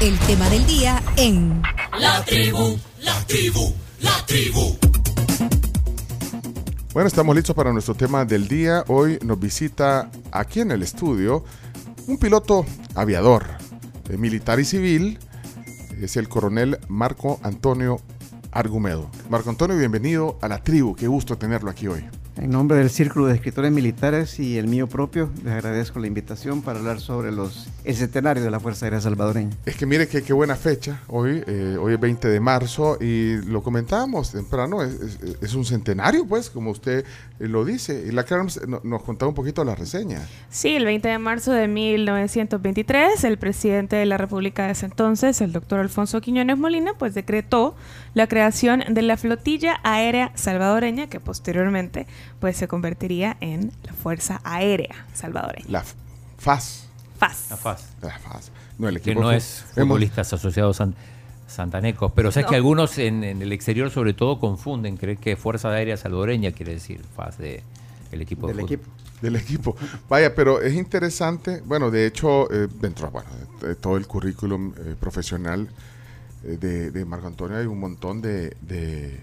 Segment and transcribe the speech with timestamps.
[0.00, 1.62] el tema del día en
[1.98, 4.76] La tribu, la tribu, la tribu.
[6.92, 8.84] Bueno, estamos listos para nuestro tema del día.
[8.88, 11.44] Hoy nos visita aquí en el estudio
[12.06, 13.46] un piloto aviador,
[14.10, 15.18] eh, militar y civil.
[16.00, 17.98] Es el coronel Marco Antonio
[18.52, 19.10] Argumedo.
[19.30, 20.94] Marco Antonio, bienvenido a la tribu.
[20.94, 22.04] Qué gusto tenerlo aquí hoy.
[22.38, 26.60] En nombre del Círculo de Escritores Militares y el mío propio, les agradezco la invitación
[26.60, 29.56] para hablar sobre los, el centenario de la Fuerza Aérea Salvadoreña.
[29.64, 33.36] Es que mire que qué buena fecha hoy, eh, hoy es 20 de marzo y
[33.46, 37.06] lo comentábamos temprano, es, es- es un centenario pues, como usted
[37.40, 38.04] eh, lo dice.
[38.06, 40.20] Y la Karen nos, nos contaba un poquito la reseña.
[40.50, 45.40] Sí, el 20 de marzo de 1923, el presidente de la República de ese entonces,
[45.40, 47.74] el doctor Alfonso Quiñones Molina, pues decretó
[48.12, 52.06] la creación de la flotilla aérea salvadoreña, que posteriormente
[52.40, 55.66] pues se convertiría en la Fuerza Aérea Salvadoreña.
[55.68, 55.84] La
[56.38, 56.88] FAS.
[57.18, 57.46] FAS.
[57.50, 57.88] La FAS.
[58.02, 58.50] La FAS.
[58.78, 60.94] No, el Que equipo no fu- es hemos- futbolistas asociados san-
[61.46, 62.12] santanecos.
[62.14, 62.50] Pero sabes No.
[62.50, 66.74] que algunos en, en el exterior sobre todo confunden, creen que Fuerza Aérea Salvadoreña quiere
[66.74, 67.62] decir FAS de
[68.12, 68.74] el equipo Del de fútbol.
[68.74, 68.90] equipo.
[69.22, 69.76] del equipo.
[70.10, 73.28] Vaya, pero es interesante, bueno, de hecho, eh, dentro bueno,
[73.62, 75.68] de, de todo el currículum eh, profesional
[76.44, 79.18] eh, de, de Marco Antonio hay un montón de, de-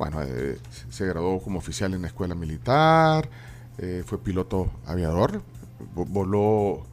[0.00, 0.56] bueno, eh,
[0.88, 3.28] se graduó como oficial en la escuela militar,
[3.76, 5.42] eh, fue piloto aviador,
[5.94, 6.86] vo- voló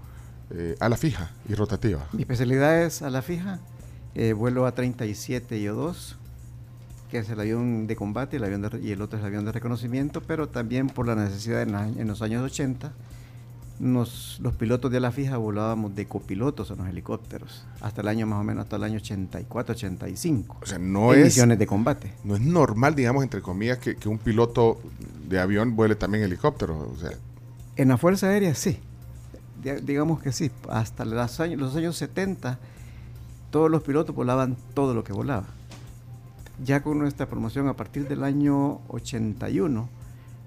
[0.51, 2.05] eh, a la fija y rotativa.
[2.11, 3.59] Mi especialidad es a la fija,
[4.13, 6.15] eh, vuelo a 37 y O2,
[7.09, 9.53] que es el avión de combate el avión y el otro es el avión de
[9.53, 12.91] reconocimiento, pero también por la necesidad en los años 80,
[13.79, 18.25] nos- los pilotos de la fija volábamos de copilotos en los helicópteros, hasta el año
[18.25, 20.57] más o menos, hasta el año 84, 85.
[20.61, 22.13] O sea, no en es, misiones de combate.
[22.23, 24.79] no es normal, digamos, entre comillas, que, que un piloto
[25.29, 26.89] de avión vuele también helicóptero.
[26.91, 27.11] O sea,
[27.75, 28.79] En la Fuerza Aérea sí,
[29.63, 30.51] Di- digamos que sí.
[30.69, 32.59] Hasta los años, los años 70
[33.51, 35.45] todos los pilotos volaban todo lo que volaba.
[36.63, 39.89] Ya con nuestra promoción a partir del año 81,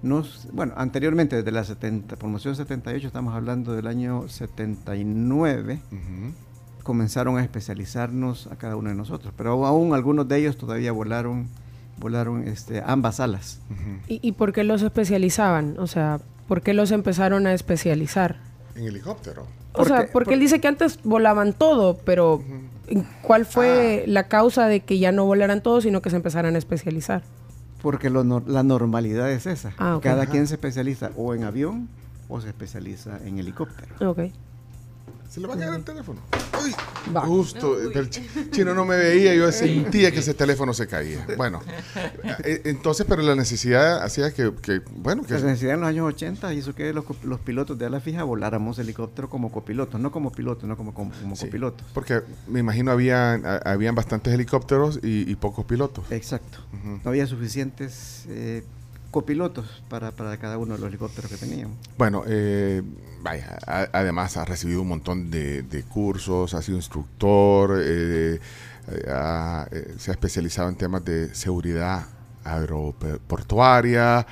[0.03, 6.33] nos, bueno, anteriormente desde la 70, promoción 78, estamos hablando del año 79, ujú.
[6.83, 11.47] comenzaron a especializarnos a cada uno de nosotros, pero aún algunos de ellos todavía volaron,
[11.99, 13.59] volaron este, ambas alas.
[14.07, 15.75] ¿Y, y por qué los especializaban?
[15.77, 18.37] O sea, ¿por qué los empezaron a especializar?
[18.75, 19.45] en helicóptero.
[19.73, 22.41] O sea, Porque- porque él dice que antes volaban todo, pero
[23.21, 26.57] ¿cuál fue la causa de que ya no volaran todo, sino que se empezaran a
[26.57, 27.23] especializar?
[27.81, 29.73] Porque lo la normalidad es esa.
[29.77, 29.99] Ah.
[30.01, 30.31] Cada Ajá.
[30.31, 31.89] quien se especializa o en avión
[32.29, 34.11] o se especializa en helicóptero.
[34.11, 34.19] Ok.
[35.31, 36.19] Se le va a caer el teléfono.
[36.61, 36.75] Uy,
[37.15, 37.21] Va.
[37.21, 37.79] justo.
[37.79, 41.25] el chi- chino no me veía, yo sentía que ese teléfono se caía.
[41.37, 41.61] Bueno,
[42.43, 46.05] eh, entonces, pero la necesidad hacía que, que, bueno, que La necesidad en los años
[46.07, 50.33] 80 hizo que los, los pilotos de ala fija voláramos helicóptero como copilotos, no como
[50.33, 51.87] pilotos, no como, como, como Sí, copilotos.
[51.93, 56.11] porque me imagino habían, a- habían bastantes helicópteros y, y pocos pilotos.
[56.11, 56.59] Exacto.
[56.83, 58.63] No había suficientes eh,
[59.11, 61.77] copilotos para, para cada uno de los helicópteros que teníamos.
[61.97, 62.81] Bueno, eh,
[63.21, 68.39] vaya, a- además ha recibido un montón de, de cursos, ha sido instructor, eh,
[68.87, 72.05] eh, ha- eh, se ha especializado en temas de seguridad
[72.43, 74.25] aeroportuaria.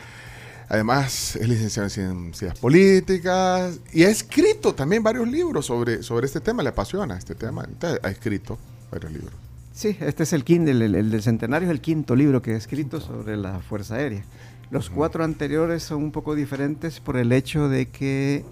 [0.68, 1.90] Además, es licenciado en
[2.34, 6.62] ciencias políticas y ha escrito también varios libros sobre, sobre este tema.
[6.62, 7.66] Le apasiona este tema.
[7.68, 8.58] Entonces, ha escrito
[8.92, 9.34] varios libros.
[9.74, 12.52] Sí, este es el quinto, el, el- el del centenario es el quinto libro que
[12.52, 14.24] he escrito sobre la Fuerza Aérea.
[14.72, 18.46] Los cuatro anteriores son un poco diferentes por el hecho de que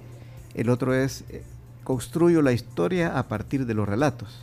[0.55, 1.43] el otro es eh,
[1.83, 4.39] construyo la historia a partir de los relatos,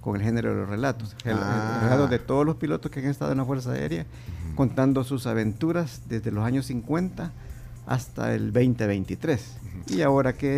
[0.00, 1.14] con el género de los relatos.
[1.24, 1.80] El- el- Ah.
[1.82, 4.06] relatos de todos los pilotos que han estado en la Fuerza Aérea,
[4.54, 7.32] contando sus aventuras desde los años 50
[7.86, 9.56] hasta el 2023.
[9.88, 10.48] Y ahora que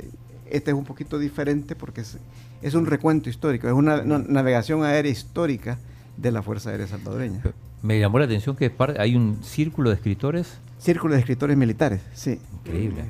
[0.00, 0.10] eh,
[0.50, 2.18] este es un poquito diferente porque es,
[2.62, 5.78] es un recuento histórico, es una, una navegación aérea histórica
[6.16, 7.40] de la Fuerza Aérea Salvadoreña.
[7.82, 12.00] Me llamó la atención que es hay un círculo de escritores Círculo de escritores militares,
[12.14, 12.38] sí.
[12.64, 13.04] increíble.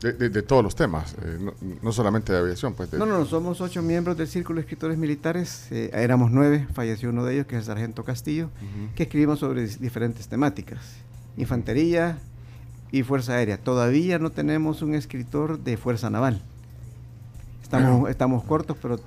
[0.00, 2.74] De, de- de todos los temas, eh, no, no solamente de aviación.
[2.74, 6.30] Pues de- No, no, no, somos ocho miembros del Círculo de Escritores Militares, eh, éramos
[6.32, 8.50] nueve, falleció uno de ellos, que es el Sargento Castillo,
[8.96, 10.80] que escribimos sobre diferentes temáticas,
[11.36, 12.18] infantería
[12.92, 13.56] y Fuerza Aérea.
[13.58, 16.42] Todavía no tenemos un escritor de Fuerza Naval.
[17.62, 19.00] Estamos, estamos cortos, pero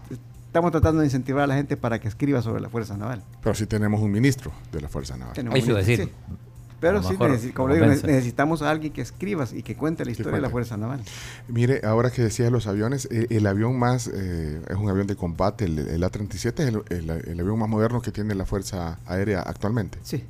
[0.49, 3.21] estamos tratando de incentivar a la gente para que escriba sobre la Fuerza Naval.
[3.43, 5.33] Pero sí tenemos un ministro de la Fuerza Naval.
[5.75, 6.05] Decir.
[6.05, 6.35] sí.
[6.81, 10.11] Pero sí, mejor necesi- como digo, necesitamos a alguien que escriba y que cuente la
[10.11, 10.49] historia de la.
[10.49, 11.01] Fuerza Naval.
[11.49, 15.17] Mire, ahora que decías los aviones, eh, el avión más, eh, es un avión de
[15.17, 18.97] combate, el, el A-37 es el, el- el avión más moderno que tiene la Fuerza
[19.05, 19.99] Aérea actualmente.
[20.03, 20.23] Sí.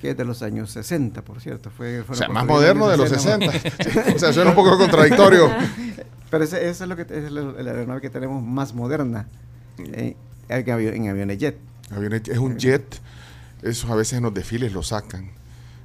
[0.00, 1.70] Que es de los años 60, por cierto.
[1.70, 3.52] Fue, O sea, más moderno de los 60.
[3.52, 3.70] 60.
[4.06, 5.50] Sí, o sea, suena un poco contradictorio.
[6.30, 9.26] Pero ese, ese es lo que es la, la aeronave que tenemos más moderna
[9.78, 10.16] eh,
[10.48, 11.58] en, avi- en aviones jet.
[11.90, 13.00] Aviones- Es un jet.
[13.62, 15.30] Eso a veces en los desfiles lo sacan.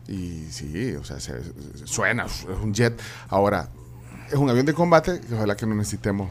[0.08, 2.94] Y sí, o sea, se- se- suena, es un jet.
[3.28, 3.70] Ahora,
[4.28, 6.30] es un avión de combate que ojalá que no necesitemos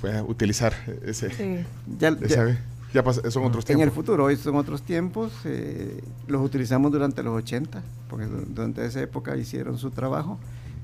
[0.00, 0.74] pues, utilizar
[1.06, 1.64] ese, Sí.
[1.98, 2.58] Ya, ese ya- avión.
[2.94, 3.94] Ya pas- son otros en el tiempos.
[3.94, 9.00] futuro, hoy son otros tiempos, eh, los utilizamos durante los 80, porque du- durante esa
[9.02, 10.38] época hicieron su trabajo,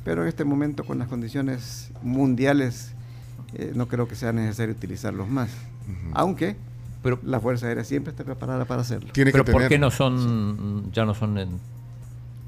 [0.04, 2.92] pero en este momento con las condiciones mundiales
[3.54, 5.50] eh, no creo que sea necesario utilizarlos más,
[6.12, 6.56] aunque
[7.02, 9.68] Pero, la Fuerza Aérea siempre está preparada para hacerlo, Tiene pero que ¿por tener.
[9.70, 11.48] qué no son, ya no son en...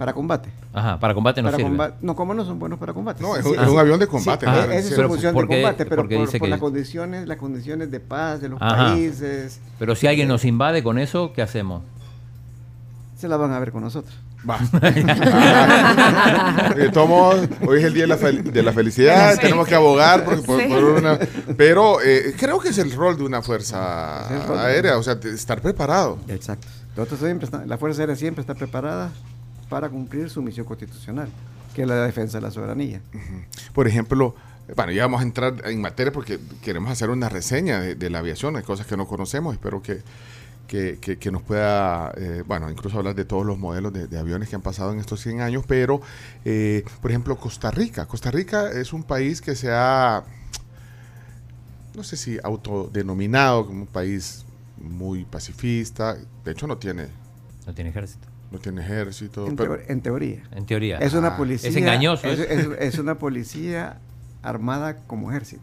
[0.03, 0.49] para combate.
[0.73, 1.71] Ajá, para combate no para sirve.
[1.71, 3.23] comba- no, como no son buenos para combate.
[3.23, 4.47] No, es Sí, un, sí, es un avión de sí, combate.
[4.47, 4.53] ¿no?
[4.53, 6.51] esa es su función ¿por qué- de combate, pero por qué por, dice por que-
[6.51, 8.95] las condiciones, las condiciones de paz de los Ajá.
[8.95, 11.83] países, Pero si alguien nos invade con eso, ¿qué hacemos?
[13.17, 14.13] se la van a ver con nosotros.
[14.51, 14.59] Va.
[15.85, 17.31] Ah, tomo-
[17.67, 19.41] hoy es el día de la, fel- de la felicidad, Sí.
[19.43, 20.67] tenemos que abogar por, por- Sí.
[20.69, 21.17] por una...
[21.57, 24.27] Pero eh, creo que es el rol de una fuerza
[24.67, 26.19] aérea, o sea, de estar preparado.
[26.27, 26.67] Exacto.
[26.97, 29.11] Nosotros siempre está- la Fuerza Aérea siempre está preparada
[29.73, 31.29] para cumplir su misión constitucional,
[31.75, 33.01] que es la defensa de la soberanía.
[33.73, 34.35] Por ejemplo,
[34.77, 38.19] bueno, ya vamos a entrar en materia porque queremos hacer una reseña de, de la
[38.19, 40.03] aviación, hay cosas que no conocemos, espero que,
[40.69, 44.19] que, que- que nos pueda, eh, bueno, incluso hablar de todos los modelos de, de
[44.19, 46.03] aviones que han pasado en estos 100 años, pero,
[46.45, 48.05] eh, por ejemplo, Costa Rica.
[48.07, 50.23] Costa Rica es un país que se ha,
[51.95, 54.45] no sé si autodenominado como un país
[54.79, 57.09] muy pacifista, de hecho no tiene,
[57.67, 58.29] No tiene ejército.
[58.53, 60.43] No tiene ejército, En, pero- teo- en teoría.
[60.53, 60.99] En teoría.
[60.99, 61.71] Es una Ah, policía.
[61.71, 62.47] es engañoso, Es, ¿eh?
[62.51, 63.99] es- es una policía
[64.43, 65.63] armada como ejército.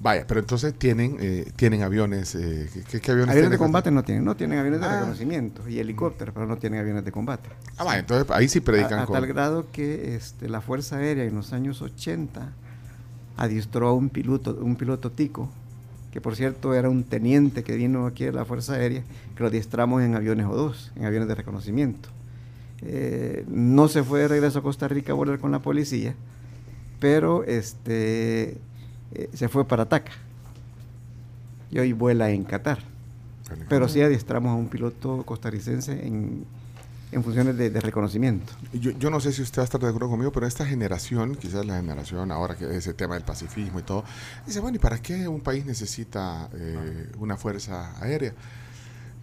[0.00, 4.02] vaya, pero entonces tienen, eh, tienen aviones, eh, ¿qué, qué- aviones Aviones de combate no
[4.02, 4.96] tienen, no tienen aviones de Ah.
[4.98, 7.48] reconocimiento y helicópteros, pero no tienen aviones de combate.
[7.78, 9.14] Ah, vaya, entonces ahí sí predican a, a con...
[9.14, 12.52] tal grado que este, la Fuerza Aérea en los años 80
[13.38, 15.50] adiestró a un piloto, un piloto tico,
[16.14, 19.02] que por cierto era un teniente que vino aquí a la Fuerza Aérea,
[19.34, 22.08] que lo adiestramos en aviones O2, en aviones de reconocimiento.
[22.82, 26.14] Eh, no se fue de regreso a Costa Rica a volar con la policía,
[27.00, 28.58] pero este,
[29.12, 30.12] eh, se fue para Taca.
[31.72, 32.78] Y hoy vuela en Qatar.
[33.68, 36.44] Pero sí adiestramos a un piloto costarricense en,
[37.14, 38.52] en funciones de, de reconocimiento.
[38.72, 41.34] Yo, yo no sé si usted va a estar de acuerdo conmigo, pero esta generación,
[41.36, 44.04] quizás la generación ahora que ese tema del pacifismo y todo,
[44.46, 48.34] dice, bueno, ¿y para qué un país necesita eh, una fuerza aérea?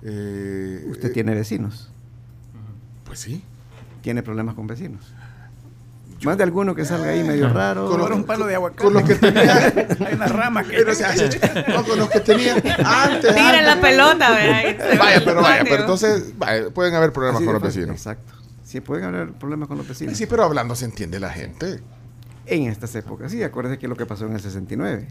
[0.04, 1.90] Eh, Usted eh, tiene vecinos,
[3.06, 3.44] Pues sí.
[4.02, 5.14] tiene problemas con vecinos.
[6.24, 7.88] Más de alguno que salga ahí medio raro.
[7.90, 8.84] Con, los- un palo de aguacate.
[8.84, 9.58] con los que tenía...
[10.08, 10.70] Hay una rama que.
[10.78, 11.14] Pero, o sea,
[11.68, 13.34] no, con los que tenía antes.
[13.36, 13.66] Tira antes.
[13.66, 14.98] la pelota, ¿verdad?
[15.00, 17.96] Vaya, pero vaya, pero entonces vaya, pueden haber problemas Así con de los vecinos.
[17.96, 18.34] Exacto.
[18.64, 20.16] Sí, pueden haber problemas con los vecinos.
[20.18, 21.82] Sí, pero hablando se entiende la gente.
[22.46, 23.42] En estas épocas, sí.
[23.44, 25.08] Acuérdese que lo que pasó en el 69.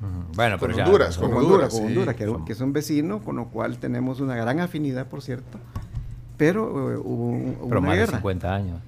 [0.00, 0.32] Ujú.
[0.34, 0.84] Bueno, Con pero ya.
[0.86, 1.86] Honduras, con Con Honduras, Honduras, con sí.
[1.98, 5.58] Honduras, que, que es un vecino, con lo cual tenemos una gran afinidad, por cierto.
[6.36, 8.18] Pero eh, hubo, un- hubo pero una más de guerra.
[8.18, 8.80] 50 años.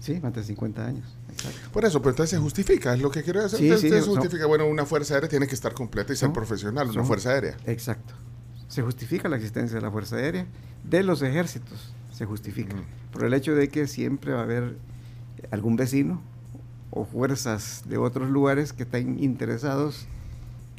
[0.00, 1.16] Sí, más de 50 años.
[1.30, 1.58] Exacto.
[1.72, 3.76] Por eso, pero entonces se justifica, es lo que quiero decir.
[3.78, 6.88] Sí, son- justifica, bueno, una fuerza aérea tiene que estar completa y ser Son- profesional,
[6.90, 7.56] una fuerza aérea.
[7.66, 8.14] Exacto.
[8.68, 10.46] Se justifica la existencia de la Fuerza Aérea,
[10.84, 12.74] de los ejércitos, se justifica.
[12.74, 12.84] Ujú.
[13.12, 14.76] Por el hecho de que siempre va a haber
[15.50, 16.20] algún vecino
[16.90, 20.06] o fuerzas de otros lugares que están interesados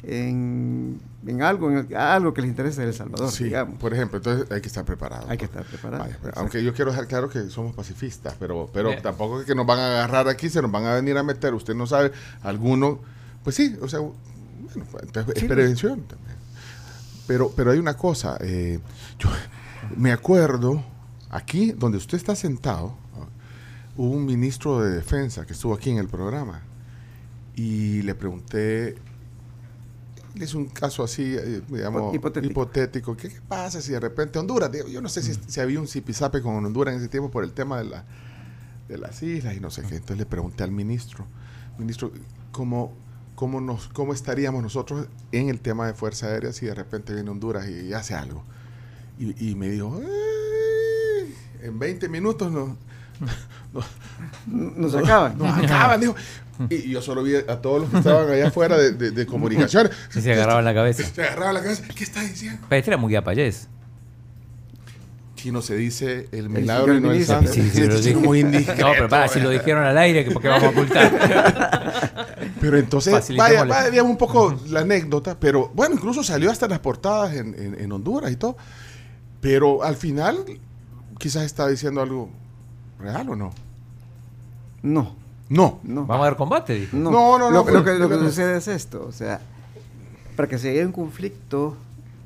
[0.02, 3.78] en, en algo, en algo que les interesa de El Salvador, Sí, digamos.
[3.78, 5.26] por ejemplo, entonces hay que estar preparado.
[5.28, 6.04] Hay que estar preparado.
[6.04, 6.40] Vaya, exacto.
[6.40, 9.02] aunque yo quiero dejar claro que somos pacifistas, pero, pero Bien.
[9.02, 11.52] tampoco es que nos van a agarrar aquí, se nos van a venir a meter,
[11.54, 13.00] usted no sabe, alguno,
[13.44, 16.36] pues sí, o sea, bueno, pues, entonces es prevención también.
[17.26, 18.80] Pero, pero hay una cosa, eh,
[19.18, 19.28] yo
[19.96, 20.82] me acuerdo,
[21.30, 22.96] aquí donde usted está sentado,
[23.96, 26.62] hubo un ministro de defensa que estuvo aquí en el programa
[27.54, 28.96] y le pregunté,
[30.44, 32.50] hice un caso así, eh, digamos, Hipotético.
[32.52, 33.16] hipotético.
[33.16, 36.42] ¿Qué, qué pasa si de repente Honduras, yo no sé si, si había un zipizape
[36.42, 38.04] con Honduras en ese tiempo por el tema de, la,
[38.88, 39.94] de las islas y no sé qué.
[39.96, 41.26] Entonces le pregunté al ministro,
[41.78, 42.10] ministro,
[42.52, 42.92] ¿cómo,
[43.34, 47.30] cómo, nos, ¿cómo estaríamos nosotros en el tema de Fuerza Aérea si de repente viene
[47.30, 48.42] Honduras y, hace algo?
[49.18, 52.50] Y, y me dijo, "Eh, en 20 minutos
[53.72, 53.82] no,
[54.76, 55.38] Nos acaban.
[55.38, 56.14] nos acaban, dijo.
[56.68, 59.92] Y, yo solo vi a todos los que estaban allá afuera de, de, de comunicaciones.
[60.10, 61.04] Sí, se agarraban la cabeza.
[61.04, 61.84] Se agarraban la cabeza.
[61.94, 62.66] ¿Qué está diciendo?
[62.68, 63.68] Pero este era muy guapayés.
[65.36, 67.50] Chino se dice el milagro y no el santo.
[67.50, 67.80] Sí, sí,
[68.38, 72.20] indiscreto, No, pero para, si lo dijeron al aire, que ¿por qué vamos a ocultar?
[72.60, 76.78] Pero entonces, vaya, vaya, digamos un poco la anécdota, pero bueno, incluso salió hasta las
[76.80, 78.54] portadas en, en- en Honduras y todo.
[79.40, 80.36] Pero al final
[81.18, 82.30] quizás está diciendo algo
[83.00, 83.50] real o no.
[84.82, 85.14] No,
[85.48, 85.80] No.
[85.82, 86.06] no.
[86.06, 86.96] Vamos a dar combate, dijo.
[86.96, 89.12] No, No, no, no, Lo, pero- lo que, lo que pero- sucede es esto, o
[89.12, 89.40] sea,
[90.36, 91.76] para que se llegue a un conflicto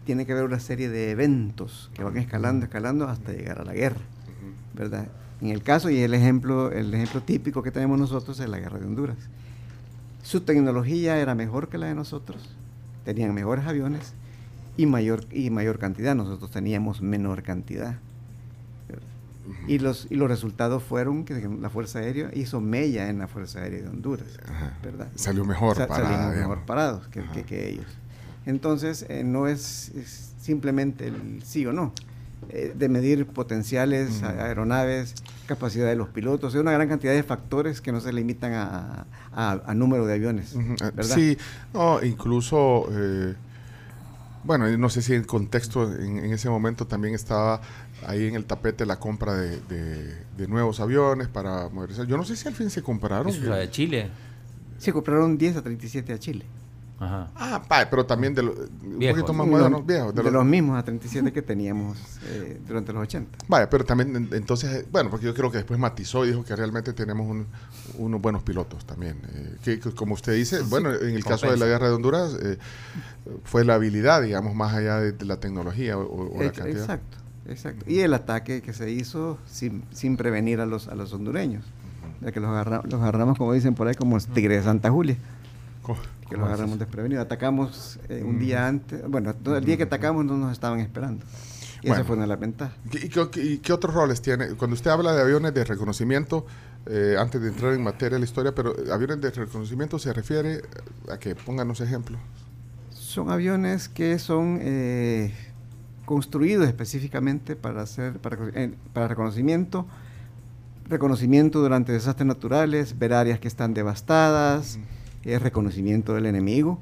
[0.04, 3.73] tiene que haber una serie de eventos que van escalando, escalando hasta llegar a la
[3.73, 4.00] guerra,
[4.75, 5.09] ¿verdad?
[5.40, 8.78] En el caso y el ejemplo, el ejemplo típico que tenemos nosotros es la guerra
[8.78, 9.16] de Honduras.
[10.23, 12.50] Su tecnología era mejor que la de nosotros,
[13.04, 14.12] tenían mejores aviones
[14.76, 16.14] y mayor y mayor cantidad.
[16.14, 17.97] Nosotros teníamos menor cantidad.
[19.68, 23.60] Y los, y los resultados fueron que la Fuerza Aérea hizo mella en la Fuerza
[23.60, 24.78] Aérea de Honduras, Ajá.
[24.82, 25.08] ¿verdad?
[25.16, 26.36] Salió mejor Sa- parada, digamos.
[26.36, 27.86] mejor parados que, que- que ellos.
[28.46, 31.92] Entonces, eh, no es, es simplemente el sí o no,
[32.50, 35.14] eh, de medir potenciales, aeronaves,
[35.46, 39.06] capacidad de los pilotos, hay una gran cantidad de factores que no se limitan a,
[39.32, 40.54] a- a número de aviones,
[40.94, 41.14] ¿verdad?
[41.16, 41.38] Sí,
[41.72, 43.34] no, incluso, eh,
[44.44, 47.60] bueno, no sé si el contexto en, en ese momento también estaba
[48.06, 52.06] ahí en el tapete la compra de, de- de nuevos aviones para modernizar.
[52.06, 53.28] Yo no sé si al fin se compraron.
[53.28, 54.10] Eso es la de Chile.
[54.78, 56.44] Se compraron 10 a 37 a Chile.
[57.00, 57.28] Ajá.
[57.34, 59.20] Ah, pa, pero también de lo- un Viejos.
[59.20, 60.14] poquito más No, modernos, viejos.
[60.14, 61.98] de, de los, los- mismos a 37 que teníamos
[62.28, 63.36] eh, durante los 80.
[63.48, 66.44] Vaya, pero también en- entonces, eh, bueno, porque yo creo que después matizó y dijo
[66.44, 67.46] que realmente tenemos un-
[67.98, 69.18] unos buenos pilotos también.
[69.34, 72.36] eh, que, que como usted dice, bueno, en el caso de la guerra de Honduras,
[72.40, 72.58] eh,
[73.42, 76.78] fue la habilidad, digamos, más allá de, de la tecnología o, o la cantidad.
[76.80, 77.16] Exacto,
[77.48, 77.84] exacto.
[77.90, 81.64] Y el ataque que se hizo sin, sin prevenir a los, a los hondureños.
[82.20, 85.16] Ya que los, agarra- los agarramos, como dicen por ahí, como tigre de Santa Julia.
[86.28, 87.25] Que los agarramos desprevenidos.
[87.25, 88.38] Atacamos eh, un Mm.
[88.38, 89.09] día antes.
[89.09, 91.25] Bueno, el día que atacamos no nos estaban esperando.
[91.83, 91.95] Y Bueno.
[92.00, 92.75] esa fue una de las ventajas.
[92.93, 94.49] ¿Y qué, y qué otros roles tiene?
[94.54, 96.47] Cuando usted habla de aviones de reconocimiento,
[96.87, 100.12] eh, antes de entrar en materia de la historia, pero eh, aviones de reconocimiento se
[100.12, 100.62] refiere
[101.11, 102.19] a que pónganos ejemplos.
[102.90, 105.35] Son aviones que son eh,
[106.07, 109.87] construidos específicamente para hacer para, eh, para reconocimiento,
[110.88, 114.78] reconocimiento durante desastres naturales, ver áreas que están devastadas,
[115.25, 116.81] eh, reconocimiento del enemigo,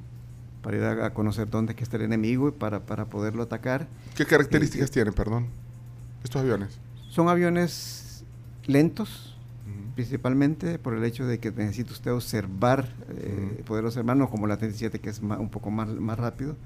[0.63, 3.87] para ir a, conocer dónde es que está el enemigo y para, para poderlo atacar.
[4.15, 5.47] ¿Qué características Eh, tienen, perdón,
[6.23, 6.79] estos aviones?
[7.11, 8.25] Son aviones
[8.67, 9.95] lentos, Ujú.
[9.97, 13.65] principalmente por el hecho de que necesita usted observar, eh, Ujú.
[13.65, 16.57] poder observar, no como la 37 que es ma- un poco más, más rápido.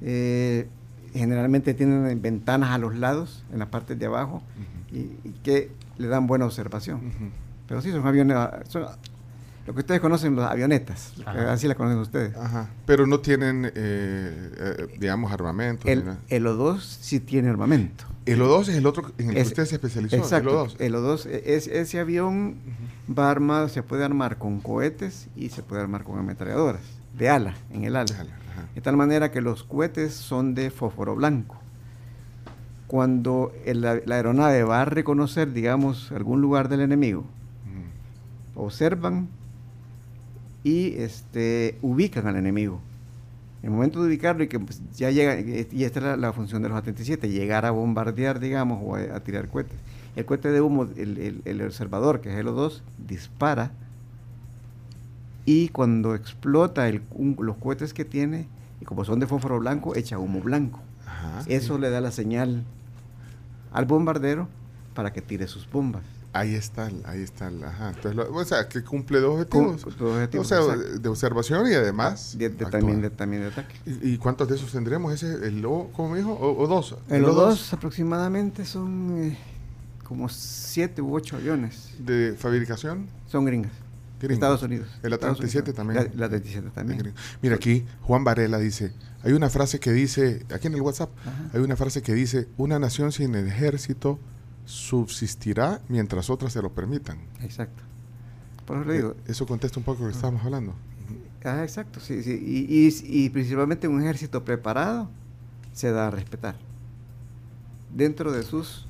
[0.00, 0.66] Eh,
[1.12, 4.96] generalmente tienen ventanas a los lados, en la parte de abajo, Ujú.
[4.96, 7.00] y, y que le dan buena observación.
[7.68, 8.86] Pero sí, son aviones, ah, son
[9.66, 11.52] lo que ustedes conocen, las avionetas, Ajá.
[11.52, 12.36] así la conocen ustedes.
[12.36, 12.68] Ajá.
[12.86, 15.88] Pero no tienen, eh, eh, digamos, armamento.
[15.88, 16.18] El, ni nada.
[16.28, 18.04] el O2 sí tiene armamento.
[18.26, 20.16] El O2 es el otro en el que usted se especializó.
[20.16, 20.64] Exacto.
[20.64, 20.76] El O2.
[20.80, 22.56] El O2, e- es, ese avión
[23.08, 26.82] va armado, se puede armar con cohetes y se puede armar con ametralladoras,
[27.16, 28.06] de ala, en el ala.
[28.74, 31.56] De tal manera que los cohetes son de fósforo blanco.
[32.86, 37.24] Cuando el- la, la aeronave va a reconocer, digamos, algún lugar del enemigo,
[38.54, 39.28] observan
[40.66, 42.80] y este, ubican al enemigo.
[43.62, 46.32] En el momento de ubicarlo y que pues, ya llega, y esta es la, la
[46.32, 49.76] función de los A-37, llegar a bombardear, digamos, o a, a tirar cohetes.
[50.16, 53.70] El cohete de humo, el, el- el observador, que es el O2, dispara
[55.44, 58.48] y cuando explota el- un- los cohetes que tiene,
[58.80, 60.80] y como son de fósforo blanco, echa humo blanco.
[61.06, 61.42] Ajá.
[61.46, 62.64] Eso le da la señal
[63.72, 64.48] al bombardero
[64.94, 66.02] para que tire sus bombas.
[66.38, 67.48] Ahí está, el- ahí está.
[67.48, 67.88] el- ajá.
[67.88, 69.82] Entonces, lo- o sea, que cumple dos objetivos.
[69.82, 70.98] dos objetivos, o sea, exacto.
[70.98, 72.36] de observación y además.
[72.36, 72.70] De- de- actúa.
[72.70, 73.74] también, de, también de ataque.
[73.86, 75.12] ¿Y, y cuántos de esos tendremos?
[75.12, 76.32] ¿Ese, el O, cómo me dijo?
[76.32, 76.96] ¿O, o dos?
[77.08, 79.38] En ¿El los O2 dos aproximadamente son eh,
[80.04, 81.90] como siete u ocho aviones.
[81.98, 83.06] ¿De fabricación?
[83.28, 83.72] Son gringas.
[84.18, 84.34] Gringo.
[84.34, 84.88] Estados Unidos.
[85.02, 85.74] El Estados A-37 Unidos.
[85.76, 86.10] también.
[86.14, 87.14] La, la 37 De también.
[87.42, 91.50] Mira aquí, Juan Varela dice, hay una frase que dice, aquí en el WhatsApp, Ajá.
[91.52, 94.18] hay una frase que dice, una nación sin ejército
[94.66, 97.18] subsistirá mientras otras se lo permitan.
[97.40, 97.82] Exacto.
[98.66, 99.10] Por eso le digo.
[99.12, 100.74] Eh, Eso contesta un poco lo que estábamos hablando.
[101.44, 102.32] Ah, exacto, sí, sí.
[102.32, 105.08] Y, y- y principalmente un ejército preparado
[105.72, 106.56] se da a respetar.
[107.94, 108.86] Dentro de sus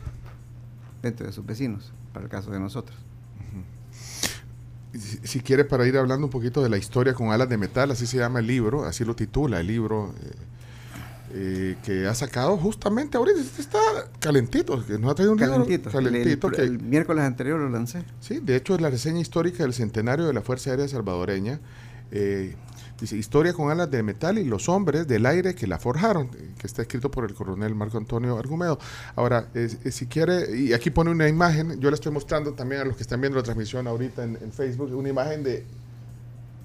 [1.02, 2.98] dentro de sus vecinos, para el caso de nosotros.
[4.92, 7.90] Si, si quiere, para ir hablando un poquito de la historia con alas de metal,
[7.90, 10.30] así se llama el libro, así lo titula el libro, eh,
[11.32, 13.78] eh, que ha sacado justamente ahorita, este está
[14.20, 15.90] calentito, que nos ha traído un libro Calentito.
[15.98, 16.50] El- el- calentito.
[16.50, 18.04] que- el miércoles anterior lo lancé.
[18.20, 21.60] Sí, de hecho es la reseña histórica del centenario de la Fuerza Aérea Salvadoreña.
[22.12, 22.54] Eh,
[23.00, 26.54] dice, historia con alas de metal y los hombres del aire que la forjaron, eh,
[26.58, 28.78] que está escrito por el coronel Marco Antonio Argumedo.
[29.16, 32.82] Ahora, es- es- si quiere, y aquí pone una imagen, yo le estoy mostrando también
[32.82, 35.64] a los que están viendo la transmisión ahorita en, en Facebook, una imagen de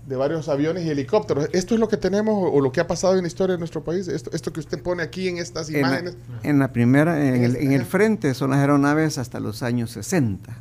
[0.08, 1.50] de varios aviones y helicópteros.
[1.54, 3.84] ¿Esto es lo que tenemos o, lo que ha pasado en la historia de nuestro
[3.84, 4.08] país?
[4.08, 6.18] Esto, esto que usted pone aquí en estas En la, imágenes.
[6.44, 10.56] en la primera, en el, en el frente son las aeronaves hasta los años 60.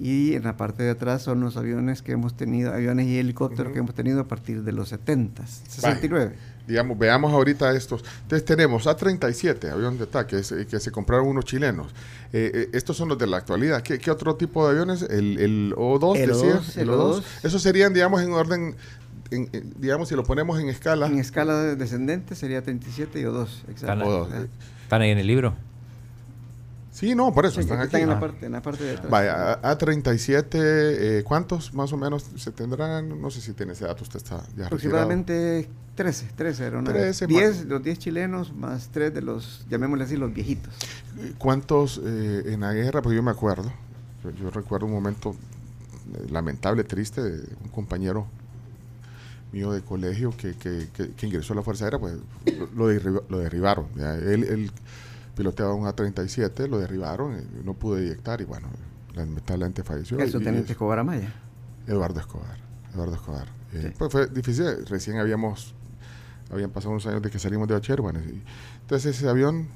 [0.00, 3.72] Y en la parte de atrás son los aviones que hemos tenido, aviones y helicópteros
[3.72, 6.34] que hemos tenido a partir de los 70, 69.
[6.68, 8.04] Digamos, veamos ahorita estos.
[8.22, 11.92] Entonces tenemos A-37, avión de ataque, ese, que se compraron unos chilenos.
[12.32, 13.82] Eh, eh, estos son los de la actualidad.
[13.82, 15.02] ¿Qué, qué otro tipo de aviones?
[15.02, 16.60] El, el O2, El decía.
[16.60, 17.22] O2, el O2.
[17.42, 18.76] Esos serían, digamos, en orden,
[19.30, 21.06] en- en- digamos, si lo ponemos en escala.
[21.06, 23.48] En escala de- descendente sería 37 y O2.
[23.74, 24.28] Están, Exacto.
[24.28, 24.46] O2.
[24.82, 25.54] están ahí en el libro.
[26.98, 28.14] Sí, no, por eso están aquí están en, Ah.
[28.14, 29.10] la parte, en la parte de atrás.
[29.10, 33.20] Vaya, A- A37, eh, ¿cuántos más o menos se tendrán?
[33.20, 34.66] No sé si tiene ese dato, usted está ya retirado.
[34.66, 37.00] Aproximadamente 13, 13 aeronaves.
[37.18, 37.36] 13 más.
[37.36, 40.74] 10, los 10 chilenos más 3 de los, llamémosle así, los viejitos.
[41.38, 43.00] ¿Cuántos eh, en la guerra?
[43.02, 43.72] Pues yo me acuerdo.
[44.24, 45.36] Yo, yo recuerdo un momento
[46.14, 48.26] eh, lamentable, triste, de un compañero
[49.52, 52.14] mío de colegio que, que- que- que ingresó a la Fuerza Aérea, pues
[52.76, 53.86] lo, derriba- lo derribaron.
[53.96, 54.14] ya.
[54.14, 54.70] Él, él
[55.38, 58.68] piloteaba un A-37, lo derribaron, no pudo eyectar y bueno,
[59.14, 60.18] lamentablemente falleció.
[60.28, 61.32] Subteniente y- Escobar Amaya.
[61.86, 62.58] Eduardo Escobar.
[62.92, 63.46] Eduardo Escobar.
[63.72, 63.94] Eh.
[63.96, 64.84] Pues fue difícil.
[64.88, 65.74] Recién habíamos,
[66.50, 68.00] habían pasado unos años de que salimos de bachiller.
[68.00, 68.42] Bueno, y-
[68.80, 69.68] entonces ese avión,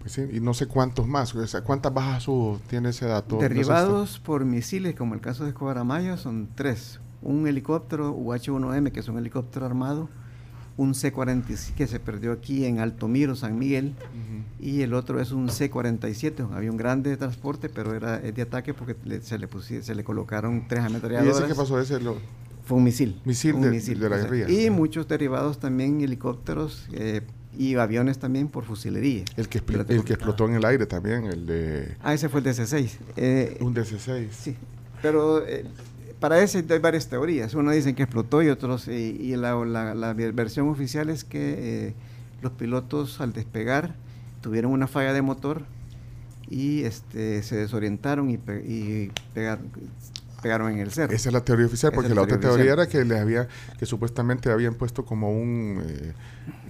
[0.00, 1.34] pues sí, y no sé cuántos más.
[1.34, 2.60] O sea, ¿Cuántas bajas hubo?
[2.68, 3.34] ¿Tiene ese dato?
[3.36, 7.00] No Derribados por misiles, como el caso de Escobar Amaya, son tres.
[7.22, 10.08] Un helicóptero UH-1M, que es un helicóptero armado,
[10.78, 13.94] un C-47 que se perdió aquí en Altomiro, San Miguel,
[14.60, 18.42] y el otro es un C-47, un avión grande de transporte, pero era es de
[18.42, 20.88] ataque porque le- se, le pusi- se le colocaron tres está.
[20.88, 21.38] ¿Y ametralladoras.
[21.40, 21.78] ese qué pasó?
[21.80, 22.16] Ese lo,
[22.64, 23.20] Fue un misil.
[23.26, 24.48] Misil un de- de la guerrilla.
[24.48, 27.22] Y muchos derivados también, helicópteros eh,
[27.56, 29.24] y aviones también por fusilería.
[29.36, 29.58] el, que,
[29.88, 32.90] el que explotó en el aire también, el de Ah, ese fue el DC-6.
[33.16, 34.28] Eh, un DC-6.
[34.30, 34.54] Sí,
[35.02, 35.64] pero eh,
[36.20, 37.54] para ese hay varias teorías.
[37.54, 39.54] Unos dicen que explotó y otros, y la,
[40.32, 41.94] versión oficial es que eh,
[42.42, 43.94] los pilotos al despegar
[44.40, 45.64] tuvieron una falla de motor
[46.50, 49.60] y este, se desorientaron y, y pegar-
[50.42, 51.12] pegaron en el cerro.
[51.12, 52.78] Esa es la teoría oficial, porque la la otra teoría oficial.
[52.78, 56.12] era que le había, que supuestamente habían puesto como un eh,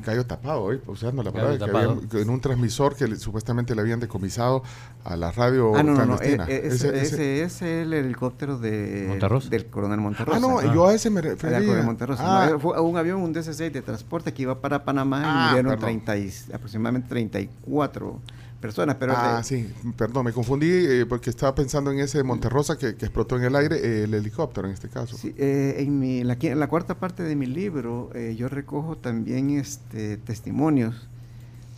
[0.05, 1.91] gallo tapado, hoy usando la palabra, que tapado.
[2.03, 4.63] habían- en un transmisor que le- supuestamente le habían decomisado
[5.05, 6.17] a la radio Ah, no, no, no.
[6.17, 6.45] clandestina.
[6.45, 9.49] eh, eh, Ese- ese, ese- ese es el helicóptero de, Monterrosa.
[9.51, 10.37] del coronel Monterrosa.
[10.39, 10.75] Ah, no, Ah.
[10.75, 11.59] yo a ese me Era el refería.
[11.61, 12.23] coronel Monterrosa.
[12.25, 15.49] Ah, No, fue un avión, un DC-6 de transporte que iba para Panamá Ah, y
[15.51, 15.85] murieron perdón.
[16.05, 18.21] 30 y- aproximadamente 34
[18.61, 18.97] personas.
[18.97, 22.95] Pero ah, sí, perdón, me confundí eh, porque estaba pensando en ese de Monterrosa que,
[22.97, 25.17] que explotó en el aire, eh, el helicóptero en este caso.
[25.17, 28.97] Sí, eh, en, mi, la, en la cuarta parte de mi libro eh, yo recojo
[28.97, 31.09] también este, testimonios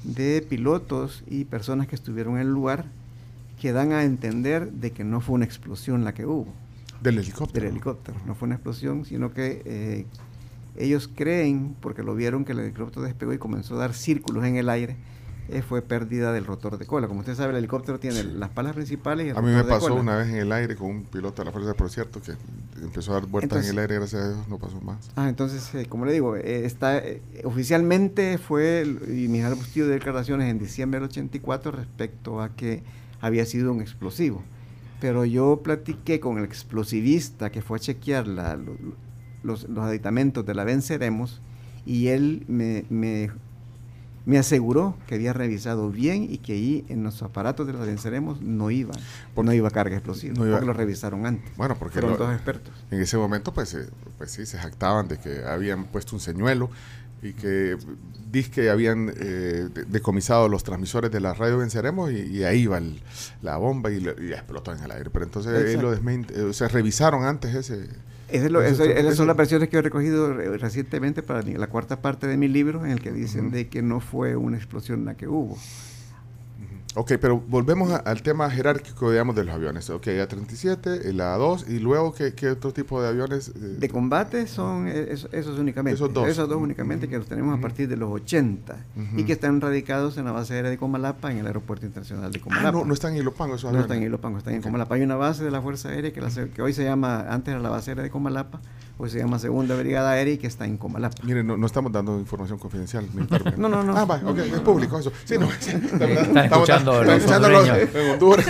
[0.05, 2.87] de pilotos y personas que estuvieron en el lugar
[3.61, 6.49] que dan a entender de que no fue una explosión la que hubo
[7.03, 7.65] Del helicóptero.
[7.65, 10.07] del helicóptero, no fue una explosión, sino que eh,
[10.77, 14.57] ellos creen, porque lo vieron que el helicóptero despegó y comenzó a dar círculos en
[14.57, 14.97] el aire,
[15.53, 17.09] eh, fue pérdida del rotor de cola.
[17.09, 19.89] Como usted sabe, el helicóptero tiene las palas principales y el A mí me pasó
[19.89, 20.01] cola.
[20.01, 22.33] una vez en el aire con un piloto de la fuerza, por cierto, que
[22.83, 25.11] empezó a dar vueltas Entonces- en el aire, gracias a Dios, no pasó más.
[25.17, 27.03] Ah, entonces, eh, como le digo, eh, está
[27.45, 32.83] oficialmente fue, y mi Bustillo de declaraciones en diciembre del 84 respecto a que
[33.21, 34.43] había sido un explosivo.
[35.01, 38.77] Pero yo platiqué con el explosivista que fue a chequear la- lo-
[39.43, 41.41] los, los aditamentos de la Venceremos
[41.87, 43.31] y él me, me,
[44.27, 48.41] me aseguró que había revisado bien y que ahí en los aparatos de la Venceremos
[48.43, 48.93] no iba,
[49.37, 51.57] no iba carga explosiva, no iba- porque lo revisaron antes.
[51.57, 52.73] Bueno, porque Fueron lo- dos expertos.
[52.91, 56.71] En ese momento, pues, eh, pues sí, se jactaban de que habían puesto un señuelo
[57.23, 57.77] y que
[58.55, 62.79] que habían eh, de- decomisado los transmisores de la radio Venceremos y, y ahí iba
[62.79, 63.03] el-
[63.43, 65.11] la bomba y, lo- y explotó en el aire.
[65.11, 65.83] Pero entonces Exacto.
[65.83, 67.89] lo desment- eh, o sea, revisaron antes ese...
[68.33, 72.01] Es lo- Eso esas son las versiones que he recogido re- recientemente para la cuarta
[72.01, 75.17] parte de mi libro, en el que dicen de que no fue una explosión la
[75.17, 75.59] que hubo.
[76.97, 79.89] Ok, pero volvemos a- al tema jerárquico, digamos, de los aviones.
[79.91, 83.51] Ok, A-37, el A-2 y luego, ¿qué, qué otro tipo de aviones?
[83.51, 85.95] eh, De combate son eh, eso- esos únicamente.
[85.95, 86.57] Esos dos.
[86.61, 89.21] únicamente que los tenemos a partir de los 80 Ujú.
[89.21, 92.39] y que están radicados en la base aérea de Comalapa, en el Aeropuerto Internacional de
[92.41, 92.73] Ah, Comalapa.
[92.73, 93.85] no, no están en Ilopango esos No aviones.
[93.85, 94.63] están en Ilopango, están en.
[94.63, 94.97] Comalapa.
[94.97, 97.61] Hay una base de la Fuerza Aérea que, la que hoy se llama, antes era
[97.63, 98.61] la base aérea de Comalapa,
[99.03, 101.17] hoy se llama Segunda Brigada Aérea y que está en Comalapa.
[101.25, 103.07] Miren, no, no estamos dando información confidencial.
[103.57, 103.97] No, no, no.
[103.97, 105.13] Ah, va, ok, es público eso.
[105.25, 107.79] Sí, no, sí, Están escuchando los los hondureños.
[107.95, 108.47] en Honduras.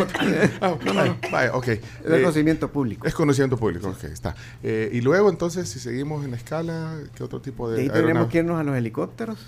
[0.61, 1.17] Ah, no, no, no.
[1.33, 1.69] Vaya, ok.
[1.69, 3.07] Es Eh, conocimiento público.
[3.07, 4.35] es conocimiento público, ok, está.
[4.63, 7.89] Eh, y luego, entonces, si seguimos en la escala, ¿qué otro tipo de De ahí
[7.89, 8.33] tenemos aeronaves?
[8.33, 9.39] que irnos a los helicópteros.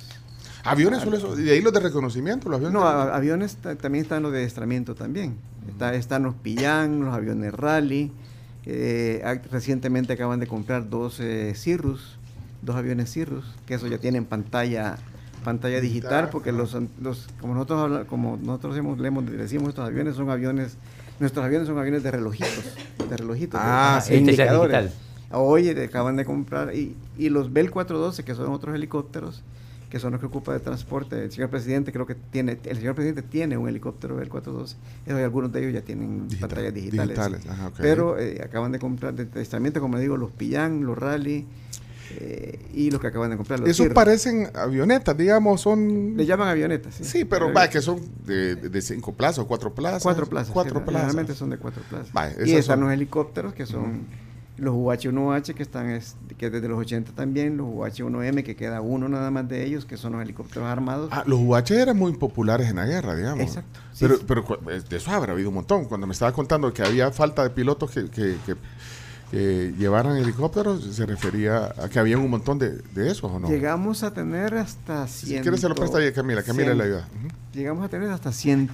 [0.65, 1.39] ¿Aviones solo eso?
[1.39, 2.49] ¿Y de ahí los de reconocimiento?
[2.49, 2.75] ¿Los aviones?
[2.81, 5.37] No, a- aviones ta- también están los de adiestramiento también.
[5.69, 8.13] Está, están los Pillán, los aviones rally,
[8.67, 12.17] Eh, recientemente acaban de comprar dos eh, Cirrus,
[12.63, 14.97] dos aviones Cirrus, que eso ya tienen pantalla
[15.45, 20.15] pantalla digital, porque los, los como nosotros habla- como nosotros hemos, leemos- decimos estos aviones
[20.15, 20.77] son aviones
[21.19, 22.65] nuestros aviones son aviones de relojitos,
[23.11, 24.15] de relojitos, Ah, de- sí.
[24.21, 24.93] indicadores.
[25.33, 29.43] Hoy le acaban de comprar y, y los Bell 412 que son otros helicópteros
[29.93, 31.23] que son los que ocupa de transporte.
[31.23, 34.77] El señor presidente creo que tiene, el señor presidente tiene un helicóptero Bell 412.
[35.05, 37.09] Eso, y algunos de ellos ya tienen Digital- pantallas digitales.
[37.09, 37.71] digitales, ajá.
[37.77, 41.45] Pero eh, acaban de comprar de testamento, como le digo, los Pillán, los Rally
[42.21, 46.17] eh, y los que acaban de comprar los Esos parecen avionetas, digamos, son...
[46.17, 46.95] Le llaman avionetas.
[46.95, 50.03] Sí, pero va, que son de, de cinco plazas o cuatro plazas.
[50.03, 50.53] Cuatro plazas.
[50.55, 51.03] Cuatro sí, plazas.
[51.13, 52.09] Realmente son de cuatro plazas.
[52.17, 54.07] Va, y están son- los helicópteros que son
[54.63, 59.09] los UH-1H que están es- que desde los 80 también, los UH-1M que queda uno
[59.09, 61.09] nada más de ellos que son los helicópteros armados.
[61.13, 63.43] Ah, los UH eran muy populares en la guerra, digamos.
[63.43, 64.25] Exacto, sí, pero, sí.
[64.29, 65.87] pero eh, de eso habrá habido un montón.
[65.87, 68.57] Cuando me estaba contando que había falta de pilotos que, que- que-
[69.33, 73.49] que llevaran helicópteros, se refería a que había un montón de, de esos, ¿o no?
[73.49, 75.43] Llegamos a tener hasta si 100.
[75.43, 77.09] quieres se lo presta a Camila, Camila le ayuda.
[77.55, 78.71] Llegamos a tener hasta 100.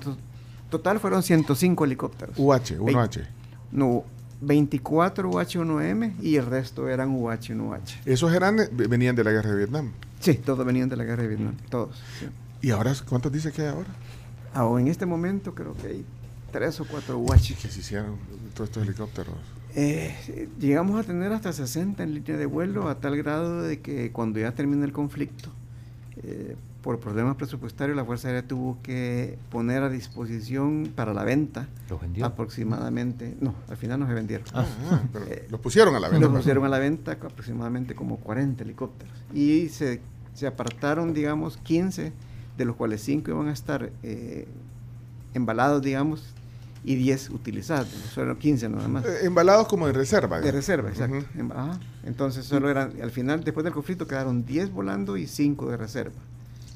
[0.68, 2.36] Total fueron 105 helicópteros.
[2.36, 3.22] UH, 1H.
[3.70, 4.02] No,
[4.40, 8.00] 24 UH-1M y el resto eran UH-1H.
[8.04, 9.92] Esos eran, venían de la guerra de Vietnam.
[10.20, 11.96] Sí, todos venían de la guerra de Vietnam, todos.
[12.18, 12.26] sí.
[12.60, 13.88] ¿Y ahora cuántos dice que hay ahora?
[14.52, 16.04] Ahora, en este momento creo que hay
[16.50, 17.54] tres o cuatro UH.
[17.60, 18.16] Que se hicieron
[18.54, 19.34] todos estos helicópteros.
[19.74, 24.10] Eh, llegamos a tener hasta 60 en línea de vuelo a tal grado de que
[24.10, 25.50] cuando ya termina el conflicto,
[26.22, 26.56] eh,
[26.88, 32.00] por problemas presupuestarios, la Fuerza Aérea tuvo que poner a disposición para la venta ¿Los
[32.00, 32.24] vendió?
[32.24, 34.46] aproximadamente, no, al final no se vendieron.
[34.54, 34.64] Ah,
[35.12, 36.26] pero Eh, los pusieron a la venta.
[36.26, 39.12] Los pusieron a la venta aproximadamente como 40 helicópteros.
[39.34, 40.00] Y se,
[40.32, 42.10] se apartaron, digamos, 15,
[42.56, 44.48] de los cuales 5 iban a estar eh,
[45.34, 46.24] embalados, digamos,
[46.84, 47.88] y 10 utilizados.
[48.14, 49.04] Solo 15 nada más.
[49.04, 50.40] Eh, embalados como de reserva.
[50.40, 51.18] De reserva, exacto.
[51.38, 51.78] Em- ajá.
[52.04, 56.16] Entonces solo eran, al final, después del conflicto, quedaron 10 volando y 5 de reserva.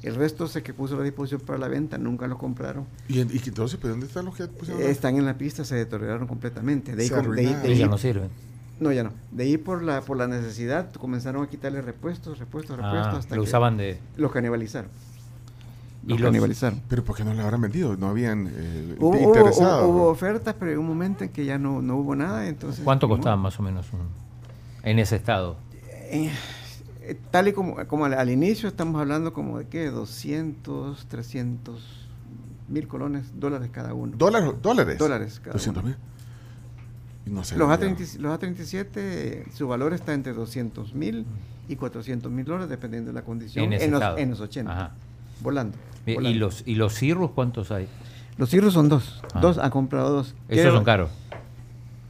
[0.03, 2.85] El resto se que puso a la disposición para la venta, nunca los compraron.
[3.07, 4.81] ¿Y, en- y que entonces, pues, ¿dónde están los que pusieron?
[4.83, 6.95] Eh, están en la pista, se deterioraron completamente.
[6.95, 8.29] De ahí, de ahí- ya no sirven.
[8.79, 9.11] no, ya no.
[9.31, 13.35] De ahí por la, por la necesidad comenzaron a quitarle repuestos, repuestos, repuestos, Ah, hasta
[13.35, 13.97] lo que usaban de...
[14.17, 14.89] los canibalizaron.
[16.05, 16.81] Y Los canibalizaron.
[16.89, 17.95] Pero ¿por qué no le habrán vendido?
[17.95, 19.85] No habían eh, Hubo, hubo- interesados.
[19.85, 22.83] hubo- hubo ofertas, pero en un momento en que ya no, no hubo nada, entonces...
[22.83, 24.09] ¿Cuánto costaba más o menos un-
[24.83, 25.55] en ese estado?
[26.11, 26.29] Eh,
[27.05, 32.07] eh, tal y como, como al, al inicio estamos hablando como de qué, 200, 300
[32.69, 34.13] mil colones, dólares cada uno.
[34.17, 34.51] ¿Dólares?
[34.61, 34.97] ¿Dólares?
[34.97, 35.89] Dólares cada 200 uno.
[35.93, 37.33] mil.
[37.35, 37.57] No sé.
[37.57, 37.97] Los, vendieron.
[37.97, 41.25] A30 los A37, eh, su valor está entre 200 mil
[41.69, 44.91] y 400 mil dólares, dependiendo de la condición, En ese los, en los 80, Ajá.
[45.41, 45.77] volando.
[46.05, 46.39] Eh, ¿Y volando.
[46.39, 47.87] los, ¿Y los cirrus cuántos hay?
[48.37, 49.39] Los cirros son dos, Ah.
[49.39, 50.35] dos, han comprado dos.
[50.49, 51.11] Esos son caros.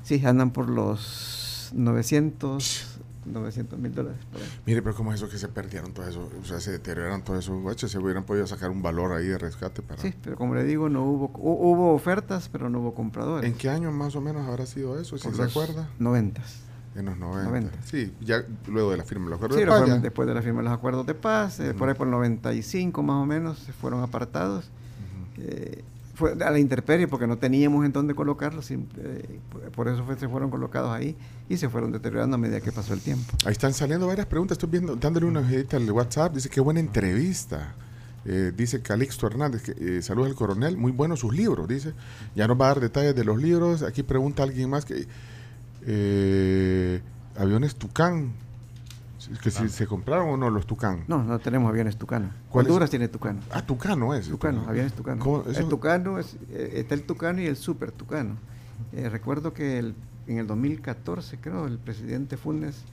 [0.04, 2.93] Sí, andan por los 900,
[3.26, 4.20] 900 mil dólares.
[4.66, 6.30] Mire, pero ¿cómo es eso que se perdieron todo eso?
[6.42, 7.92] O sea, se deterioraron todos esos guaches.
[7.92, 10.02] Se hubieran podido sacar un valor ahí de rescate para...
[10.02, 13.50] Sí, pero como le digo, no hubo, hu- hubo ofertas, pero no hubo compradores.
[13.50, 15.18] ¿En qué año más o menos habrá sido eso?
[15.18, 15.90] Si Por se los acuerda.
[16.00, 16.42] 90.
[16.96, 17.50] En los 90.
[17.50, 17.84] 90.
[17.86, 20.42] Sí, ya luego de la firma del acuerdo Sí, de paz, fueron después de la
[20.44, 23.58] firma de los acuerdos de paz, eh, por ahí por el 95 más o menos,
[23.60, 24.70] se fueron apartados.
[25.38, 25.84] Eh,
[26.28, 28.78] a la intemperie porque no teníamos en dónde colocarlos, eh,
[29.76, 31.16] por- eso se fueron colocados ahí
[31.50, 33.26] y se fueron deteriorando a medida que pasó el tiempo.
[33.46, 34.56] Ahí están saliendo varias preguntas.
[34.56, 36.36] Estoy viendo, dándole una ojedita al WhatsApp.
[36.36, 37.76] Dice, qué buena entrevista.
[38.26, 41.94] Eh, dice Calixto Hernández, eh, saludos al coronel, muy buenos sus libros, dice.
[42.36, 43.84] Ya nos va a dar detalles de los libros.
[43.84, 45.08] Aquí pregunta alguien más que
[47.38, 48.32] aviones Tucán,
[49.42, 51.04] que si se compraron o no los Tucán.
[51.08, 52.30] No, no tenemos aviones Tucano.
[52.52, 53.40] Honduras tiene Tucano.
[53.52, 54.28] Ah, Tucano es.
[54.30, 55.44] Tucano, aviones Tucano.
[55.48, 58.36] El Tucano es, eh, está el Tucano y el Super Tucano.
[58.92, 59.96] Eh, recuerdo que el-
[60.28, 62.84] en el 2014, creo, el presidente Funes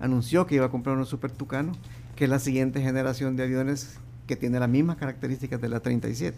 [0.00, 1.72] anunció que iba a comprar un Super Tucano,
[2.16, 6.36] que es la siguiente generación de aviones que tiene las mismas características de la 37,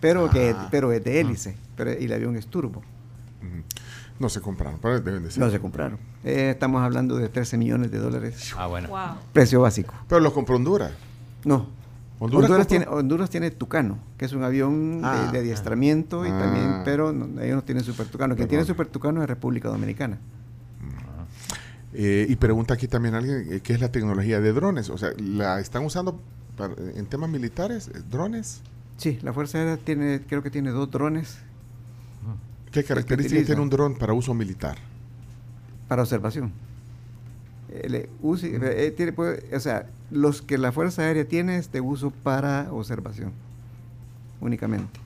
[0.00, 0.68] pero que Ah.
[0.70, 2.78] pero es de hélice, pero, y el avión es turbo.
[3.40, 3.62] Ujú.
[4.20, 5.42] No se compraron, pero deben de ser.
[5.42, 5.98] No se compraron.
[6.22, 8.88] Eh, estamos hablando de 13 millones de dólares, Ah, bueno.
[8.88, 9.16] Wow.
[9.32, 9.94] precio básico.
[10.08, 10.92] Pero los compró Honduras.
[11.44, 11.66] No.
[12.18, 15.30] Honduras tiene, Honduras tiene Tucano, que es un avión de- Ah.
[15.32, 16.38] de, adiestramiento, y Ah.
[16.38, 18.36] también, pero no- ellos no tienen Super Tucano.
[18.36, 20.18] Quien tiene Super Tucano es República Dominicana.
[21.92, 24.90] Eh, y pregunta aquí también alguien eh, qué es la tecnología de drones.
[24.90, 26.20] O sea, ¿la están usando
[26.56, 27.88] para- en temas militares?
[27.92, 28.60] eh, ¿Drones?
[28.96, 31.38] Sí, la Fuerza Aérea tiene, creo que tiene dos drones
[32.70, 34.76] ¿Qué características tiene un dron para uso militar?
[35.88, 36.52] para observación.
[37.72, 42.10] Eh, eh, tiene, puede- o sea, los que la Fuerza Aérea tiene es de uso
[42.10, 43.32] para observación,
[44.40, 45.00] únicamente.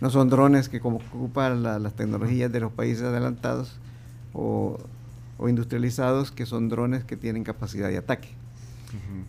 [0.00, 3.76] No son drones que como ocupan la- las tecnologías de los países adelantados
[4.32, 4.78] o,
[5.38, 8.28] o industrializados que son drones que tienen capacidad de ataque.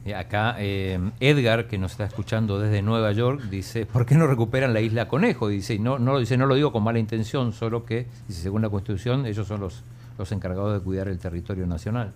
[0.05, 4.27] Y acá eh, Edgar, que nos está escuchando desde Nueva York, dice, ¿por qué no
[4.27, 5.47] recuperan la isla Conejo?
[5.47, 9.25] Dice, no, no, dice, no lo digo con mala intención, solo que, según la Constitución,
[9.25, 9.83] ellos son los,
[10.17, 12.13] los encargados de cuidar el territorio nacional.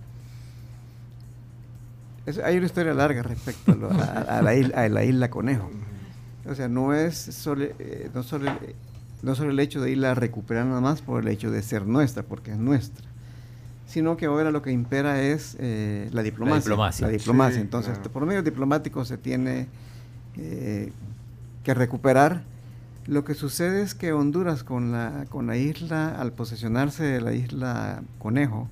[2.43, 3.71] Hay una historia larga respecto
[4.27, 5.69] a, la, isla, Conejo.
[6.47, 8.51] O sea, no es solo, eh, no, solo,
[9.23, 11.87] no solo el hecho de irla a recuperar nada más por el hecho de ser
[11.87, 13.08] nuestra, porque es nuestra,
[13.89, 16.59] sino que ahora lo que impera es eh, la diplomacia.
[16.59, 17.07] diplomacia.
[17.07, 17.55] La diplomacia.
[17.55, 18.11] Sí, Entonces, claro.
[18.11, 19.67] por medios diplomáticos se tiene
[20.37, 20.91] eh,
[21.63, 22.43] que recuperar.
[23.07, 27.33] Lo que sucede es que Honduras con la, con la isla, al posesionarse de la
[27.33, 28.69] isla Conejo,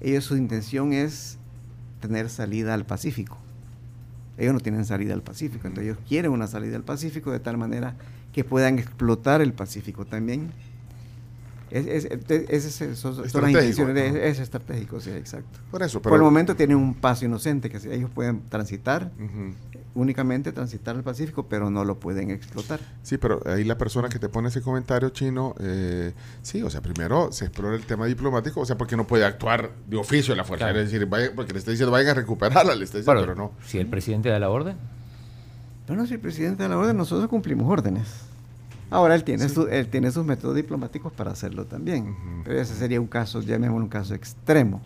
[0.00, 1.38] ellos su intención es
[2.00, 3.38] tener salida al Pacífico.
[4.36, 7.56] Ellos no tienen salida al Pacífico, entonces ellos quieren una salida al Pacífico de tal
[7.56, 7.94] manera
[8.34, 10.50] que puedan explotar el Pacífico también.
[11.70, 12.04] Es, es,
[12.48, 14.18] es- es- son, las Estratégico, intenciones, ¿no?
[14.18, 15.58] es, es estratégico, sí, exacto.
[15.70, 16.10] Por eso, pero...
[16.10, 19.12] Por el momento tienen un paso inocente que ellos pueden transitar,
[19.94, 22.80] únicamente transitar el Pacífico, pero no lo pueden explotar.
[23.02, 26.80] Sí, pero ahí la persona que te pone ese comentario chino, eh, sí, o sea,
[26.80, 30.44] primero se explora el tema diplomático, o sea, porque no puede actuar de oficio la
[30.44, 30.80] fuerza, Claro.
[30.80, 33.52] es decir, vaya- porque le está diciendo vayan a recuperarla, le está diciendo, pero no.
[33.66, 34.76] si el presidente da la orden,
[35.88, 38.06] Bueno, si el presidente da la orden, nosotros cumplimos órdenes.
[38.90, 39.54] Ahora él tiene, Sí.
[39.54, 42.16] su- él tiene sus métodos diplomáticos para hacerlo también.
[42.44, 44.82] Pero ese sería un caso, llamémoslo un caso extremo.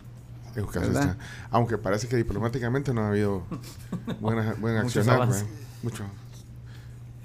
[0.55, 1.17] Es un caso extra-
[1.49, 3.43] Aunque parece que diplomáticamente no ha habido
[4.21, 4.77] buena, buen
[5.09, 5.19] accionar.
[5.27, 5.43] ¿verdad?
[5.83, 6.03] Mucho.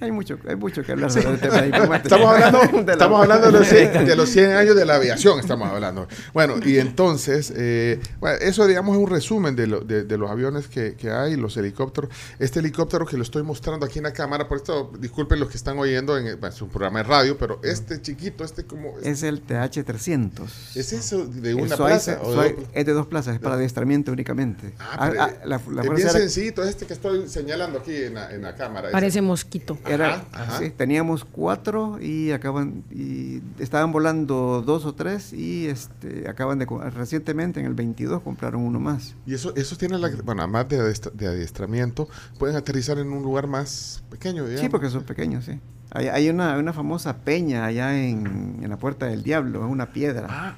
[0.01, 1.97] Hay mucho, hay mucho que hablar sobre el tema.
[2.03, 4.95] Estamos hablando, De la- estamos hablando de, los 100, de los 100 años de la
[4.97, 6.09] aviación, estamos hablando.
[6.33, 10.31] Bueno, y entonces, eh, bueno, eso digamos es un resumen de, lo- de- de los
[10.31, 12.11] aviones que, que hay, los helicópteros.
[12.39, 15.57] Este helicóptero que lo estoy mostrando aquí en la cámara, por esto, disculpen los que
[15.59, 18.95] están oyendo, en es un programa de radio, pero este chiquito, este como...
[19.03, 20.49] Es el TH-300.
[20.77, 22.19] ¿Es eso de una Eso plaza?
[22.23, 24.73] o dos- es de dos plazas, es para adiestramiento únicamente.
[24.79, 28.15] Ah, Ah, pero ah, la, la es bien sencillito este que estoy señalando aquí en
[28.15, 28.89] la, en la cámara.
[28.89, 28.93] ese.
[28.93, 29.79] Parece mosquito.
[29.93, 30.59] Era, Ajá, ajá.
[30.59, 36.67] sí, teníamos cuatro y acaban y estaban volando dos o tres y este acaban de
[36.95, 39.15] recientemente en el 22 compraron uno más.
[39.27, 43.23] Y eso, esos tienen, la, bueno, además de, adiestra- de adiestramiento, pueden aterrizar en un
[43.23, 44.61] lugar más pequeño, digamos.
[44.61, 45.59] Sí, porque son pequeños, sí.
[45.93, 49.93] Hay, hay una, una famosa peña allá en, en la Puerta del Diablo, es una
[49.93, 50.29] piedra.
[50.31, 50.57] Ah,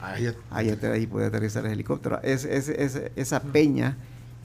[0.50, 2.20] ahí, ahí puede aterrizar el helicóptero.
[2.22, 3.96] Es, es- es- esa peña,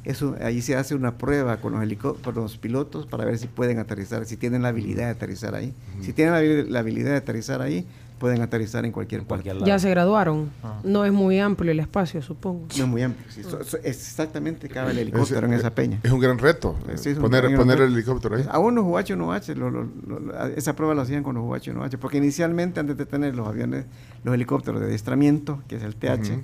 [0.03, 3.79] eso, allí se hace una prueba con los, con los pilotos para ver si pueden
[3.79, 5.73] aterrizar, si tienen la habilidad de aterrizar ahí.
[6.01, 7.85] Si tienen la, habi- la habilidad de aterrizar ahí,
[8.19, 9.27] pueden aterrizar en cualquier parte.
[9.43, 9.67] cualquier lado.
[9.67, 10.49] Ya se graduaron.
[10.63, 10.79] Ah.
[10.83, 12.65] No es muy amplio el espacio, supongo.
[12.75, 13.29] No es muy amplio.
[13.29, 13.43] sí.
[13.43, 15.99] So- so- exactamente cabe el helicóptero en esa peña.
[16.01, 17.87] Es un gran reto, Sí, eh, sí, un poner, gran poner reto.
[17.87, 18.45] el helicóptero ahí.
[18.49, 22.17] Aún los UH-1H, lo- lo- lo- lo- esa prueba la hacían con los UH-1H, porque
[22.17, 23.85] inicialmente antes de tener los aviones,
[24.23, 26.41] los helicópteros de adiestramiento, que es el TH,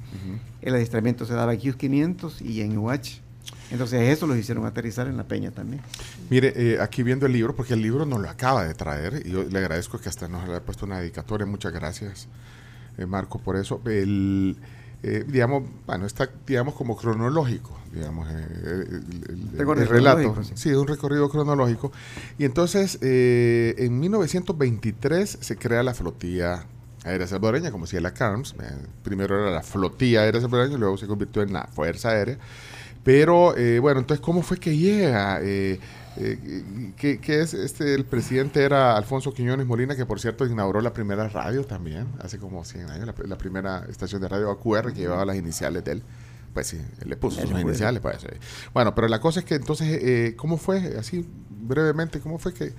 [0.62, 3.23] el adiestramiento se daba en Hughes-500 y en UH.
[3.74, 5.82] Entonces eso los hicieron aterrizar en la peña también.
[6.30, 9.32] Mire, eh, aquí viendo el libro, porque el libro nos lo acaba de traer, y
[9.32, 12.28] yo le agradezco que hasta nos haya puesto una dedicatoria, muchas gracias,
[12.98, 13.82] eh, Marco, por eso.
[13.86, 14.56] El,
[15.02, 20.44] eh, digamos, bueno, está, digamos, como cronológico, digamos, eh, el, el- el- relato.
[20.44, 20.52] sí.
[20.56, 21.92] Sí, un recorrido cronológico.
[22.38, 26.66] Y entonces, eh, en 1923 se crea la flotilla
[27.06, 28.54] aérea salvadoreña, como decía la CARMS.
[28.62, 28.66] eh,
[29.04, 32.38] primero era la flotilla aérea salvadoreña, luego se convirtió en la Fuerza Aérea.
[33.04, 35.39] Pero, eh, bueno, entonces, ¿cómo fue que llega?
[35.42, 35.80] Eh,
[36.18, 37.54] eh, ¿qué, qué es?
[37.54, 42.08] Este, el presidente era Alfonso Quiñones Molina, que por cierto inauguró la primera radio también,
[42.20, 45.84] hace como 100 años, la, la primera estación de radio AQR que llevaba las iniciales
[45.84, 46.04] de él.
[46.54, 48.02] Pues sí, él le puso sus iniciales.
[48.02, 48.18] Pues.
[48.74, 50.96] Bueno, pero la cosa es que entonces, eh, ¿cómo fue?
[51.00, 52.74] Así brevemente, ¿cómo fue que,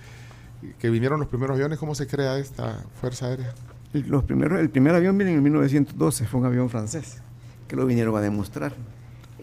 [0.79, 1.79] que vinieron los primeros aviones?
[1.79, 3.53] ¿Cómo se crea esta Fuerza Aérea?
[3.93, 7.19] Los primeros, el primer avión viene en 1912, fue un avión francés,
[7.67, 8.75] que lo vinieron a demostrar.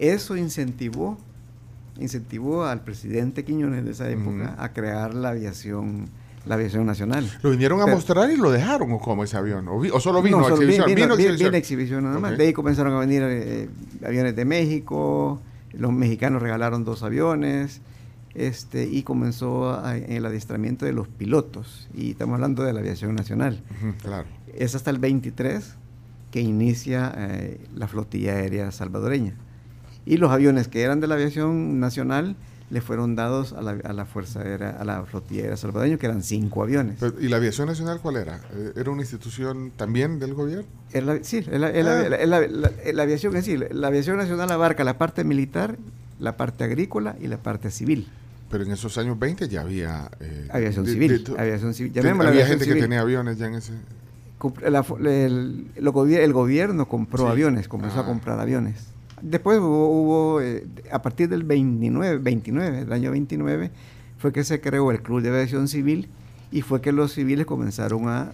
[0.02, 1.16] Eso incentivó,
[1.98, 6.06] incentivó al presidente Quiñones de esa época a crear la aviación,
[6.46, 7.30] la aviación nacional.
[7.42, 9.68] ¿Lo vinieron a mostrar y lo dejaron o cómo ese avión?
[9.68, 10.86] ¿O, vi- o solo vino No, a solo exhibición?
[10.88, 11.54] vi- Vino exhibición.
[11.54, 12.36] exhibición nada más.
[12.36, 13.68] De ahí comenzaron a venir eh,
[14.04, 15.40] aviones de México,
[15.72, 17.80] los mexicanos regalaron dos aviones,
[18.34, 21.88] este, y comenzó a- el adiestramiento de los pilotos.
[21.94, 23.62] Y estamos hablando de la aviación nacional.
[24.02, 24.26] Claro.
[24.54, 25.74] Es hasta el 23
[26.32, 29.34] que inicia eh, la flotilla aérea salvadoreña.
[30.06, 32.36] Y los aviones que eran de la aviación nacional
[32.70, 36.06] le fueron dados a la, a la Fuerza Aérea, a la flotilla aérea salvadoreña, que
[36.06, 36.96] eran cinco aviones.
[36.98, 38.40] Pero, ¿Y la aviación nacional cuál era?
[38.54, 40.64] Eh, ¿Era una institución también del gobierno?
[40.90, 42.26] Es sí, es la, es la- Ah.
[42.26, 43.58] la- es aviación en sí.
[43.72, 45.76] La aviación nacional abarca la parte militar,
[46.18, 48.08] la parte agrícola y la parte civil.
[48.50, 50.10] Pero en esos años 20 ya había...
[50.20, 51.24] eh, Aviación de- civil.
[51.24, 51.92] de- aviación civil.
[51.98, 52.76] había aviación gente civil.
[52.78, 53.72] que tenía aviones ya en ese...
[54.70, 57.30] la el, el gobierno compró Sí.
[57.32, 58.02] aviones, comenzó Ah.
[58.02, 58.91] a comprar aviones.
[59.22, 63.70] Después hubo, hubo, eh, a partir del 29, 29, del año 29,
[64.18, 66.08] fue que se creó el Club de Aviación Civil
[66.50, 68.32] y fue que los civiles comenzaron a,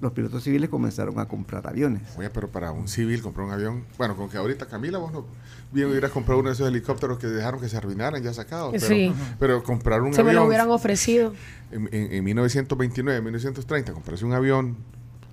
[0.00, 2.02] los pilotos civiles comenzaron a comprar aviones.
[2.18, 5.24] Oye, pero para un civil comprar un avión, bueno, con que ahorita Camila, vos no
[5.72, 8.72] bien hubieras comprado uno de esos helicópteros que dejaron que se arruinaran ya sacados.
[8.72, 9.12] Pero, Sí.
[9.38, 11.32] pero comprar un Se me avión lo hubieran ofrecido.
[11.72, 14.76] en, en- en 1929, 1930, comprarse un avión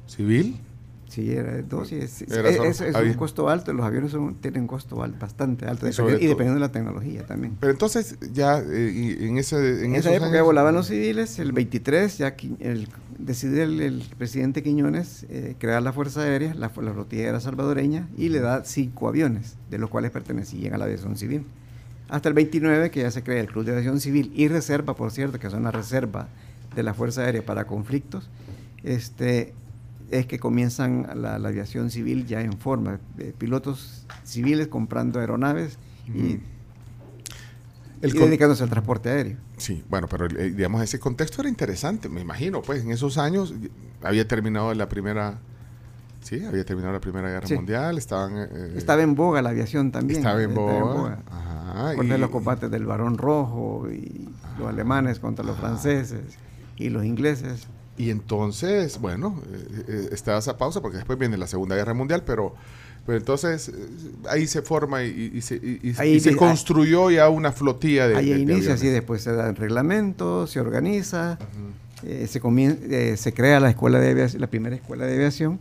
[0.07, 0.57] civil,
[1.09, 4.11] Sí, era dos, sí, es, Era es- solo es- es un costo alto, los aviones
[4.11, 7.55] son- tienen costo al- bastante alto, Y sobre dependiendo- y de la tecnología también.
[7.59, 11.37] pero entonces ya eh, y- en ese En esos esa época años- volaban los civiles,
[11.37, 12.87] el 23 ya el,
[13.19, 18.07] decide el, el presidente Quiñones eh, crear la Fuerza Aérea, la, la flotilla era salvadoreña,
[18.17, 21.45] y le da cinco aviones, de los cuales pertenecían a la aviación civil.
[22.09, 25.11] Hasta el 29 que ya se crea el Club de Aviación Civil y Reserva, por
[25.11, 26.27] cierto, que son la reserva
[26.75, 28.29] de la Fuerza Aérea para conflictos,
[28.83, 29.53] este,
[30.11, 35.77] es que comienzan la, la aviación civil ya en forma, de pilotos civiles comprando aeronaves
[36.07, 36.39] y,
[38.01, 39.37] El y dedicándose al transporte aéreo.
[39.57, 43.53] Sí, bueno, pero eh, digamos, ese contexto era interesante, me imagino, pues en esos años
[44.01, 45.39] había terminado la primera,
[46.21, 47.55] sí, había terminado la Primera Guerra Sí.
[47.55, 48.33] Mundial, estaban...
[48.37, 50.19] eh, Estaba en boga la aviación también.
[50.19, 51.19] estaba en estaba boga.
[51.31, 56.21] Ajá, Recuerda y- los combates del Barón Rojo y los alemanes contra los franceses
[56.75, 57.67] y los ingleses.
[57.97, 62.23] Y entonces, bueno, eh, eh, está esa pausa porque después viene la Segunda Guerra Mundial,
[62.25, 62.55] pero,
[63.05, 63.73] pero entonces eh,
[64.29, 68.07] ahí se forma y, y se, y- Ahí y se di- construyó ya una flotilla
[68.07, 68.15] de...
[68.15, 71.37] Ahí de- de inicia, así después se da el reglamento, se organiza,
[72.03, 75.59] eh, se, comien- eh, se crea la escuela de aviación, la primera escuela de aviación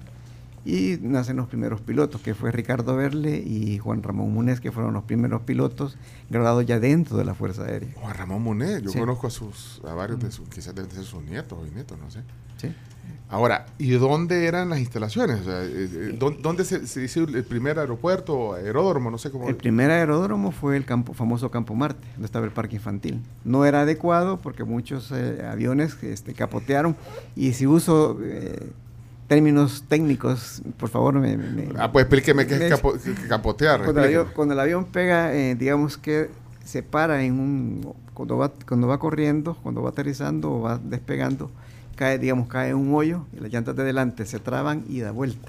[0.64, 4.94] y nacen los primeros pilotos, que fue Ricardo Verle y Juan Ramón Múnez, que fueron
[4.94, 5.96] los primeros pilotos
[6.30, 7.90] graduados ya dentro de la Fuerza Aérea.
[7.96, 8.98] Juan Ramón Monet, yo Sí.
[8.98, 12.20] conozco a sus a varios de sus, quizás de sus nietos o nietos, no sé.
[12.58, 12.72] ¿sí?
[13.28, 15.40] Ahora, ¿y dónde eran las instalaciones?
[15.40, 19.10] O sea, eh, eh, ¿dó- ¿Dónde se, se hizo el primer aeropuerto o aeródromo?
[19.10, 19.48] No sé cómo.
[19.48, 23.20] El primer aeródromo fue el campo, famoso Campo Marte, donde estaba el parque infantil.
[23.44, 26.94] No era adecuado porque muchos eh, aviones este, capotearon
[27.34, 28.70] y si uso eh,
[29.36, 31.36] términos técnicos, por favor me...
[31.36, 32.94] me- Ah, pues explíqueme qué es capo-
[33.28, 33.82] capotear.
[33.82, 36.28] cuando, el avión, cuando el avión pega, eh, digamos que
[36.64, 37.94] se para en un...
[38.12, 41.50] Cuando va, cuando va corriendo, cuando va aterrizando o va despegando,
[41.96, 45.12] cae, digamos, cae en un hoyo y las llantas de delante se traban y da
[45.12, 45.48] vuelta.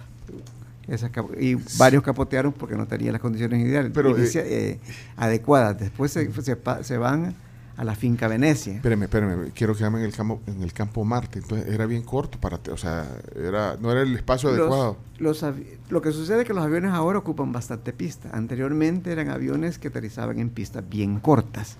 [0.87, 4.79] Esa capo- y varios capotearon porque no tenían las condiciones ideales, Pero, inicia- eh,
[5.17, 5.77] adecuadas.
[5.77, 7.35] Después se, se se van
[7.75, 8.75] a la finca Venecia.
[8.75, 11.39] Espérame, espérame, quiero quedarme en el campo, en el campo Marte.
[11.39, 14.97] Entonces era bien corto para, o sea, era, no era el espacio Los- adecuado.
[15.17, 15.43] los
[15.89, 18.29] lo que sucede es que los aviones ahora ocupan bastante pista.
[18.33, 21.77] Anteriormente eran aviones que aterrizaban en pistas bien cortas.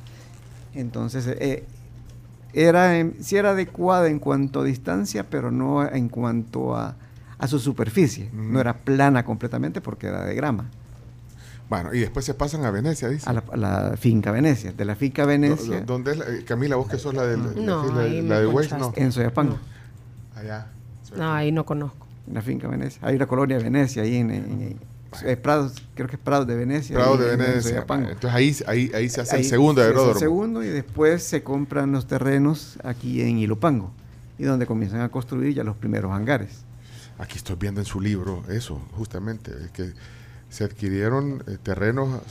[0.73, 1.65] Entonces, eh,
[2.53, 6.95] era, en- sí era adecuada en cuanto a distancia, pero no en cuanto a,
[7.37, 8.29] a su superficie.
[8.33, 10.69] No era plana completamente porque era de grama.
[11.81, 13.29] Bueno, y después se pasan a Venecia, dice.
[13.29, 14.71] A la, a la finca Venecia.
[14.73, 17.51] De la finca Venecia ¿Dónde es la- eh, Camila, vos que sos la, del, la,
[17.61, 18.77] No, la- ahí la me de Waze?
[18.77, 19.53] No, en Soyapango.
[20.35, 20.39] No.
[20.39, 20.67] allá.
[21.17, 22.05] No, ahí no conozco.
[22.27, 22.99] En la finca Venecia.
[23.03, 24.79] Hay una colonia Venecia ahí en, en- en-
[25.25, 26.95] eh, Prados, creo que es Prados de Venecia.
[26.95, 27.61] Prado de en- en Venecia.
[27.71, 28.09] Soyapango.
[28.09, 30.13] Entonces ahí, ahí, ahí se hace el segundo se hace aeródromo.
[30.13, 33.91] El segundo y después se compran los terrenos aquí en Ilupango
[34.39, 36.63] y donde comienzan a construir ya los primeros hangares.
[37.19, 39.93] Aquí estoy viendo en su libro eso, justamente, es que
[40.53, 42.21] se adquirieron eh, terrenos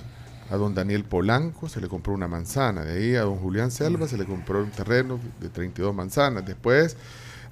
[0.51, 4.07] a don Daniel Polanco, se le compró una manzana, de ahí a don Julián Selva
[4.07, 6.97] se le compró un terreno de 32 manzanas, después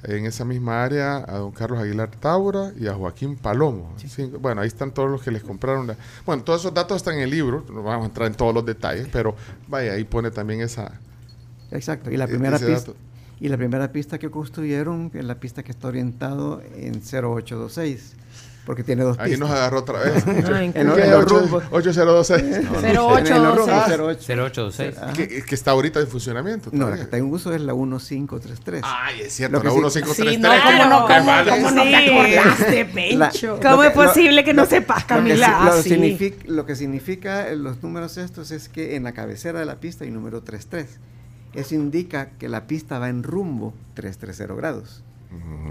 [0.02, 3.92] en esa misma área a don Carlos Aguilar Taura y a Joaquín Palomo.
[3.96, 5.86] Sí, bueno, ahí están todos los que les compraron.
[5.86, 8.54] la- bueno, todos esos datos están en el libro, no vamos a entrar en todos
[8.54, 9.34] los detalles, pero
[9.68, 10.92] vaya, ahí pone también esa...
[11.70, 12.10] Exacto.
[12.10, 12.96] Y la E- primera pista dato.
[13.40, 18.14] y la primera pista que construyeron es la pista que está orientado en 0826
[18.70, 19.40] porque tiene dos Ahí pistas.
[19.48, 20.24] nos agarró otra vez.
[20.46, 20.88] Ah, en En.
[20.90, 22.40] 8026.
[22.40, 23.98] En- en ocho, los rumbos, seis.
[24.00, 24.22] 08.
[24.26, 24.94] 0826.
[25.16, 26.70] que, que está ahorita en funcionamiento.
[26.72, 28.82] No, la que está en uso es la 1533.
[28.84, 30.34] Ay, es cierto, Lo la sí- 1533.
[30.34, 31.96] Sí, no, ¿cómo no, cómo, cómo no te
[32.36, 33.58] acordaste, Pencho?
[33.60, 35.48] ¿Cómo Lo es que- lo- posible que no sepas, Camila?
[35.64, 39.64] lo Ah, significa, lo que significa los números estos es que en la cabecera de
[39.66, 41.00] la pista hay número 33.
[41.54, 45.02] Eso indica que la pista va en rumbo 330 grados.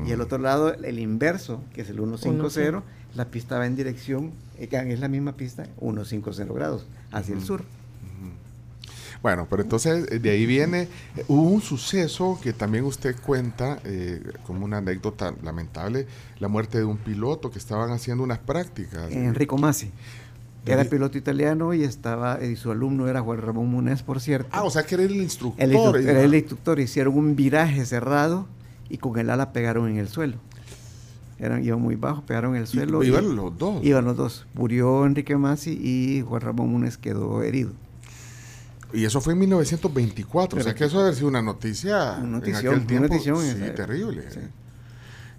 [0.07, 2.83] Y el otro lado, el inverso, que es el 150,
[3.15, 7.63] la pista va en dirección, eh, es la misma pista, 150 grados, hacia el sur.
[9.21, 10.83] Bueno, pero entonces eh, de ahí viene,
[11.17, 16.07] eh, hubo un suceso que también usted cuenta eh, como una anécdota lamentable,
[16.39, 19.11] la muerte de un piloto que estaban haciendo unas prácticas.
[19.11, 19.91] Enrico Masi,
[20.63, 24.47] que era piloto italiano y estaba y su alumno era Juan Ramón Munez, por cierto.
[24.53, 25.61] Ah, o sea que era el instructor.
[25.65, 28.47] El instru- y- era el instructor, hicieron un viraje cerrado
[28.89, 30.37] y con el ala pegaron en el suelo.
[31.39, 33.01] Eran, iban muy bajos, pegaron el suelo.
[33.03, 33.83] Y- iban los dos.
[33.83, 34.45] Iban los dos.
[34.53, 37.71] Murió Enrique Masi y Juan Ramón Múnez quedó herido.
[38.91, 42.31] Y eso fue en 1924, o sea que eso debe ser una noticia Una en
[42.31, 43.05] notición, aquel tiempo.
[43.05, 44.23] una notición en sí, esa terrible.
[44.31, 44.39] Sí.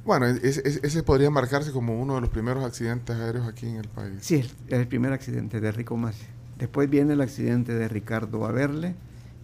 [0.05, 4.15] Bueno, ese podría marcarse como uno de los primeros accidentes aéreos aquí en el país.
[4.21, 4.37] Sí,
[4.69, 6.25] el, el primer accidente de Rico Masi.
[6.59, 8.95] Después viene el accidente de Ricardo Averle,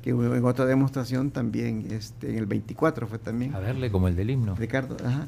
[0.06, 3.52] que en otra demostración también, este, en el 24 fue también.
[3.56, 4.54] A verle como el del himno.
[4.54, 5.26] Ricardo, ajá.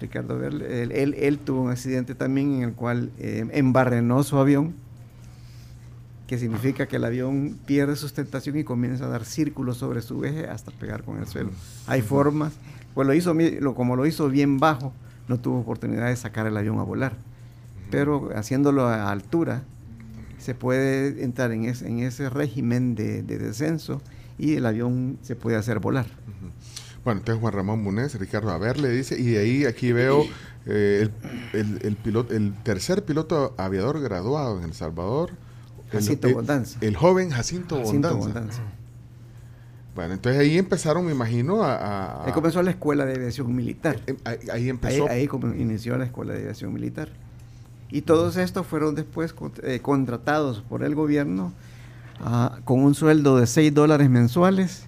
[0.00, 4.38] Ricardo Averle, él, él- él tuvo un accidente también en el cual eh, embarrenó su
[4.38, 4.72] avión,
[6.26, 10.48] que significa que el avión pierde sustentación y comienza a dar círculos sobre su eje
[10.48, 11.50] hasta pegar con el suelo.
[11.86, 12.52] Hay formas,
[12.94, 14.92] pues lo hizo, lo- como lo hizo bien bajo,
[15.28, 17.12] no tuvo oportunidad de sacar el avión a volar.
[17.90, 19.62] Pero haciéndolo a altura,
[20.40, 24.00] se puede entrar en ese, en ese régimen de, de descenso
[24.38, 26.06] y el avión se puede hacer volar.
[27.04, 30.24] Bueno, entonces Juan Ramón Munez, Ricardo Averle dice, y de ahí aquí veo
[30.66, 31.08] eh,
[31.52, 35.30] el, el- el piloto, el tercer piloto aviador graduado en El Salvador.
[35.90, 36.78] Jacinto el, Bondanza.
[36.82, 38.40] El joven Jacinto, Jacinto Bondanza.
[38.40, 38.62] Bondanza.
[39.94, 41.74] Bueno, entonces ahí empezaron, me imino, a...
[41.74, 43.98] a- Ahí comenzó la escuela de aviación militar.
[44.06, 44.16] em-
[44.52, 45.08] ahí, empezó.
[45.08, 45.28] ahí
[45.58, 47.08] inició la escuela de aviación militar.
[47.90, 51.52] Y todos estos fueron después eh, contratados por el gobierno
[52.20, 54.84] ah, con un sueldo de 6 dólares mensuales.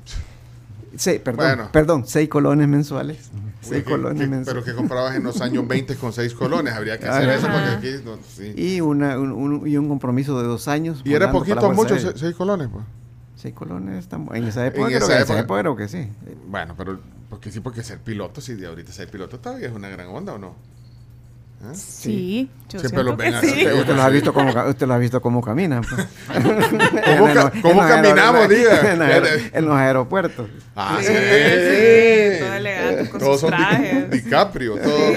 [0.95, 1.69] Seis, perdón, Bueno.
[1.73, 3.31] perdón, 6 colones mensuales.
[3.35, 4.63] Uy, 6 que- colones que- mensuales.
[4.63, 7.75] pero que comprabas en los años 20 con 6 colones, habría que hacer eso ajá.
[7.79, 8.05] porque aquí...
[8.05, 8.53] no, sí.
[8.57, 11.01] Y, una, un, un- y un compromiso de dos años.
[11.05, 12.21] Y era poquito o mucho, Fuerza Aérea.
[12.21, 12.85] 6 colones, pues.
[13.37, 15.33] Seis colones, tam- en esa época, En creo, esa que, en época.
[15.35, 16.09] esa época creo que sí.
[16.49, 19.89] Bueno, pero porque sí, porque ser piloto, sí, de ahorita ser piloto todavía es una
[19.89, 20.55] gran onda, ¿o no?
[21.65, 21.75] ¿Eh?
[21.75, 23.59] Sí, yo Siempre lo siento ven sí.
[23.61, 25.83] Usted, usted lo ha visto cómo, usted lo ha visto cómo caminan.
[25.83, 26.07] pues.
[26.43, 28.93] ¿Cómo, En ca- los- cómo en los caminamos, diga?
[28.93, 30.49] En, los aer- en los aeropuertos.
[30.75, 31.07] Ah, sí.
[31.07, 34.11] Sí, sí, todo elegante con Todos sus son Di- trajes.
[34.11, 35.13] DiCaprio, todo.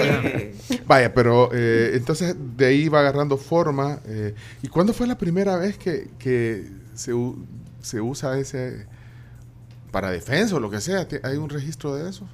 [0.86, 3.98] Vaya, pero eh, entonces de ahí va agarrando forma.
[4.06, 8.86] eh, ¿Y cuándo fue la primera vez que, que se, usa ese
[9.90, 11.08] para defensa o lo que sea?
[11.08, 12.28] ¿Ti- ¿Hay un registro de eso?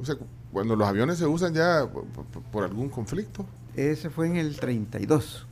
[0.00, 1.86] O sea, cu- cuando los aviones se usan ya
[2.50, 3.44] por algún conflicto.
[3.78, 5.46] Ese fue en el 32,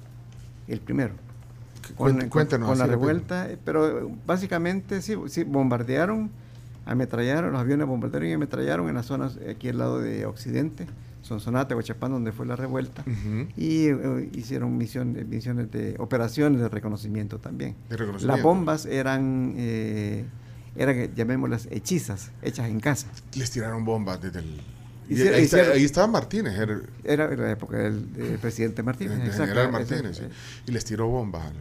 [0.69, 1.15] el primero.
[1.97, 6.31] Con, cuéntanos con la revuelta, eh, pero básicamente sí, sí, bombardearon,
[6.85, 10.87] ametrallaron, los aviones bombardearon y ametrallaron en las zonas eh, aquí al lado de Occidente,
[11.27, 13.05] Sonsonate, Huachapán, donde fue la revuelta,
[13.57, 17.75] y eh, hicieron misiones, misiones de operaciones de reconocimiento también.
[17.89, 18.37] De reconocimiento.
[18.37, 20.25] Las bombas eran, eh,
[20.77, 23.09] eran, llamémoslas, hechizas, hechas en casa.
[23.35, 24.61] Les tiraron bombas desde el...
[25.09, 29.15] y Hicieron- ahí, está- ahí estaba Martínez, era Era la época del, del presidente Martínez.
[29.21, 30.23] el exacto, general Martínez, sí.
[30.25, 30.31] eh,
[30.67, 31.47] y les tiró bombas.
[31.47, 31.53] a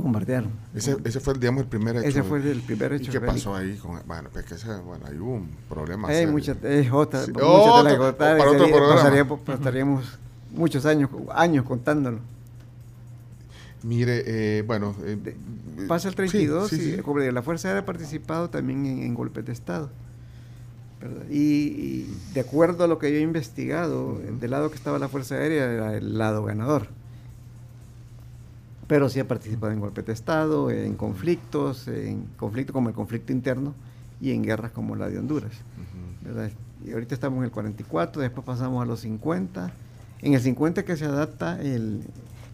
[0.00, 0.50] Bombardearon.
[0.74, 2.06] Ese, ese fue, digamos, el primer hecho.
[2.06, 3.76] Ese fue el primer hecho ¿Y qué pasó ahí?
[3.78, 6.06] Con, bueno, pues que ese, bueno, hubo un problema.
[6.08, 7.32] Hay muchas, es otra, Sí.
[7.32, 8.94] muchas contar, para otro sería- programa.
[9.02, 10.18] pasaríamos, pasaríamos
[10.52, 12.20] muchos años, años contándolo.
[13.82, 14.22] Mire,
[14.58, 14.94] eh, bueno.
[15.04, 15.36] eh, eh,
[15.88, 17.02] Pasa el sí, 32 sí, y sí.
[17.02, 19.90] como digo, la Fuerza Aérea ha participado también en, en golpes de Estado.
[21.30, 25.08] Y, y de acuerdo a lo que yo he investigado, del lado que estaba la
[25.08, 26.88] Fuerza Aérea era el lado ganador.
[28.86, 33.32] Pero sí ha participado en golpes de Estado, en conflictos, en conflictos como el conflicto
[33.32, 33.74] interno
[34.20, 35.52] y en guerras como la de Honduras.
[35.52, 36.28] Ujú.
[36.34, 36.50] ¿verdad?
[36.84, 39.70] Y ahorita estamos en el 44, después pasamos a los 50.
[40.22, 42.02] En el 50 que se adapta el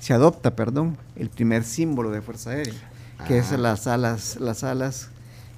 [0.00, 2.74] se adopta, perdón, el primer símbolo de Fuerza Aérea,
[3.26, 3.56] que es Ah.
[3.56, 5.08] las alas, las alas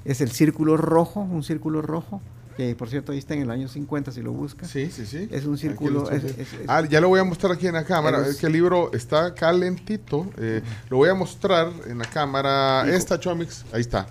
[0.05, 2.21] es el círculo rojo, un círculo rojo,
[2.57, 4.71] que por cierto ahí está en el año 50 si lo buscas.
[4.71, 5.29] Sí, sí, sí.
[5.31, 7.85] Es un círculo, es- es- es- ah, ya lo voy a mostrar aquí en la
[7.85, 8.27] cámara.
[8.27, 10.27] Es- que el libro está calentito.
[10.39, 12.89] eh, lo voy a mostrar en la cámara.
[12.89, 14.07] Esta Chomix, ahí está.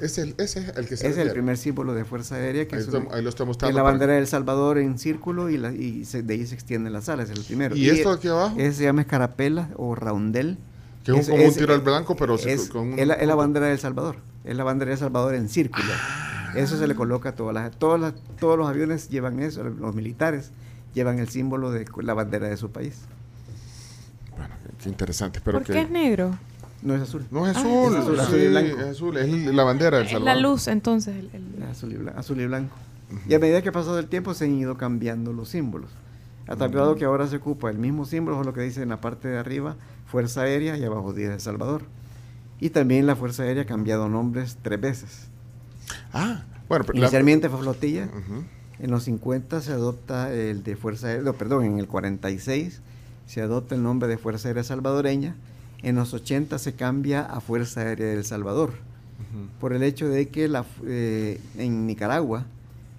[0.00, 2.74] Es el, ese es el que se Es el primer símbolo de Fuerza Aérea, que
[2.76, 4.98] Ahí es, está- un- ahí lo está mostrando es la bandera de El Salvador en
[4.98, 7.76] círculo y, la- y se- de ahí se extienden las alas, es el primero.
[7.76, 8.54] ¿Y esto aquí abajo?
[8.58, 10.56] ese se llama escarapela o raundel.
[11.04, 12.36] Que es, como un tiro al blanco, pero
[12.72, 14.16] con un- es la, es la bandera de El Salvador.
[14.44, 15.84] Es la bandera de El Salvador en círculo.
[16.54, 19.94] Eso se le coloca a todas las, todas las- todos los aviones llevan eso, los
[19.94, 20.50] militares
[20.94, 23.02] llevan el símbolo de la bandera de su país.
[24.36, 25.38] Bueno, qué interesante.
[25.38, 25.72] Espero ¿Por que...
[25.74, 26.36] qué es negro?
[26.82, 27.24] No es azul.
[27.30, 28.80] No es Ah, azul, es azul, sí, azul y blanco.
[28.80, 30.42] es azul, es la bandera del la Salvador.
[30.42, 31.14] luz, entonces.
[31.16, 32.74] el- el- Es azul y, blan- azul y blanco.
[33.28, 35.90] Y a medida que ha pasado el tiempo se han ido cambiando los símbolos.
[36.46, 38.88] A tal grado que ahora se ocupa el mismo símbolo, es lo que dice en
[38.88, 39.76] la parte de arriba,
[40.06, 41.82] Fuerza Aérea y abajo dice El Salvador.
[42.60, 45.28] Y también la Fuerza Aérea ha cambiado nombres tres veces.
[46.12, 48.08] Ah, bueno, pero la- Inicialmente fue flotilla,
[48.78, 52.80] en los 50 se adopta el de Fuerza Aérea, no, perdón, en el 46
[53.26, 55.34] se adopta el nombre de Fuerza Aérea Salvadoreña,
[55.82, 58.72] en los 80 se cambia a Fuerza Aérea del Salvador,
[59.60, 62.46] por el hecho de que la, eh, en Nicaragua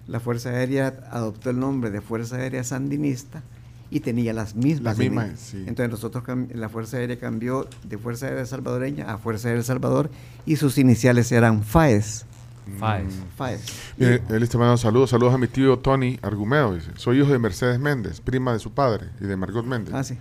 [0.07, 3.43] la Fuerza Aérea adoptó el nombre de Fuerza Aérea Sandinista
[3.89, 4.83] y tenía las mismas.
[4.83, 5.57] Las mismas, sí.
[5.67, 10.09] Entonces nosotros, la Fuerza Aérea cambió de Fuerza Aérea Salvadoreña a Fuerza Aérea El Salvador
[10.45, 12.25] y sus iniciales eran FAES.
[12.79, 13.13] Faes.
[13.37, 13.61] FAES.
[13.97, 15.09] Mire, él está mandando saludos.
[15.09, 16.75] Saludos a mi tío Tony Argumedo.
[16.75, 19.93] Dice: Soy hijo de Mercedes Méndez, prima de su padre y de Margot Méndez.
[19.93, 20.17] Ah, sí.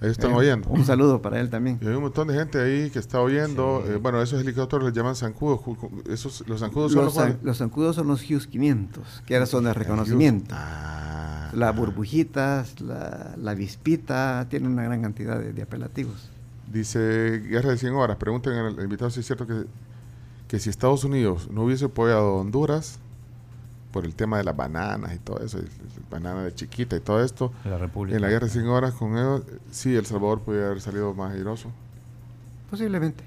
[0.00, 0.68] Ahí están Eh, oyendo.
[0.68, 1.78] Un saludo para él también.
[1.80, 3.84] Y hay un montón de gente ahí que está oyendo.
[3.86, 3.92] Sí.
[3.92, 5.60] Eh, bueno, esos helicópteros les llaman zancudos.
[6.08, 9.62] Esos, los zancudos son Los, los los zancudos son los Hughes 500, que ahora son
[9.64, 10.54] de reconocimiento.
[10.58, 16.30] Ah, Las burbujitas, la, la vispita, tiene una gran cantidad de, de apelativos.
[16.72, 18.16] Dice Guerra de 100 horas.
[18.16, 19.66] Pregunten al invitado si es cierto que,
[20.52, 22.98] que si Estados Unidos no hubiese apoyado a Honduras
[23.90, 25.58] por el tema de las bananas y todo eso,
[26.10, 28.16] banana de chiquita y todo esto, La República.
[28.16, 31.32] en la Guerra de 100 horas con ellos, sí, El Salvador podría haber salido más
[31.32, 31.70] airoso.
[32.68, 33.24] Posiblemente.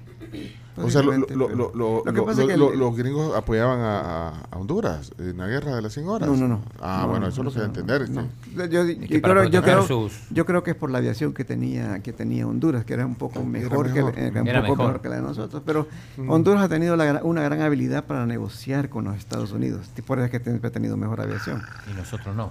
[0.78, 2.78] O sea, lo- lo- lo- lo- lo que lo- pasa es lo- que lo- el-
[2.78, 6.28] los gringos apoyaban a, a- Honduras en la Guerra de las 100 horas.
[6.28, 6.60] No, no, no.
[6.80, 8.10] Ah, No, bueno, no, eso no, lo quería no, entender.
[8.10, 8.22] no.
[8.22, 8.28] sí.
[8.56, 11.44] Yo, yo que creo, yo, creo, sus- yo creo que es por la aviación que
[11.44, 14.12] tenía que tenía Honduras, que era un poco mejor, mejor.
[14.12, 14.86] Que, era un Era poco mejor.
[14.86, 15.62] mejor que la de nosotros.
[15.64, 15.86] Pero
[16.28, 19.90] Honduras ha tenido la una gran habilidad para negociar con los Estados Unidos.
[20.06, 21.62] Por eso es que siempre ha tenido mejor aviación.
[21.90, 22.50] Y nosotros no.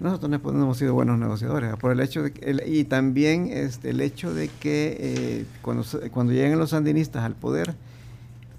[0.00, 3.90] Nosotros no hemos- sido buenos negociadores, por el hecho de que- el- y también este,
[3.90, 7.74] el hecho de que eh, cuando, cuando llegan los sandinistas al poder,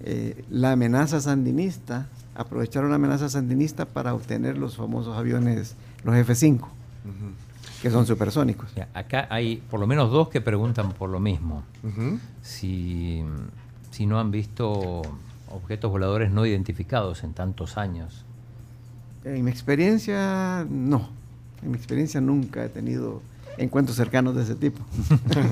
[0.00, 6.68] eh, la amenaza sandinista, aprovecharon la amenaza sandinista para obtener los famosos aviones, los F-5,
[7.82, 8.74] que son supersónicos.
[8.74, 11.62] Ya, acá hay por lo menos dos que preguntan por lo mismo.
[12.42, 13.22] Si,
[13.90, 15.02] si no han visto
[15.50, 18.24] objetos voladores no identificados en tantos años.
[19.24, 21.08] En mi experiencia, no.
[21.64, 23.22] En mi experiencia nunca he tenido
[23.56, 24.80] encuentros cercanos de ese tipo.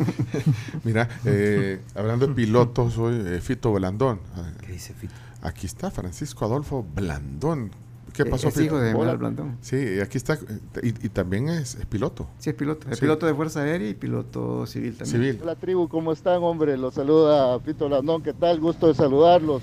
[0.84, 4.18] Mira, eh, hablando de pilotos, soy eh, Fito Blandón.
[4.66, 5.14] ¿Qué dice Fito?
[5.42, 7.70] Aquí está Francisco Adolfo Blandón.
[8.12, 8.98] ¿Qué pasó, Es hijo de Hola.
[8.98, 9.56] Manuel Blandón.
[9.62, 10.34] Sí, aquí está.
[10.34, 10.38] eh,
[10.82, 12.86] Y, y también es, es piloto Sí, es piloto.
[12.90, 13.00] Es Sí.
[13.00, 15.22] piloto de Fuerza Aérea y piloto civil también.
[15.22, 15.40] civil.
[15.42, 16.76] Hola tribu, ¿cómo están, hombre?
[16.76, 18.60] Los saluda Pito Landón, ¿qué tal?
[18.60, 19.62] Gusto de saludarlos.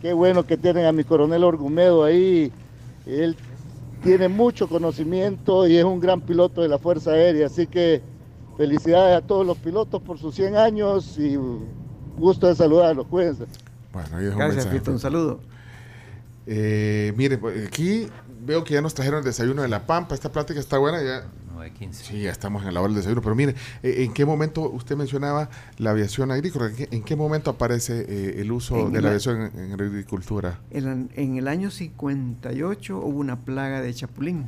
[0.00, 2.50] Qué bueno que tienen a mi coronel Orgumedo ahí.
[3.04, 3.36] Él
[4.02, 8.02] tiene mucho conocimiento y es un gran piloto de la Fuerza Aérea, así que
[8.56, 11.36] felicidades a todos los pilotos por sus 100 años y
[12.16, 13.44] gusto de saludarlos, cuídense.
[13.92, 14.66] Bueno, ahí es un Gracias.
[14.66, 14.90] Fito.
[14.90, 15.40] Un saludo.
[16.46, 18.08] Eh, mire, pues, aquí
[18.44, 20.14] veo que ya nos trajeron el desayuno de la Pampa.
[20.14, 21.02] Esta plática está buena.
[21.02, 21.24] Ya,
[21.72, 21.92] 9.15.
[21.92, 23.22] sí, ya estamos en la hora del desayuno.
[23.22, 25.48] Pero mire, eh, ¿en qué momento usted mencionaba
[25.78, 26.66] la aviación agrícola?
[26.68, 29.72] ¿En qué, en qué momento aparece eh, el uso En de la- aviación en, en
[29.72, 30.60] agricultura?
[30.70, 34.46] En, en el año 58 hubo una plaga de chapulín.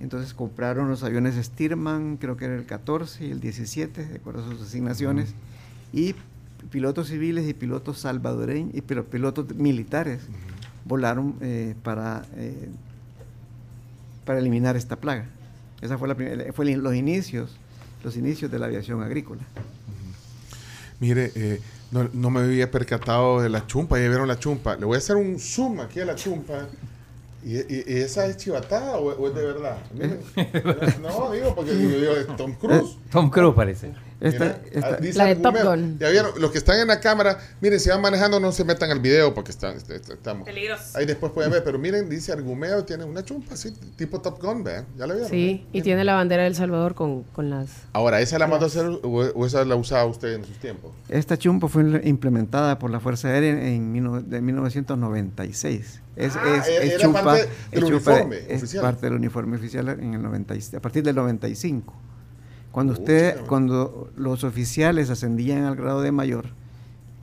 [0.00, 4.44] Entonces compraron los aviones Stearman, creo que era el 14 y el 17, de acuerdo
[4.44, 5.34] a sus asignaciones,
[5.92, 6.14] y
[6.70, 10.20] pilotos civiles y pilotos salvadoreños y pil- pilotos militares
[10.84, 12.68] volaron eh, para, eh,
[14.24, 15.26] para eliminar esta plaga.
[15.80, 17.56] Esa fue, la primera, fue el- los inicios,
[18.04, 19.42] los inicios de la aviación agrícola.
[21.00, 21.60] Mire, eh,
[21.92, 23.98] no, no me había percatado de la chumpa.
[24.00, 24.76] Ya vieron la chumpa.
[24.76, 26.66] Le voy a hacer un zoom aquí a la chumpa.
[27.44, 29.78] ¿Y, y- y esa es chivatada o, o es de verdad?
[31.00, 32.96] No, digo, porque digo, digo, es Tom Cruise.
[33.12, 33.92] Tom Cruise parece.
[34.20, 35.54] Esta, Mira, esta- ah, dice La de Top.
[35.62, 35.96] Gun.
[36.00, 38.90] Ya vieron, los que están en la cámara, miren, si van manejando no se metan
[38.90, 40.44] al video porque están, est- est- estamos.
[40.44, 40.98] Peligroso.
[40.98, 44.64] Ahí después pueden ver, pero miren, dice Argumeo, tiene una chumpa así, tipo Top Gun,
[44.64, 44.86] ¿vean?
[44.96, 45.30] ¿Ya la vieron?
[45.30, 47.68] Sí, y tiene la bandera de El Salvador con, con las...
[47.92, 50.90] Ahora, ¿esa la mandó a hacer o, o esa la usaba usted en sus tiempos?
[51.08, 56.00] Esta chumpa fue implementada por la Fuerza Aérea en mil- de 1996.
[56.16, 58.82] Es, Ah, es, es chumpa, parte del es chumpa- uniforme es oficial.
[58.82, 61.94] parte del uniforme oficial en el 90, y- a partir del 95.
[62.72, 66.46] Cuando usted, cuando los oficiales ascendían al grado de mayor,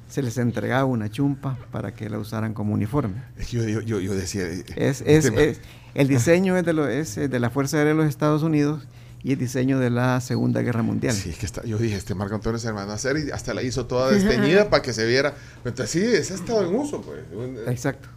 [0.09, 3.23] se les entregaba una chumpa para que la usaran como uniforme.
[3.37, 4.43] Es que yo, yo, yo, yo decía...
[4.43, 5.59] eh, Es, es, este- es-
[5.93, 8.85] el diseño es de, lo, es eh, de la Fuerza Aérea de los Estados Unidos
[9.23, 11.13] y el diseño de la Segunda Guerra Mundial.
[11.15, 13.53] Sí, es que está, yo dije, este Marco Antonio se mandó a hacer y hasta
[13.53, 15.33] la hizo toda desteñida para que se viera.
[15.63, 17.19] Entonces, sí, esa ha estado en uso, pues.
[17.33, 18.09] Un- Exacto.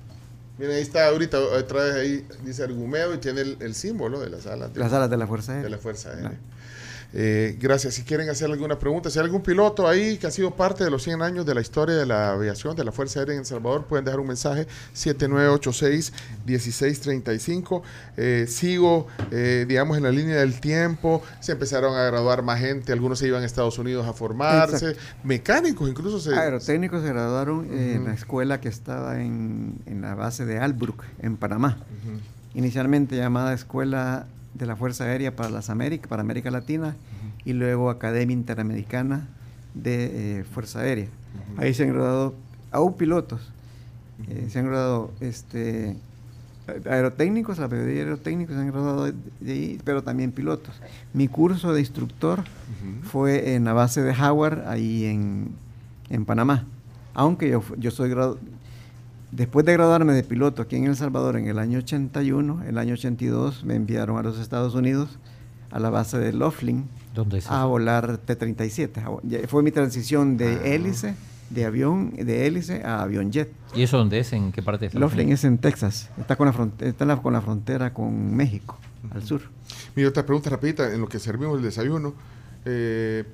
[0.58, 4.28] Miren, ahí está ahorita, otra vez ahí dice Argumeo y tiene el, el símbolo de
[4.28, 5.64] las alas de, Las alas de la Fuerza Aérea.
[5.64, 6.30] de la Fuerza Aérea.
[6.30, 6.36] Claro.
[7.14, 7.94] Eh, gracias.
[7.94, 10.90] Si quieren hacer alguna pregunta, si hay algún piloto ahí que ha sido parte de
[10.90, 13.46] los 100 años de la historia de la aviación de la Fuerza Aérea en El
[13.46, 17.80] Salvador, pueden dejar un mensaje 7986-1635.
[18.16, 21.22] Eh, sigo, eh, digamos, en la línea del tiempo.
[21.40, 24.94] Se empezaron a graduar más gente, algunos se iban a Estados Unidos a formarse,
[25.24, 26.34] mecánicos incluso se...
[26.34, 31.38] Aerotécnicos se graduaron en la escuela que estaba en, en la base de Albrook, en
[31.38, 31.78] Panamá.
[32.54, 34.26] Inicialmente llamada Escuela
[34.59, 36.96] de la Fuerza Aérea para las Américas, para América Latina,
[37.44, 39.28] y luego Academia Interamericana
[39.74, 41.06] de eh, Fuerza Aérea.
[41.56, 42.34] Ahí se han graduado
[42.72, 43.40] aún pilotos.
[44.28, 45.96] eh, se han graduado este,
[46.88, 50.74] aerotécnicos, la mayoría de aerotécnicos se han graduado de, de ahí, pero también pilotos.
[51.14, 52.42] Mi curso de instructor
[53.04, 55.48] fue en la base de Howard, ahí en,
[56.11, 56.64] en Panamá.
[57.14, 58.38] Aunque yo, yo soy gradu-
[59.30, 62.94] Después de graduarme de piloto aquí en El Salvador en el año 81, el año
[62.94, 65.18] 82 me enviaron a los Estados Unidos
[65.70, 69.02] a la base de Laughlin ¿Dónde es a volar T-37.
[69.04, 70.66] a vo- ya Fue mi transición de Ah.
[70.68, 71.14] hélice,
[71.50, 73.50] de avión, de hélice a avión jet.
[73.74, 74.32] ¿Y eso dónde es?
[74.32, 77.20] ¿En qué parte de Estados Laughlin es en Texas, está con la, fron- está la-
[77.20, 78.78] con la frontera con México,
[79.10, 79.42] al sur.
[79.94, 82.14] Mira, otra pregunta rapidita, en lo que servimos el desayuno.
[82.64, 83.24] eh,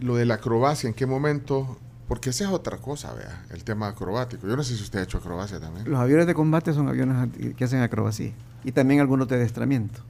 [0.00, 1.76] lo de la acrobacia, ¿en qué momento?
[2.10, 4.48] Porque esa es otra cosa, vea, el tema acrobático.
[4.48, 5.88] Yo no sé si usted ha hecho acrobacia también.
[5.88, 8.32] Los aviones de combate son aviones que hacen acrobacía
[8.64, 10.00] y también algunos de adiestramiento.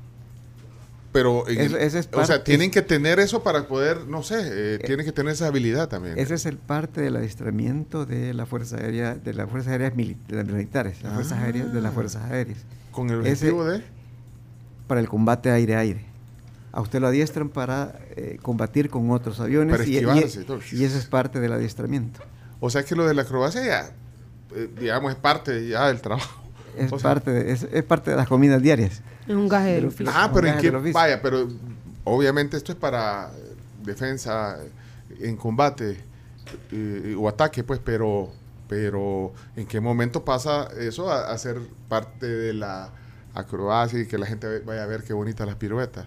[1.13, 4.23] Pero, en Eso- el- ese es o sea, tienen que tener eso para poder, no
[4.23, 6.19] sé, eh, tienen que tener esa habilidad también.
[6.19, 10.17] Ese es el parte del adiestramiento de la Fuerza Aérea, de las Fuerzas Aéreas mili-
[10.27, 12.61] de las militares, las Fuerzas Aéreas de las Fuerzas Aéreas,
[12.93, 13.83] Con el ese- objetivo de...
[14.87, 16.07] para el combate aire-aire.
[16.73, 20.47] A usted lo adiestran para eh, combatir con otros aviones Para y, y- esquivarse
[20.77, 22.21] y eso es parte del adiestramiento.
[22.61, 23.91] O sea que lo de la acrobacia ya,
[24.55, 26.41] eh, digamos, es parte ya del trabajo.
[26.77, 29.03] Es, O sea, parte de, es, es parte de las comidas diarias.
[29.27, 30.13] Es un gaje del oficio.
[30.15, 31.49] Ah, pero en qué, vaya, pero
[32.05, 33.55] obviamente esto es para eh,
[33.85, 34.59] defensa
[35.19, 35.99] en combate
[36.71, 38.31] eh, o ataque, pues, pero,
[38.69, 41.59] pero ¿en qué momento pasa eso a, a ser
[41.89, 42.91] parte de la
[43.35, 46.07] acrobacia y que la gente vaya a ver qué bonitas las piruetas?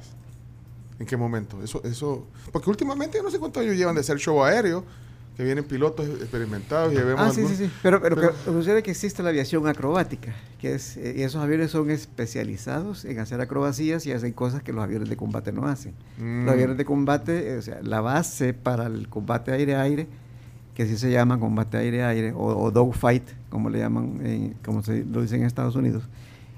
[1.04, 1.62] ¿En qué momento?
[1.62, 4.86] Eso, eso, porque últimamente yo no sé cuántos años llevan de hacer show aéreo,
[5.36, 7.70] que vienen pilotos experimentados y vemos Ah, sí, sí, algunos- sí.
[7.84, 11.42] Pero, pero, pero- que sucede que existe la aviación acrobática, que es, eh, y esos
[11.44, 15.68] aviones son especializados en hacer acrobacías y hacen cosas que los aviones de combate no
[15.68, 15.94] hacen.
[16.20, 16.46] Mm.
[16.46, 20.08] Los aviones de combate, eh, o sea, la base para el combate aire-aire,
[20.74, 25.04] que así se llama combate aire-aire, o, o dogfight, como le llaman, en- como se
[25.04, 26.04] lo dicen en Estados Unidos,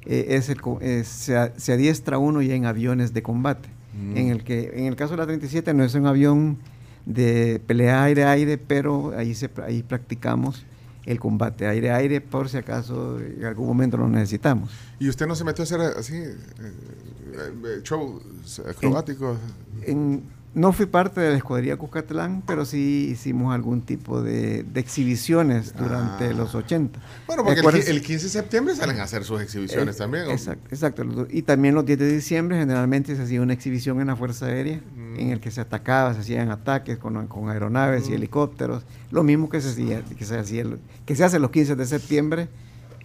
[0.06, 3.70] eh, es el, eh, se, se adiestra uno ya en aviones de combate.
[3.98, 4.18] Mm.
[4.18, 6.58] En el que, en el caso de la 37 no es un avión
[7.06, 10.66] de pelea aire-aire, pero ahí, se, ahí practicamos
[11.06, 14.72] el combate aire-aire por si acaso en algún momento lo necesitamos.
[15.00, 19.38] ¿Y usted no se metió a hacer así eh, eh, shows acrobáticos?
[19.84, 20.24] En-
[20.56, 25.74] no fui parte de la escuadrilla Cuscatlán, pero sí hicimos algún tipo de, de exhibiciones
[25.76, 26.34] durante Ah.
[26.34, 27.00] los 80.
[27.28, 30.26] Bueno, porque el, el 15 de septiembre salen a hacer sus exhibiciones Eh, también.
[30.28, 30.32] ¿o?
[30.32, 31.28] Exacto, exacto.
[31.30, 34.80] Y también los 10 de diciembre generalmente se hacía una exhibición en la Fuerza Aérea
[34.96, 35.20] Mm.
[35.20, 38.16] en el que se atacaba, se hacían ataques con, con aeronaves y Mm.
[38.16, 38.84] helicópteros.
[39.12, 40.64] Lo mismo que se hacía, que se, hacía
[41.06, 42.48] que se hace los 15 de septiembre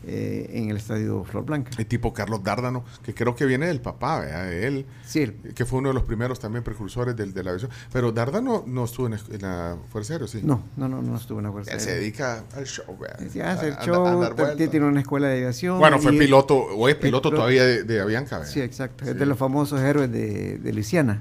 [0.06, 1.70] eh, en el Estadio Flor Blanca.
[1.76, 4.44] El tipo Carlos Dárdano, que creo que viene del papá, ¿verdad?
[4.46, 7.50] De él, Sí, el- que fue uno de los primeros también precursores del, de la
[7.50, 7.70] aviación.
[7.92, 10.40] Pero Dárdano no estuvo en, en la Fuerza Aérea, ¿sí?
[10.42, 12.00] no, no, no, no estuvo en la Fuerza Él se Aérea.
[12.02, 13.20] dedica al show, ¿verdad?
[13.30, 14.24] Sí, hace el show,
[14.70, 15.78] tiene una escuela de aviación.
[15.78, 18.52] Bueno, fue piloto, o es piloto todavía de, Avianca, ¿verdad?
[18.52, 19.04] Sí, exacto.
[19.04, 21.20] Es de los famosos héroes de, de Luisiana.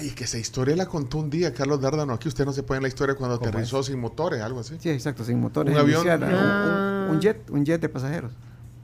[0.00, 2.12] Ay, que esa historia la contó un día Carlos Dárdano.
[2.14, 4.76] Aquí usted no se puede en la historia cuando ¿Cómo aterrizó sin motores, algo así.
[4.80, 5.72] Sí, exacto, sin motores.
[5.74, 6.06] Un avión.
[6.08, 7.06] Ah.
[7.08, 8.32] Un, un jet, un jet de pasajeros.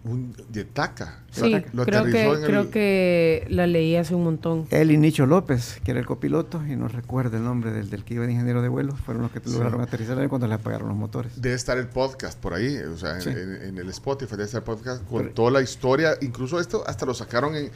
[0.04, 1.24] Un de Taca.
[1.32, 4.66] Sí, Lo creo que, en el- creo que la leí hace un montón.
[4.70, 8.04] Él y Nicho López, que era el copiloto, y no recuerdo el nombre del, del
[8.04, 9.50] que iba de ingeniero de vuelo, fueron los que Sí.
[9.52, 11.32] lograron aterrizar ahí cuando le apagaron los motores.
[11.42, 13.30] Debe estar el podcast por ahí, o sea, en- Sí.
[13.30, 16.84] en, en el Spotify debe estar el podcast con Pero- toda la historia, incluso esto
[16.86, 17.72] hasta lo sacaron en,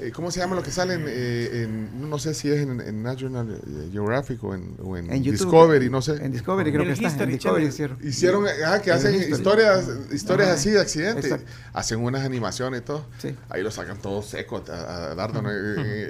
[0.00, 2.80] eh, ¿cómo se llama lo que sale en, eh, en- no sé si es en,
[2.80, 5.46] en National eh, Geographic o en, o en En YouTube.
[5.46, 6.12] Discovery, no sé.
[6.24, 7.08] En Discovery creo En que está.
[7.08, 7.98] History en Discovery hicieron.
[8.02, 10.56] Hicieron, ah, que En hacen historias, historias Ajá.
[10.58, 11.46] así de accidentes, Exacto.
[11.72, 13.04] hacen unas animaciones y todo.
[13.18, 13.34] Sí.
[13.48, 15.14] Ahí lo sacan todo seco a, a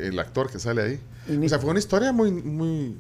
[0.03, 1.01] el actor que sale ahí.
[1.29, 2.97] Y O sea, fue una historia muy, muy,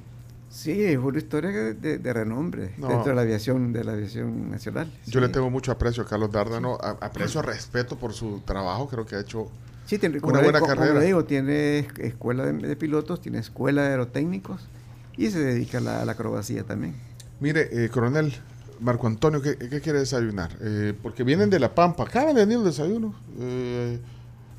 [0.51, 2.89] Sí, fue una historia de, renombre No.
[2.89, 4.91] dentro de la aviación, de la aviación nacional.
[5.07, 5.27] Yo Sí.
[5.27, 9.17] le tengo mucho aprecio a Carlos Dárdano, a- aprecio, respeto por su trabajo, creo que
[9.17, 9.49] ha hecho
[9.89, 11.01] Sí, tiene, como Una le- buena como carrera.
[11.01, 14.69] le digo, tiene es- escuela de, de pilotos, tiene escuela de aerotécnicos
[15.17, 16.95] y se dedica a la, a la acrobacía también.
[17.41, 18.33] Mire, eh, coronel
[18.81, 20.51] Marco Antonio, ¿qué, qué quiere desayunar?
[20.61, 23.15] Eh, porque vienen de La Pampa, acaban de venir el desayuno.
[23.41, 23.99] Eh,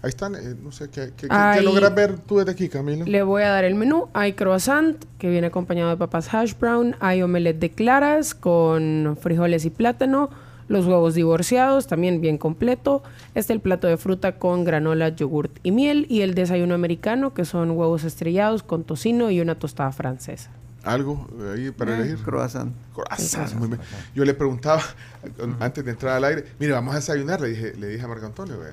[0.01, 3.05] ahí están, eh, no sé, ¿qué, qué, Ahí- qué logras ver tú desde aquí, Camilo?
[3.05, 4.07] Le voy a dar el menú.
[4.13, 6.95] Hay croissant, que viene acompañado de papas hash brown.
[7.01, 10.30] Hay omelette de claras con frijoles y plátano.
[10.70, 13.03] Los huevos divorciados, también bien completo.
[13.36, 16.05] Este el plato de fruta con granola, yogurt y miel.
[16.09, 20.51] Y el desayuno americano, que son huevos estrellados con tocino y una tostada francesa.
[20.84, 22.24] ¿Algo eh, ahí para Eh, elegir?
[22.24, 22.72] croissant.
[22.95, 23.82] Croissant, muy bien.
[24.15, 24.82] Yo le preguntaba
[25.59, 28.26] antes de entrar al aire, mire, vamos a desayunar, le dije, le dije a Marco
[28.28, 28.70] Antonio, ve,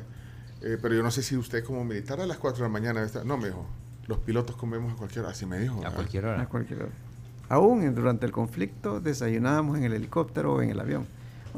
[0.63, 3.03] eh, pero yo no sé si usted como militar a las 4 de la mañana,
[3.03, 3.67] está- no, me dijo,
[4.07, 5.75] los pilotos comemos a cualquier hora, así me dijo.
[5.79, 5.95] A ¿verdad?
[5.95, 6.47] cualquier A hora.
[6.47, 6.93] cualquier hora.
[7.49, 11.07] Aún durante el conflicto desayunábamos en el helicóptero o en el avión.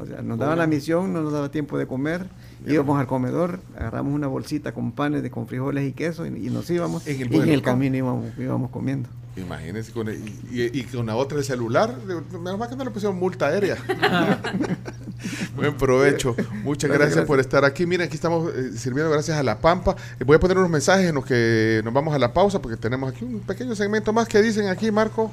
[0.01, 2.25] O sea, nos daba la misión, no nos daba tiempo de comer,
[2.65, 6.49] íbamos al comedor, agarramos una bolsita con panes, de, con frijoles y queso y, y
[6.49, 7.05] nos íbamos.
[7.05, 7.63] En el y en el ¿no?
[7.63, 9.09] camino íbamos, íbamos comiendo.
[9.35, 10.21] Imagínense, con el-
[10.51, 11.95] y, con la otra el celular.
[12.31, 13.77] Menos mal que no le pusieron multa aérea.
[15.55, 16.35] Buen provecho.
[16.63, 17.85] Muchas gracias, por estar aquí.
[17.85, 19.95] Miren, aquí estamos eh, sirviendo gracias a La Pampa.
[20.19, 22.77] Eh, voy a poner unos mensajes en los que nos vamos a la pausa porque
[22.77, 24.27] tenemos aquí un pequeño segmento más.
[24.27, 25.31] ¿Qué dicen aquí, Marco?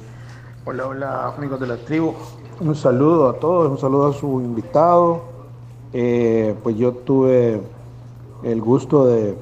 [0.65, 2.13] Hola, hola, amigos de la tribu.
[2.59, 5.21] Un saludo a todos, un saludo a su invitado.
[5.93, 7.61] Eh, pues yo tuve
[8.43, 9.35] el gusto de,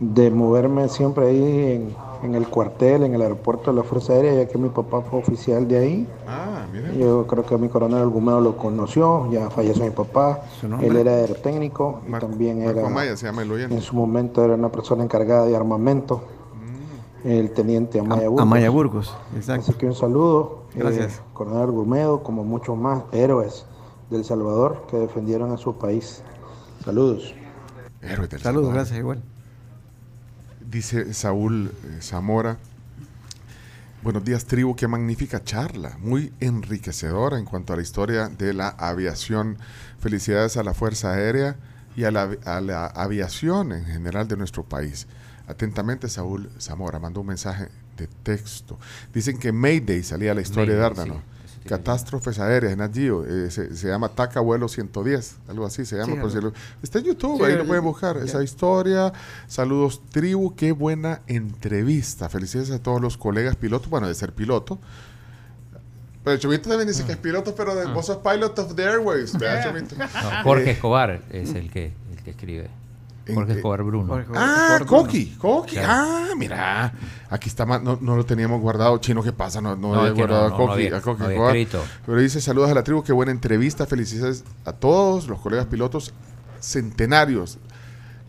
[0.00, 4.34] de moverme siempre ahí en, en el cuartel, en el aeropuerto de la Fuerza Aérea,
[4.34, 6.08] ya que mi papá fue oficial de ahí.
[6.26, 6.98] Ah, miren.
[6.98, 10.42] Yo creo que mi coronel Algumeo lo conoció, ya falleció mi papá.
[10.80, 14.44] Él era aerotécnico y Marco, también Marco era, Amaya se llama el en su momento
[14.44, 16.22] era una persona encargada de armamento,
[17.24, 18.42] el teniente Amaya Burgos.
[18.42, 19.70] Amaya Burgos, exacto.
[19.70, 20.57] Así que un saludo.
[20.74, 21.18] Gracias.
[21.18, 23.66] eh, Coronel Gurmedo, como muchos más héroes
[24.10, 26.22] del Salvador que defendieron a su país.
[26.84, 27.34] Saludos.
[28.00, 28.74] Héroes del Saludos, Salvador.
[28.74, 29.22] gracias igual.
[30.60, 32.58] Dice Saúl eh, Zamora.
[34.02, 34.76] Buenos días, tribu.
[34.76, 35.96] Qué magnífica charla.
[36.00, 39.58] Muy enriquecedora en cuanto a la historia de la aviación.
[39.98, 41.56] Felicidades a la Fuerza Aérea
[41.96, 45.08] y a la, a la aviación en general de nuestro país.
[45.48, 47.68] Atentamente, Saúl Zamora mandó un mensaje
[47.98, 48.78] de texto.
[49.12, 51.14] Dicen que Mayday salía la historia de Mayday, Árdano.
[51.14, 53.24] sí, eso tiene Catástrofes aéreas en Agio.
[53.26, 56.14] eh, se, se llama Taca Vuelo 110, algo así se llama.
[56.14, 58.16] Sí, por si lo- está en YouTube, ahí lo pueden buscar.
[58.18, 58.24] ya.
[58.24, 59.12] Esa historia.
[59.46, 60.54] Saludos, tribu.
[60.54, 62.28] Qué buena entrevista.
[62.28, 63.90] Felicidades a todos los colegas pilotos.
[63.90, 64.78] Bueno, de ser piloto.
[66.24, 68.82] Pero el Chomito también dice que es piloto, pero de, vos sos pilot of the
[68.84, 69.32] airways.
[69.38, 69.40] No,
[70.42, 72.68] Jorge Eh, Escobar es el que, el que escribe.
[73.28, 73.52] ¿En Jorge?
[73.54, 74.08] Escobar Bruno.
[74.08, 75.02] Jorge- Ah, Jorge Bruno.
[75.02, 75.76] Coqui, Coqui.
[75.76, 75.88] Claro.
[75.92, 76.92] Ah, mira.
[77.30, 78.96] Aquí está, ma- no, no lo teníamos guardado.
[78.98, 79.60] Chino, ¿qué pasa?
[79.60, 80.72] No, no, No, había guardado no, a no Coqui.
[80.86, 81.56] había- a Coqui Escobar.
[82.06, 83.86] Pero dice saludos a la tribu, qué buena entrevista.
[83.86, 86.12] Felicidades a todos los colegas pilotos
[86.60, 87.58] centenarios.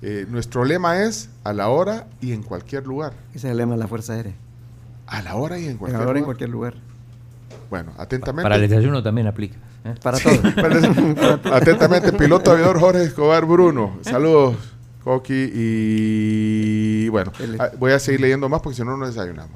[0.02, 3.14] Eh, nuestro lema es a la hora y en cualquier lugar.
[3.34, 4.34] Ese es el lema de la Fuerza Aérea.
[5.08, 6.26] A la hora y en cualquier Ahora en lugar.
[6.26, 6.74] cualquier lugar.
[7.70, 8.43] Bueno, atentamente.
[8.43, 9.58] Para el desayuno también aplica.
[9.86, 9.95] ¿eh?
[10.02, 10.39] Para todos.
[11.52, 13.97] Atentamente, piloto aviador Jorge Escobar Bruno.
[14.02, 14.56] Saludos,
[15.04, 15.52] Coqui.
[15.54, 19.52] Y bueno, ah, voy a seguir leyendo más porque si no, no desayunamos.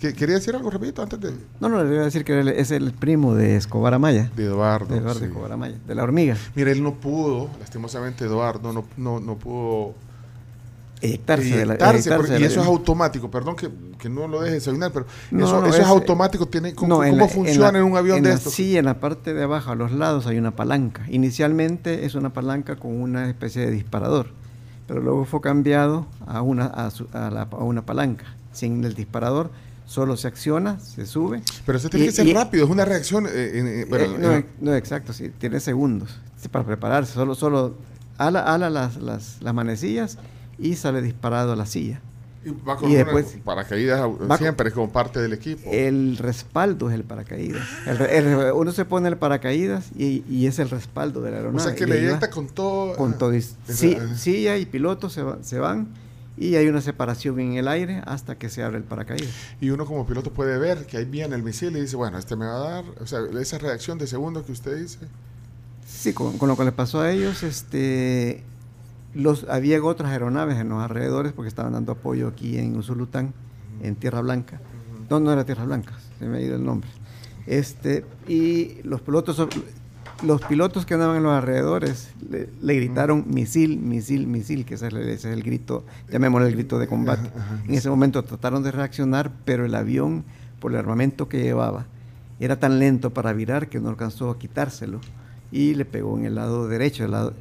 [0.00, 2.70] ¿Qué- ¿Quería decir algo rapidito antes de, No, no, le iba a decir que es
[2.70, 4.30] el primo de Escobar Amaya.
[4.36, 4.92] de Eduardo?
[4.94, 5.26] De Eduardo sí.
[5.26, 6.36] Escobar Amaya, de la hormiga.
[6.54, 9.94] Mira, él no pudo, lastimosamente Eduardo, no, no, no pudo
[11.00, 13.28] Eyectarse, de la, eyectarse, porque- y eso es automático.
[13.30, 13.68] Perdón que,
[13.98, 16.46] que no lo deje desayunar, pero No, eso, no, eso es, es- automático.
[16.46, 18.52] Tiene, ¿Cómo, No, en cómo la- funciona en, la- un avión en de estos?
[18.54, 21.04] Sí, en la parte de abajo, a los lados, hay una palanca.
[21.08, 24.28] Inicialmente es una palanca con una especie de disparador,
[24.92, 28.26] pero luego fue cambiado a una, a, su- a la- a una palanca.
[28.52, 29.50] Sin el disparador,
[29.86, 31.40] solo se acciona, se sube.
[31.64, 33.26] Pero eso tiene Y- que ser y- rápido, es una reacción.
[33.26, 36.20] eh, en- bueno, Eh, no, en- no, exacto, sí, tiene segundos
[36.50, 37.14] para prepararse.
[37.14, 37.74] Solo, solo
[38.18, 40.18] ala, ala las, las, las manecillas
[40.58, 42.02] y sale disparado a la silla.
[42.44, 45.68] Y va con y después- paracaídas siempre es como parte del equipo.
[45.70, 47.66] El respaldo es el paracaídas.
[47.86, 51.64] El uno se pone el paracaídas y, y es el respaldo de la o aeronave.
[51.70, 52.96] sea que le eyecta con todo.
[52.96, 53.32] con ah, todo.
[53.32, 55.88] esa- sí, ah, silla y piloto se, va- se van
[56.36, 59.28] y hay una separación en el aire hasta que se abre el paracaídas.
[59.60, 62.36] Y uno como piloto puede ver que ahí viene el misil y dice, bueno, este
[62.36, 62.84] me va a dar.
[63.00, 64.98] O sea, esa reacción de segundo que usted dice.
[65.86, 68.42] Sí, con, con lo que le pasó a ellos, este,
[69.14, 73.34] los, había otras aeronaves en los alrededores porque estaban dando apoyo aquí en Usulután,
[73.82, 74.60] en Tierra Blanca.
[75.10, 76.88] No, no era Tierra Blanca, se me ha ido el nombre.
[77.46, 79.46] Este, y los pilotos,
[80.22, 84.86] los pilotos que andaban en los alrededores le, le gritaron misil, misil, misil, que ese
[84.86, 87.30] es, el, ese es el grito, llamémosle el grito de combate.
[87.66, 90.24] En ese momento trataron de reaccionar, pero el avión,
[90.60, 91.86] por el armamento que llevaba,
[92.40, 95.00] era tan lento para virar que no alcanzó a quitárselo
[95.50, 97.34] y le pegó en el lado derecho, el lado,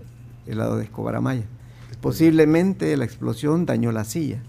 [0.46, 1.46] el lado de Escobar Amaya.
[2.02, 4.40] Posiblemente la explosión dañó la silla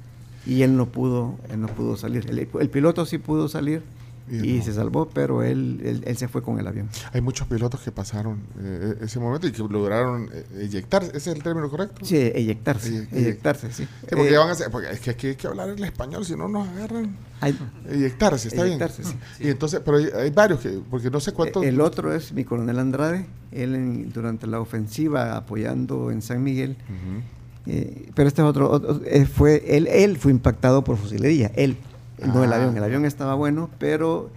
[0.46, 2.28] y él no pudo, él no pudo salir.
[2.28, 3.82] El, el piloto sí pudo salir
[4.30, 6.88] Y y se salvó, pero él, él, él se fue con el avión.
[7.12, 11.02] Hay muchos pilotos que pasaron eh, ese momento y que lograron eh, eyectar.
[11.02, 12.04] ¿Ese es el término correcto?
[12.04, 13.82] Sí, eyectarse, Eye- eyectarse, sí.
[13.84, 16.24] Sí, porque Eh, van a hacer- porque es que aquí hay que hablar el español,
[16.24, 17.16] si no nos agarran.
[17.40, 17.58] hay-
[17.90, 19.14] Eyectarse, está Eyectarse, bien.
[19.38, 19.44] sí.
[19.44, 21.64] Y entonces, pero hay, hay varios que, porque no sé cuántos.
[21.64, 26.76] El otro es mi coronel Andrade, él en- durante la ofensiva apoyando en San Miguel,
[26.88, 27.22] Ujú.
[27.66, 31.76] Eh, pero este es otro, otro- eh, fue, él, él fue impactado por fusilería, él,
[32.24, 32.56] no el Ah.
[32.56, 34.30] avión, el avión estaba bueno, pero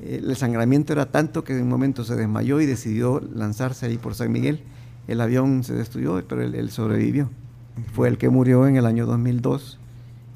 [0.00, 3.98] eh, el sangramiento era tanto que en un momento se desmayó y decidió lanzarse ahí
[3.98, 4.60] por San Miguel,
[5.08, 7.30] el avión se destruyó, pero él, él sobrevivió,
[7.92, 9.78] fue el que murió en el año 2002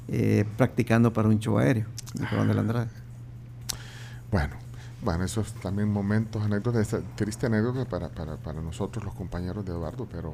[0.09, 1.85] eh, practicando para un show aéreo,
[2.19, 2.87] mi coronel Andrade.
[4.31, 4.55] Bueno,
[5.01, 10.07] Bueno, esos también momentos, anécdotas, triste anécdota para, para, para nosotros, los compañeros de Eduardo,
[10.11, 10.33] pero,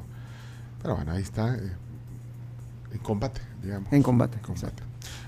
[0.82, 1.56] pero bueno, ahí está,
[2.96, 3.92] en combate, digamos.
[3.92, 4.38] En combate.
[4.38, 4.84] En combate.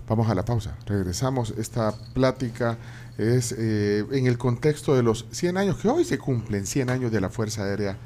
[0.07, 1.53] Vamos a la pausa, regresamos.
[1.57, 2.77] Esta plática
[3.17, 7.11] es eh, en el contexto de los 100 años, que hoy se cumplen 100 años
[7.11, 7.97] de la Fuerza Aérea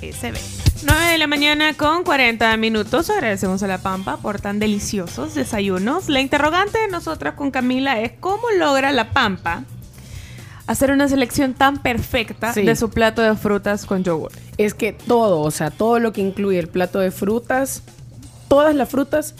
[0.00, 0.36] tigo.com.sb.
[0.84, 3.10] 9 de la mañana con 40 minutos.
[3.10, 6.08] Agradecemos a La Pampa por tan deliciosos desayunos.
[6.08, 9.64] La interrogante de nosotras con Camila es cómo logra La Pampa
[10.66, 12.62] hacer una selección tan perfecta Sí.
[12.62, 14.32] de su plato de frutas con yogur.
[14.58, 17.82] Es que todo, o sea, todo lo que incluye el plato de frutas,
[18.48, 19.34] todas las frutas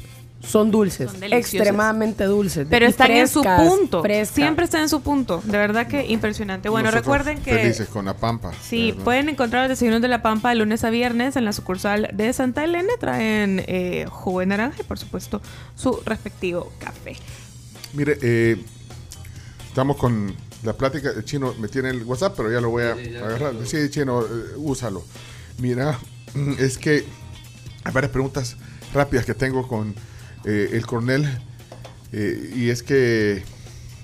[0.46, 2.66] son dulces, Son extremadamente dulces.
[2.70, 4.02] Pero están en su punto.
[4.02, 4.34] frescas.
[4.34, 5.42] Siempre están en su punto.
[5.44, 6.68] De verdad que impresionante.
[6.68, 7.52] Bueno, Nosotros recuerden que...
[7.52, 8.52] Felices con la pampa.
[8.62, 9.04] Sí, ¿verdad?
[9.04, 12.32] pueden encontrar los desayunos de la Pampa de lunes a viernes en la sucursal de
[12.32, 12.92] Santa Elena.
[12.98, 15.40] Traen eh, jugo de naranja y, por supuesto,
[15.74, 17.16] su respectivo café.
[17.92, 18.62] Mire, eh,
[19.68, 21.10] estamos con la plática.
[21.10, 23.54] El chino me tiene el WhatsApp, pero ya lo voy a agarrar.
[23.64, 25.04] Sí, chino, eh, úsalo.
[25.58, 25.98] Mira,
[26.58, 27.04] es que
[27.84, 28.56] hay varias preguntas
[28.92, 29.94] rápidas que tengo con
[30.46, 31.26] eh, el coronel.
[32.12, 33.42] eh, y es que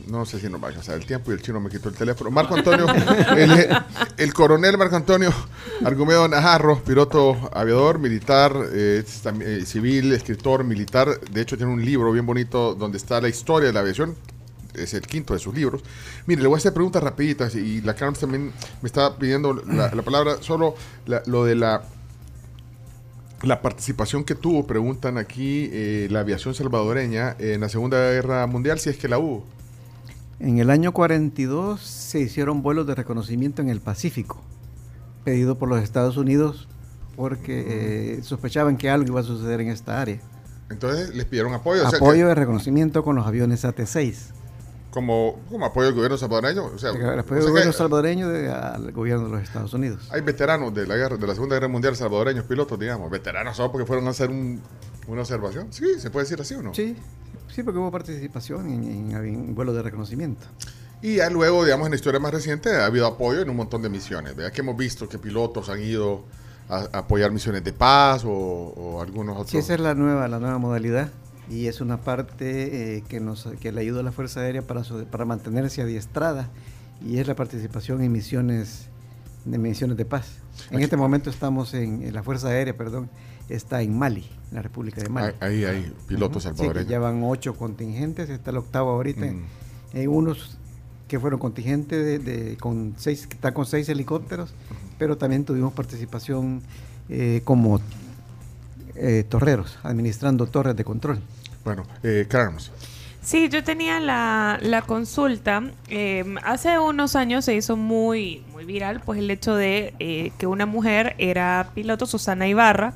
[0.08, 1.94] no sé si nos va a alcanzar el tiempo y el chino me quitó el
[1.94, 2.30] teléfono.
[2.30, 2.86] Marco Antonio,
[3.36, 3.68] el,
[4.16, 5.32] el coronel Marco Antonio
[5.84, 9.04] Argumedo Najarro, piloto aviador, militar, eh,
[9.64, 11.20] civil, escritor, militar.
[11.30, 14.16] De hecho, tiene un libro bien bonito donde está la historia de la aviación.
[14.74, 15.82] Es el quinto de sus libros.
[16.26, 19.94] Mire, le voy a hacer preguntas rapiditas y la Carms también me está pidiendo la,
[19.94, 20.36] la palabra.
[20.40, 20.74] Solo
[21.06, 21.82] la- lo de la
[23.42, 28.78] la participación que tuvo, preguntan aquí, eh, la aviación salvadoreña en la Segunda Guerra Mundial,
[28.78, 29.44] si es que la hubo.
[30.38, 34.40] En el año 42 se hicieron vuelos de reconocimiento en el Pacífico,
[35.24, 36.68] pedido por los Estados Unidos
[37.16, 40.18] porque eh, sospechaban que algo iba a suceder en esta área.
[40.70, 41.86] Entonces les pidieron apoyo.
[41.86, 44.30] o sea, Apoyo que- de reconocimiento con los aviones AT-6.
[44.92, 46.66] Como, como apoyo del gobierno salvadoreño.
[46.66, 49.42] O sea, El o apoyo sea del que gobierno salvadoreño de- al gobierno de los
[49.42, 50.06] Estados Unidos.
[50.12, 53.10] hay veteranos de la guerra, de la Segunda Guerra Mundial salvadoreños, pilotos, digamos.
[53.10, 54.60] Veteranos solo porque fueron a hacer un-
[55.08, 55.72] una observación.
[55.72, 56.72] Sí, se puede decir así o no.
[56.74, 56.94] Sí,
[57.48, 60.46] sí, porque hubo participación en, en, en vuelos de reconocimiento.
[61.00, 63.82] Y ya luego, digamos, en la historia más reciente ha habido apoyo en un montón
[63.82, 64.36] de misiones.
[64.36, 64.52] ¿verdad?
[64.52, 66.22] Que hemos visto que pilotos han ido
[66.68, 69.50] a, a apoyar misiones de paz o, o algunos otros.
[69.50, 71.08] Sí, esa es la nueva, la nueva modalidad
[71.50, 74.84] y es una parte eh, que nos que le ayuda a la Fuerza Aérea para,
[74.84, 76.48] su- para mantenerse adiestrada
[77.04, 78.86] y es la participación en misiones
[79.44, 80.38] de misiones de paz.
[80.70, 83.10] En Aquí- este momento estamos en, en la Fuerza Aérea, perdón,
[83.48, 85.34] está en Mali, en la República de Mali.
[85.40, 86.88] Ahí hay, pilotos Ujú, sí, salvadoreños.
[86.90, 89.26] ya van ocho contingentes, está el octavo ahorita.
[89.26, 89.42] Mm.
[89.94, 90.56] Hay unos
[91.08, 94.54] que fueron contingentes de, de- con seis, que están con seis helicópteros,
[94.98, 96.62] pero también tuvimos participación
[97.08, 97.80] eh, como
[98.96, 101.20] eh, torreros, administrando torres de control.
[101.64, 102.70] Bueno, eh, Carms.
[103.22, 105.62] Sí, yo tenía la, la consulta.
[105.88, 110.48] eh, hace unos años se hizo muy, muy viral pues el hecho de eh, que
[110.48, 112.94] una mujer era piloto, Susana Ibarra.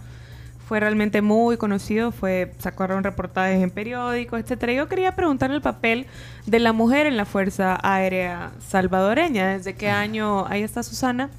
[0.67, 4.73] Fue realmente muy conocido, fue sacaron reportajes en periódicos, etcétera.
[4.73, 6.07] Yo quería preguntarle el papel
[6.47, 9.57] de la mujer en la Fuerza Aérea Salvadoreña.
[9.57, 11.31] ¿Desde qué año ahí está Susana?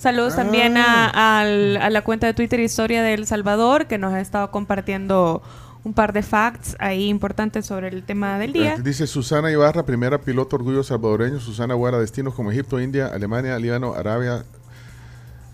[0.00, 4.14] Saludos también a, al- a la cuenta de Twitter Historia de El Salvador, que nos
[4.14, 5.42] ha estado compartiendo
[5.84, 8.76] un par de facts ahí importantes sobre el tema del día.
[8.76, 11.38] Eh, Dice Susana Ibarra, primera piloto orgullo salvadoreño.
[11.38, 14.42] Susana Guara, destinos como Egipto, India, Alemania, Líbano, Arabia,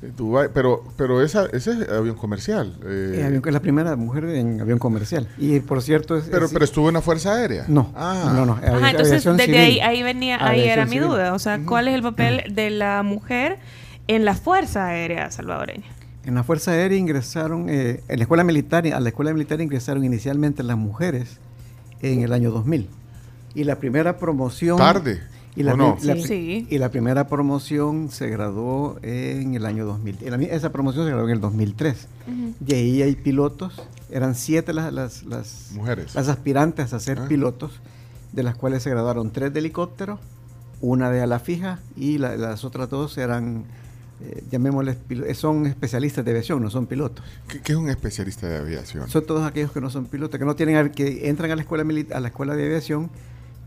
[0.03, 0.49] eh, Dubái.
[0.55, 2.72] Pero, pero esa, ese es avión comercial.
[2.86, 5.26] eh, Eh, avión- es la primera mujer en avión comercial.
[5.38, 7.64] Y por cierto, es, pero, es- pero estuvo en la Fuerza Aérea.
[7.66, 8.32] no, Ah.
[8.34, 9.59] no, no, Ajá, entonces desde civil.
[9.61, 11.34] ahí, ahí venía, ahí era mi duda.
[11.34, 13.59] O sea, ¿cuál es el papel de la mujer
[14.09, 15.85] en la Fuerza Aérea Salvadoreña?
[16.25, 20.05] En la Fuerza Aérea ingresaron, eh, en la escuela militar, a la escuela militar ingresaron
[20.05, 21.39] inicialmente las mujeres
[22.03, 22.89] en el año 2000.
[23.55, 24.77] Y la primera promoción...
[24.79, 25.21] Tarde.
[25.55, 25.97] Y la, ¿O no?
[26.03, 26.23] la- Sí.
[26.25, 26.67] Sí.
[26.69, 30.19] y la primera promoción se graduó en el año 2000.
[30.21, 32.09] Y la mi- esa promoción se graduó en el 2003.
[32.67, 33.81] Y ahí hay pilotos,
[34.11, 36.15] eran siete las, las, las, Mujeres.
[36.15, 37.27] las aspirantes a ser Ah.
[37.29, 37.81] pilotos,
[38.33, 40.19] de las cuales se graduaron tres de helicóptero,
[40.83, 43.65] una de ala fija y la- las otras dos eran,
[44.23, 47.25] eh, llamémosles, eh, son especialistas de aviación, no son pilotos.
[47.49, 49.09] ¿Qué, qué es un especialista de aviación?
[49.09, 51.85] Son todos aquellos que no son pilotos, que no tienen, que entran a la escuela
[52.14, 53.11] a la escuela de aviación,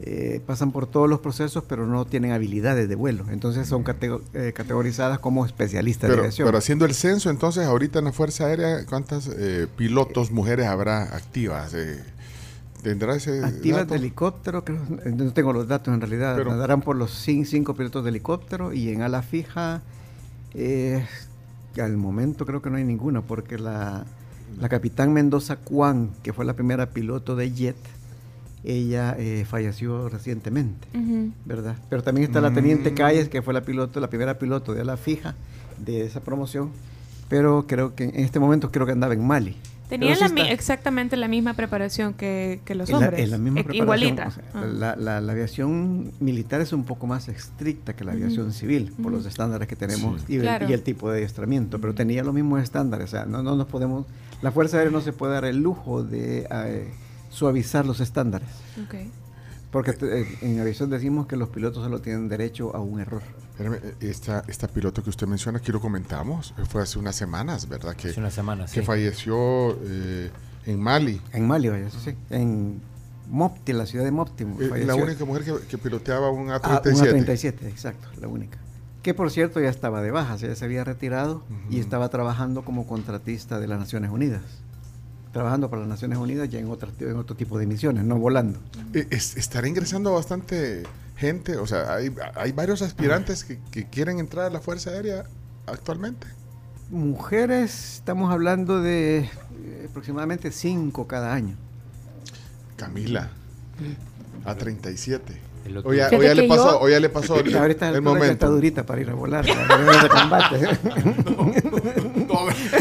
[0.01, 3.25] eh, pasan por todos los procesos, pero no tienen habilidades de vuelo.
[3.29, 6.47] Entonces son catego- eh, categorizadas como especialistas de aviación.
[6.47, 11.03] pero haciendo el censo, entonces, ahorita en la Fuerza Aérea, ¿cuántas eh, pilotos mujeres habrá
[11.15, 11.75] activas?
[12.81, 13.93] ¿Tendrá ese Activas dato?
[13.93, 17.73] de helicóptero, creo, no tengo los datos en realidad, Pero- darán por los cin- cinco
[17.75, 19.81] pilotos de helicóptero y en ala fija,
[20.53, 21.05] eh,
[21.81, 24.05] al momento creo que no hay ninguna, porque la,
[24.59, 27.75] la capitán Mendoza Cuán, que fue la primera piloto de jet,
[28.63, 30.87] ella eh, falleció recientemente.
[31.45, 31.77] ¿verdad?
[31.89, 32.55] Pero también está la Mm.
[32.55, 35.35] teniente Calles, que fue la piloto, la primera piloto de la fija
[35.77, 36.71] de esa promoción,
[37.29, 39.55] pero creo que en este momento creo que andaba en Mali.
[39.89, 43.27] Tenían la sí está- exactamente la misma preparación que, que los la- hombres.
[43.29, 44.27] la misma E- preparación, Igualita.
[44.27, 44.65] o sea, Ah.
[44.65, 49.11] la, la- la aviación militar es un poco más estricta que la aviación civil por
[49.11, 50.33] los estándares que tenemos Sí.
[50.33, 50.69] y, el- Claro.
[50.69, 53.67] y el tipo de adiestramiento, pero tenía los mismos estándares, o sea, no, no nos
[53.67, 54.05] podemos,
[54.43, 56.87] la Fuerza Aérea no se puede dar el lujo de eh,
[57.31, 58.47] suavizar los estándares,
[59.71, 63.21] porque te- eh, en aviación decimos que los pilotos solo tienen derecho a un error.
[63.59, 67.67] Eh, esta, esta piloto que usted menciona, aquí lo comentamos, eh, fue hace unas semanas,
[67.67, 67.95] ¿verdad?
[67.95, 68.85] Que, Hace unas semanas, que sí.
[68.85, 70.29] falleció eh,
[70.65, 71.21] en Mali.
[71.33, 72.15] En Mali, vaya, sí.
[72.29, 72.81] En
[73.29, 74.43] Mopti, la ciudad de Mopti.
[74.43, 76.93] Eh, la única mujer que, que piloteaba un Ah, A-37.
[76.95, 78.57] una 37, exacto, la única.
[79.03, 82.85] Que por cierto ya estaba de baja, ya se había retirado y estaba trabajando como
[82.87, 84.41] contratista de las Naciones Unidas.
[85.31, 88.59] Trabajando para las Naciones Unidas ya en, otra- en otro tipo de misiones, no volando.
[88.93, 90.83] Eh, es- estará ingresando bastante
[91.19, 95.25] gente, o sea, hay, hay varios aspirantes que, que quieren entrar a la Fuerza Aérea
[95.67, 96.27] actualmente.
[96.89, 101.55] Mujeres, estamos hablando de eh, aproximadamente 5 cada año.
[102.77, 103.29] Camila,
[104.45, 105.41] a 37.
[105.65, 107.89] El otro O ya, o ya le pasó, yo- o ya le pasó el, Ahorita
[107.89, 108.31] el el momento.
[108.31, 111.98] está durita para ir a volar, la avión de combate.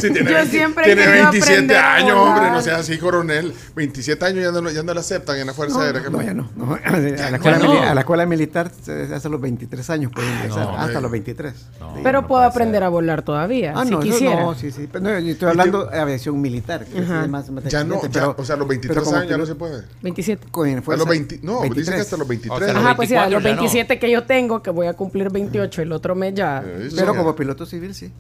[0.00, 2.34] Sí, tiene Yo 20 siempre tiene querido 27 aprender a años, volar.
[2.36, 3.52] hombre, no sea así, coronel.
[3.74, 6.02] 27 años ya no, ya no la aceptan en la Fuerza Aérea.
[6.10, 6.48] No, ya no.
[6.56, 6.74] no.
[6.84, 6.98] A, la
[7.30, 7.36] no.
[7.36, 7.82] escuela, no.
[7.82, 11.54] a la escuela militar se- hasta los 23 años pueden ingresar, no, hasta los 23.
[11.80, 11.94] No.
[11.94, 12.00] Sí.
[12.02, 12.84] Pero no puedo puede aprender ser.
[12.84, 14.40] a volar todavía, Ah, si no, quisiera.
[14.40, 14.88] no, sí, sí.
[14.90, 16.84] Pero no, yo estoy hablando de aviación militar.
[16.84, 19.30] que es más- más Ya no, pero- o sea, a los pero 23 como años
[19.30, 19.82] ya no se puede.
[20.02, 20.46] 27.
[20.50, 22.60] con A los 20, no, dicen que hasta los 23.
[22.60, 23.62] O sea, los Ajá, pues sí, a 24 los ya no.
[23.62, 26.62] 27 que yo tengo, que voy a cumplir 28 el otro mes ya.
[26.96, 28.12] Pero como piloto civil, sí.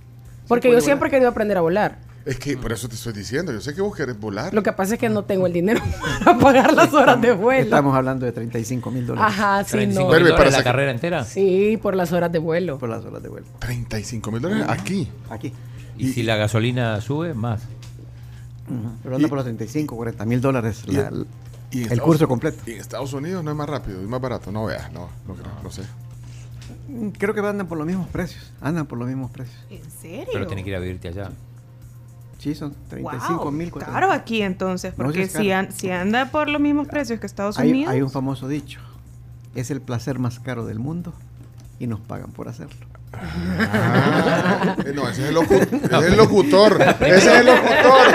[0.48, 1.98] Porque yo siempre he querido aprender a volar.
[2.24, 4.52] Es que por eso te estoy diciendo, yo sé que vos querés volar.
[4.52, 5.80] Lo que pasa es que no tengo el dinero
[6.24, 7.62] para pagar las horas de vuelo.
[7.62, 10.36] Estamos hablando de 35 mil dólares Ajá, sí, 35 no.
[10.36, 11.24] Para la sacar- carrera entera.
[11.24, 12.76] Sí, por las horas de vuelo.
[12.78, 13.46] por las horas de vuelo.
[13.60, 15.08] 35 mil dólares aquí.
[15.30, 15.52] Aquí.
[15.96, 17.62] Y si la gasolina sube, más.
[19.02, 21.10] Pero anda por los 35, 40 mil dólares Y- la-
[21.70, 22.58] y en el Estados- curso completo.
[22.66, 24.52] Y en Estados Unidos no es más rápido, es más barato.
[24.52, 25.82] No veas, no, no creo, no sé.
[27.18, 28.52] Creo que andan por los mismos precios.
[28.60, 29.58] Andan por los mismos precios.
[29.70, 30.28] ¿En serio?
[30.32, 31.30] Pero tiene que ir a vivirte allá.
[32.38, 33.70] Sí, son 35 mil.
[33.70, 37.58] Wow, caro aquí entonces, porque si, an- si anda por los mismos precios que Estados
[37.58, 37.92] Hay, Unidos.
[37.92, 38.80] hay un famoso dicho.
[39.54, 41.12] Es el placer más caro del mundo
[41.80, 42.86] y nos pagan por hacerlo.
[43.12, 46.80] Ah, no, ese es el, locu- ese es el locutor.
[47.00, 48.06] Ese es el locutor.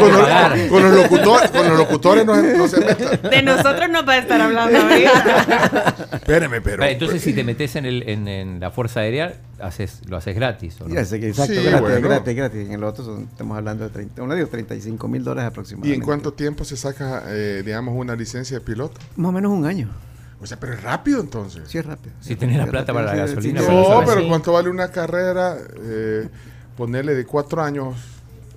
[0.00, 0.68] Con los, pagar.
[0.68, 3.30] con los locutores, con los locutores no, se- no se metan.
[3.30, 5.94] De nosotros no va a estar hablando ahorita.
[6.12, 6.84] Espéreme, pero.
[6.84, 10.80] Entonces, si te metes en, el, en, en la Fuerza Aérea, haces, lo haces gratis.
[10.80, 10.94] ¿o no?
[10.98, 12.08] Exacto, Sí, gratis, bueno.
[12.08, 12.66] gratis, gratis.
[12.66, 15.94] En el otro son- estamos hablando de 30, uno digo 35 mil dólares ¿Y aproximadamente.
[15.96, 19.00] en cuánto tiempo se saca, eh, digamos, una licencia de piloto?
[19.16, 19.88] Más o menos un año.
[20.42, 21.62] O sea, pero es rápido entonces.
[21.68, 22.14] Sí, es rápido.
[22.20, 24.02] Si tenés la Sí, plata rápido, para la sí, gasolina, sí, No, sí.
[24.06, 24.28] pero sí.
[24.28, 25.56] ¿cuánto vale una carrera?
[25.82, 26.28] Eh,
[26.76, 27.96] ponerle de cuatro años.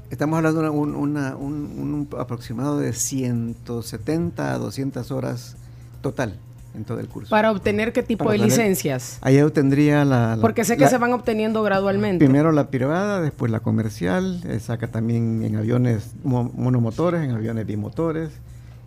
[0.10, 5.56] Estamos hablando de un, una- un- un aproximado de 170 a 200 horas
[6.02, 6.36] total
[6.76, 7.30] en todo el curso.
[7.30, 9.18] Para obtener qué tipo Para de obtener- licencias.
[9.22, 10.36] Ahí obtendría la...
[10.36, 12.24] la- Porque sé que la- se van obteniendo gradualmente.
[12.26, 17.66] Primero la privada, después la comercial, eh, saca también en aviones mo- monomotores, en aviones
[17.66, 18.30] bimotores,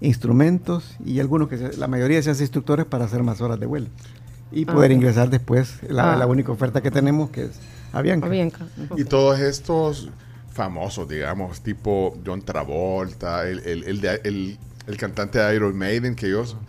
[0.00, 3.66] instrumentos y algunos que se- la mayoría se hace instructores para hacer más horas de
[3.66, 3.88] vuelo
[4.52, 6.16] y Ah, poder ingresar después la, Ah.
[6.16, 7.50] la única oferta que tenemos que es
[7.92, 8.26] Avianca.
[8.26, 8.66] Avianca.
[8.96, 10.10] Y todos estos
[10.52, 16.14] famosos, digamos, tipo John Travolta, el, el, el, de- el- el cantante de Iron Maiden,
[16.14, 16.64] que ellos Ah,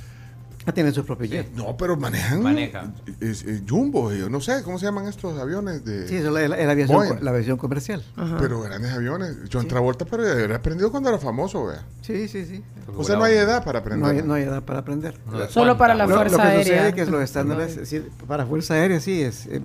[0.73, 1.51] tienen sus propios jets.
[1.55, 2.41] No, pero manejan.
[2.43, 2.91] Maneja.
[3.19, 5.83] es- es Jumbo, yo no sé, ¿cómo se llaman estos aviones?
[5.85, 8.03] De, Sí, eso es la, aviación, la aviación comercial.
[8.15, 8.37] Ajá.
[8.39, 9.35] Pero grandes aviones.
[9.51, 11.83] John Travolta, pero era aprendido cuando era famoso, vea.
[12.01, 12.63] Sí, sí, sí.
[12.95, 14.11] O sea, no hay edad para No aprender.
[14.15, 15.15] hay, no hay edad para aprender.
[15.49, 16.87] Solo para la cuánta- Lo, lo Fuerza que sucede Aérea.
[16.89, 19.61] es que los estándares, es decir, para Fuerza Aérea sí es, eh,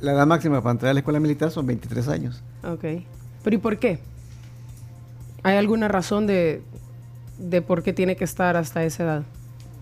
[0.00, 2.42] la edad máxima para entrar a la escuela militar son 23 años.
[2.64, 2.84] Ok.
[3.42, 3.98] Pero ¿y por qué?
[5.42, 6.62] ¿Hay alguna razón de,
[7.38, 9.22] de por qué tiene que estar hasta esa edad?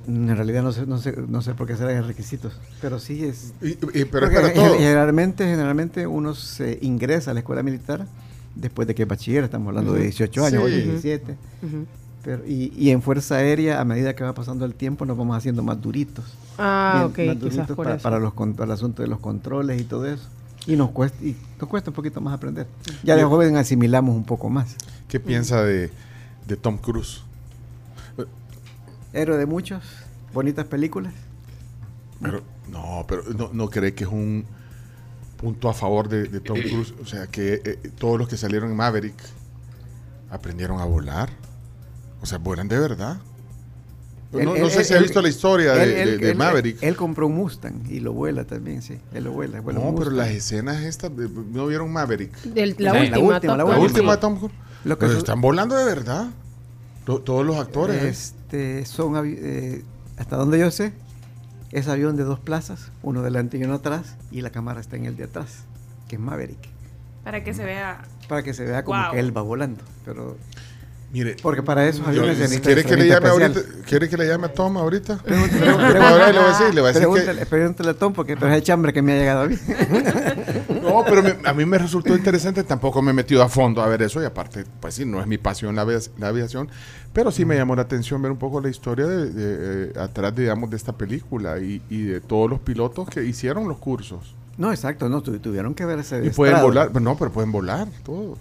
[0.06, 3.24] Mm, En realidad no sé, no sé, no sé por qué serán requisitos, pero sí
[3.24, 3.52] es...
[3.62, 4.74] Y- y- pero es para todo.
[4.74, 8.06] Generalmente, generalmente uno se ingresa a la escuela militar
[8.54, 10.74] después de que es bachiller, estamos hablando de 18 años, o Sí.
[10.82, 11.36] 17.
[11.62, 11.86] Ujú.
[12.24, 15.36] Pero, y, y en Fuerza Aérea, a medida que va pasando el tiempo, nos vamos
[15.36, 16.24] haciendo más duritos.
[16.56, 18.02] Ah, Bien, ok, más duritos por para, eso.
[18.02, 20.28] para los, con- para el asunto de los controles y todo eso.
[20.66, 22.68] Y nos cuesta, y nos cuesta un poquito más aprender.
[23.02, 24.76] Ya de joven asimilamos un poco más.
[25.08, 25.90] ¿Qué piensa de,
[26.46, 27.22] de Tom Cruise?
[29.12, 29.82] Héroe de muchos,
[30.32, 31.12] bonitas películas.
[32.20, 34.44] Pero, no, pero no, no cree que es un
[35.36, 36.94] punto a favor de, de Tom Cruise.
[37.02, 39.14] O sea, que eh, todos los que salieron en Maverick
[40.30, 41.30] aprendieron a volar.
[42.22, 43.18] O sea, vuelan de verdad.
[44.32, 46.82] No, Él- no él- sé si ha visto la historia de, de- de él- Maverick.
[46.82, 48.98] Él, compró un Mustang y lo vuela también, sí.
[49.12, 49.60] Él lo vuela.
[49.60, 52.34] vuela no, pero las escenas estas, ¿no vieron Maverick?
[52.44, 52.98] Del- la, Sí.
[52.98, 54.16] última, La última, Top la La última.
[54.20, 54.54] Tom Cruise.
[54.84, 56.28] Lo que Pero su- están volando de verdad.
[57.04, 58.02] To- todos los actores.
[58.02, 58.08] ¿eh?
[58.08, 59.82] Este, son, eh,
[60.18, 60.92] hasta donde yo sé,
[61.72, 65.06] es avión de dos plazas, uno delante y uno atrás, y la cámara está en
[65.06, 65.64] el de atrás,
[66.08, 66.68] que es Maverick,
[67.24, 68.02] Para que se vea.
[68.28, 69.12] para que se vea como Wow.
[69.12, 69.82] que él va volando.
[70.04, 70.36] Pero,
[71.12, 73.60] Mire, porque para esos yo- aviones se necesita ¿quiere que le llame ahorita?
[73.86, 75.18] ¿Quiere que le llame a Tom ahorita?
[75.18, 77.90] Pregúntale, Le voy a le voy a decir, le voy a decir que- pregúntale, pregúntale
[77.90, 79.56] a Tom, porque pero es el chambre que me ha llegado a mí.
[80.92, 83.86] No, pero me- a mí me resultó interesante, tampoco me he metido a fondo a
[83.88, 86.68] ver eso y aparte, pues sí, no es mi pasión la, avia- la aviación,
[87.12, 90.34] pero sí me llamó la atención ver un poco la historia de, de, eh, atrás,
[90.34, 94.34] digamos, de esta película y, y de todos los pilotos que hicieron los cursos.
[94.58, 97.88] no, exacto, no, tu- tuvieron que verse Y pueden volar, pues no, pero pueden volar,
[98.04, 98.36] todo.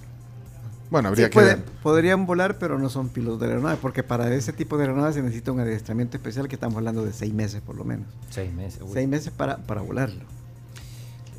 [0.90, 1.64] Bueno, habría que ver.
[1.82, 5.22] podrían volar, pero no son pilotos de aeronave, porque para ese tipo de aeronave se
[5.22, 8.08] necesita un adiestramiento especial que estamos hablando de seis meses por lo menos.
[8.30, 8.82] Seis meses.
[8.82, 8.90] uy.
[8.92, 10.20] Seis meses para, para volarlo.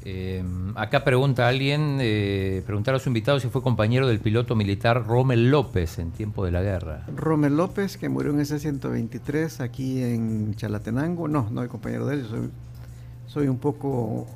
[0.05, 0.43] Eh,
[0.75, 5.51] acá pregunta alguien, eh, preguntar a su invitado si fue compañero del piloto militar Rommel
[5.51, 7.05] López en tiempo de la guerra.
[7.15, 11.29] Romel López, que murió en ese 123 aquí en Chalatenango.
[11.29, 12.51] No, no soy compañero de él, yo soy,
[13.29, 14.27] soy un poco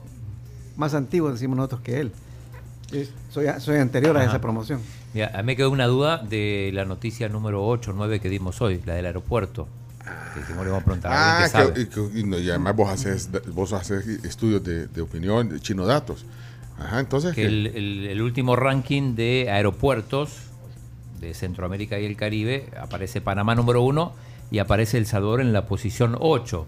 [0.76, 2.12] más antiguo, decimos nosotros, que él.
[3.30, 4.28] Soy, a- soy anterior a Ajá.
[4.30, 4.80] esa promoción.
[5.12, 8.28] Mira, a mí me quedó una duda de la noticia número 8 o 9 que
[8.28, 9.66] dimos hoy, la del aeropuerto.
[10.40, 15.00] Que, que a Ah, que que- y, además vos haces, vos haces estudios de, de
[15.00, 16.24] opinión, de chino datos.
[16.78, 17.36] Ajá, entonces...
[17.38, 20.30] el, el- el último ranking de aeropuertos
[21.20, 24.12] de Centroamérica y el Caribe aparece Panamá número 1
[24.50, 26.66] y aparece El Salvador en la posición 8.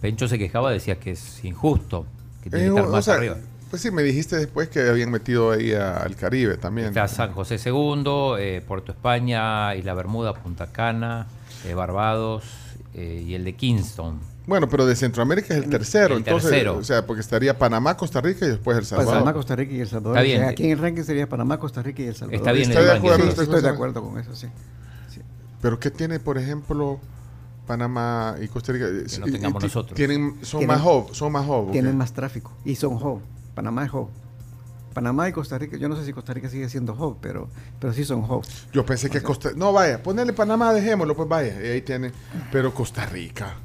[0.00, 2.06] Pencho se quejaba, decía que es injusto,
[2.42, 3.36] que tiene Eh, que estar o más sea, arriba.
[3.70, 6.88] Pues sí, me dijiste después que habían metido ahí a- al Caribe también.
[6.88, 8.04] Está San José II,
[8.38, 11.26] eh, Puerto España, Isla Bermuda, Punta Cana,
[11.66, 12.44] eh, Barbados
[12.94, 14.18] eh, y el de Kingston.
[14.46, 16.14] Bueno, pero de Centroamérica es el tercero.
[16.14, 16.76] El entonces, tercero.
[16.76, 19.12] O sea, porque estaría Panamá, Costa Rica y después El Salvador.
[19.14, 20.16] Panamá, Costa Rica y El Salvador.
[20.18, 20.38] Está bien.
[20.38, 22.34] O sea, Aquí en el ranking sería Panamá, Costa Rica y El Salvador.
[22.34, 23.08] Está bien ¿Está el de ranking.
[23.08, 24.48] acuerdo Sí, usted con estoy de acuerdo con eso, sí.
[25.08, 25.20] Sí.
[25.60, 26.98] Pero ¿qué tiene, por ejemplo,
[27.68, 28.86] Panamá y Costa Rica?
[28.86, 29.94] Que no tengamos nosotros.
[29.94, 31.68] Tienen, son Tienen- más hub, son más hub.
[31.68, 33.20] ¿o Tienen más tráfico y son hub.
[33.54, 34.08] Panamá es hub.
[34.92, 37.48] Panamá y Costa Rica, yo no sé si Costa Rica sigue siendo hub, pero,
[37.80, 38.44] pero sí son hub.
[38.72, 41.54] Yo pensé que Costa No, vaya, ponele Panamá, dejémoslo, pues vaya.
[41.62, 42.12] Y ahí tiene.
[42.50, 43.56] Pero Costa Rica.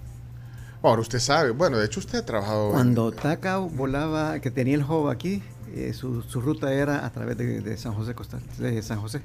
[0.83, 2.67] Ahora usted sabe, bueno, de hecho usted ha trabajado.
[2.67, 5.43] en- Cuando Takao volaba, que tenía el hub aquí,
[5.75, 9.21] eh, su, su ruta era a través de, de San José, Costa de San José.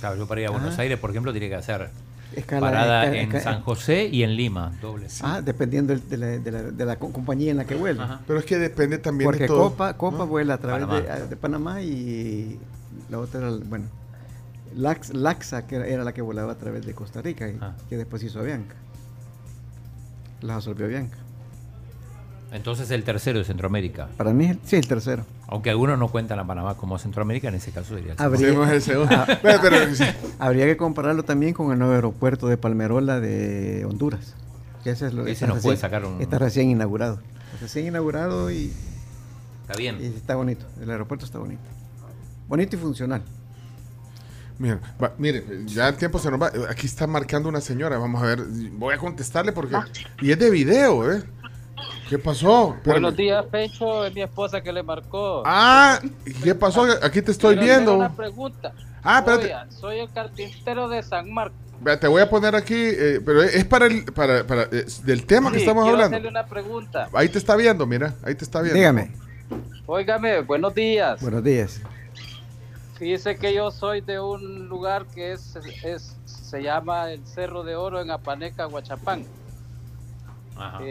[0.00, 0.82] Claro, yo para ir a Buenos Ajá.
[0.82, 1.90] Aires, por ejemplo, tiene que hacer
[2.36, 5.06] Escala- parada en San José y en Lima, doble.
[5.22, 8.04] Ah, dependiendo de la, de la- de la co- compañía en la que vuela.
[8.04, 8.20] Ajá.
[8.26, 9.70] Pero es que depende también Porque de todo.
[9.70, 10.26] Copa, Copa ¿no?
[10.26, 11.00] vuela a través Panamá.
[11.26, 12.58] De, Panamá y
[13.10, 13.86] la otra era, bueno,
[14.76, 17.74] Lax- Laxa, que era, era la que volaba a través de Costa Rica y Ah.
[17.88, 18.74] que después hizo Avianca.
[20.42, 21.16] La absorbió Avianca.
[22.54, 24.08] Entonces el tercero de Centroamérica.
[24.16, 25.26] Para mí, sí, el tercero.
[25.48, 28.80] Aunque algunos no cuentan a Panamá como Centroamérica, en ese caso sería el Habría- el
[28.80, 29.12] segundo.
[29.42, 30.04] Bueno, pero, sí.
[30.38, 34.34] Habría que compararlo también con el nuevo aeropuerto de Palmerola de Honduras.
[34.84, 37.20] Que ese es lo Ese está nos puede recién- sacar un- Está recién inaugurado.
[37.60, 38.72] Recién inaugurado y,
[39.62, 39.98] Está bien.
[40.00, 40.64] y está bonito.
[40.80, 41.62] El aeropuerto está bonito.
[42.46, 43.22] Bonito y funcional.
[44.60, 46.52] Mira, va, mire, ya el tiempo se nos va.
[46.70, 47.98] Aquí está marcando una señora.
[47.98, 48.44] Vamos a ver.
[48.74, 49.74] Voy a contestarle porque.
[50.20, 51.22] Y es de video, ¿eh?
[52.14, 52.74] ¿Qué pasó?
[52.76, 53.02] Espérame.
[53.02, 54.06] Buenos días, Pecho.
[54.06, 55.42] Es mi esposa que le marcó.
[55.44, 56.86] Ah, ¿y ¿qué pasó?
[57.02, 57.96] Aquí te estoy hacer viendo.
[57.96, 58.72] Una pregunta.
[59.02, 59.46] Ah, espérate.
[59.46, 61.58] Oiga, soy el carpintero de San Marcos.
[61.80, 65.26] Vea, Te voy a poner aquí, eh, pero es para el para, para, es del
[65.26, 66.04] tema que estamos hablando.
[66.04, 67.08] hacerle una pregunta.
[67.14, 68.78] Ahí te está viendo, mira, ahí te está viendo.
[68.78, 69.10] Dígame.
[69.84, 71.20] Óigame, buenos días.
[71.20, 71.80] Buenos días.
[72.96, 77.74] Fíjese que yo soy de un lugar que es, es se llama el Cerro de
[77.74, 79.24] Oro en Apaneca, Huachapán.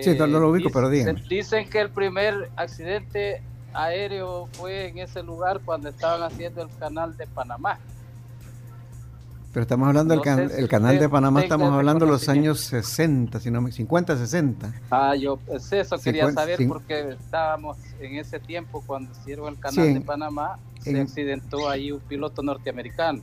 [0.02, 1.22] Sí, no, no lo ubico, dic- pero dígame.
[1.30, 3.41] Dicen que el primer accidente
[3.73, 7.80] aéreo fue en ese lugar cuando estaban haciendo el canal de Panamá.
[9.52, 13.40] Pero estamos hablando del can- el canal de Panamá, estamos hablando de los años 60,
[13.40, 14.73] si no me 50, 60.
[14.90, 19.76] Ah, yo pues eso quería saber porque estábamos en ese tiempo cuando hicieron el canal
[19.76, 23.22] Sí, de en- Panamá, se en- accidentó ahí un piloto norteamericano.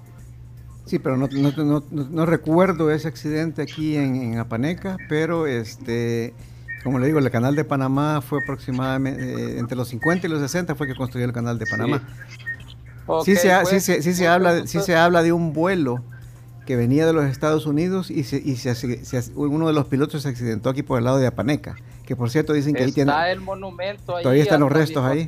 [0.87, 5.47] Sí, pero no, no, no- no- no recuerdo ese accidente aquí en, en Apaneca, pero
[5.47, 6.35] este,
[6.83, 10.41] como le digo, el canal de Panamá fue aproximadamente eh, entre los 50 y los
[10.41, 12.03] 60 fue que construyó el canal de Panamá.
[13.25, 16.03] sí, se, ha- sí, se, sí se habla, sí se habla de un vuelo
[16.67, 20.23] que venía de los Estados Unidos y, se, y se, se- uno de los pilotos
[20.23, 21.77] se accidentó aquí por el lado de Apaneca,
[22.07, 23.11] que por cierto dicen que ahí tiene...
[23.13, 24.23] Está el monumento ahí.
[24.23, 25.27] Todavía están los restos ahí.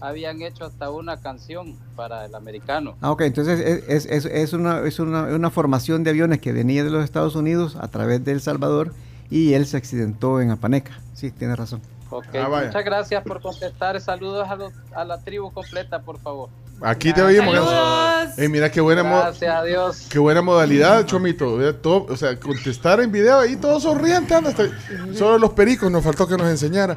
[0.00, 2.96] Habían hecho hasta una canción para el americano.
[3.00, 6.52] Ah, ok, entonces es, es- es- es una, es una, una formación de aviones que
[6.52, 8.92] venía de los Estados Unidos a través de El Salvador
[9.30, 10.98] y él se accidentó en Apaneca.
[11.14, 11.80] Sí, tiene razón.
[12.10, 14.00] Ok, Ah, muchas gracias por contestar.
[14.00, 16.48] Saludos a, los- a la tribu completa, por favor.
[16.82, 17.54] Aquí te oímos.
[17.54, 18.38] Saludos.
[18.38, 20.06] Ey, mira qué buena Gracias a Dios.
[20.10, 21.74] Qué buena modalidad, Chomito.
[21.76, 24.34] Todo- o sea, contestar en video ahí todo sonriente.
[24.34, 24.68] anda, hasta-
[25.14, 26.96] solo los pericos nos faltó que nos enseñara.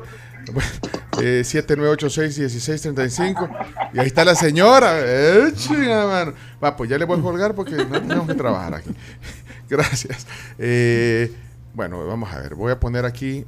[1.19, 3.49] Eh, 7986-1635.
[3.94, 4.99] Y ahí está la señora.
[4.99, 6.34] Eh, chinga, mano.
[6.64, 8.91] Va, pues ya le voy a colgar porque no tenemos que trabajar aquí.
[9.69, 10.28] Gracias.
[10.60, 11.34] Eh,
[11.74, 12.53] bueno, vamos a ver.
[12.53, 13.45] Voy a poner aquí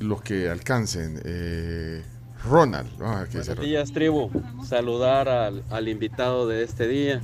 [0.00, 1.20] los que alcancen.
[1.24, 2.02] Eh,
[2.44, 2.88] Ronald.
[2.98, 4.30] Vamos a ver qué dice Buenos días, tribu.
[4.66, 7.20] Saludar al, al invitado de este día,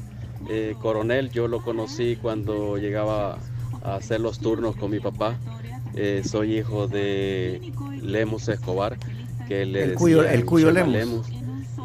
[0.48, 1.30] eh, Coronel.
[1.30, 3.38] Yo lo conocí cuando llegaba
[3.82, 5.36] a hacer los turnos con mi papá.
[6.00, 8.96] Eh, soy hijo de Lemus Escobar,
[9.48, 11.26] que le El cuyo- el cuyo Chema Lemus.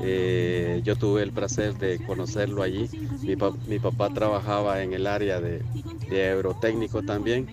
[0.04, 2.90] Eh, yo tuve el placer de conocerlo allí.
[3.24, 5.62] Mi, pa- mi papá trabajaba en el área de,
[6.10, 7.48] de aerotécnico también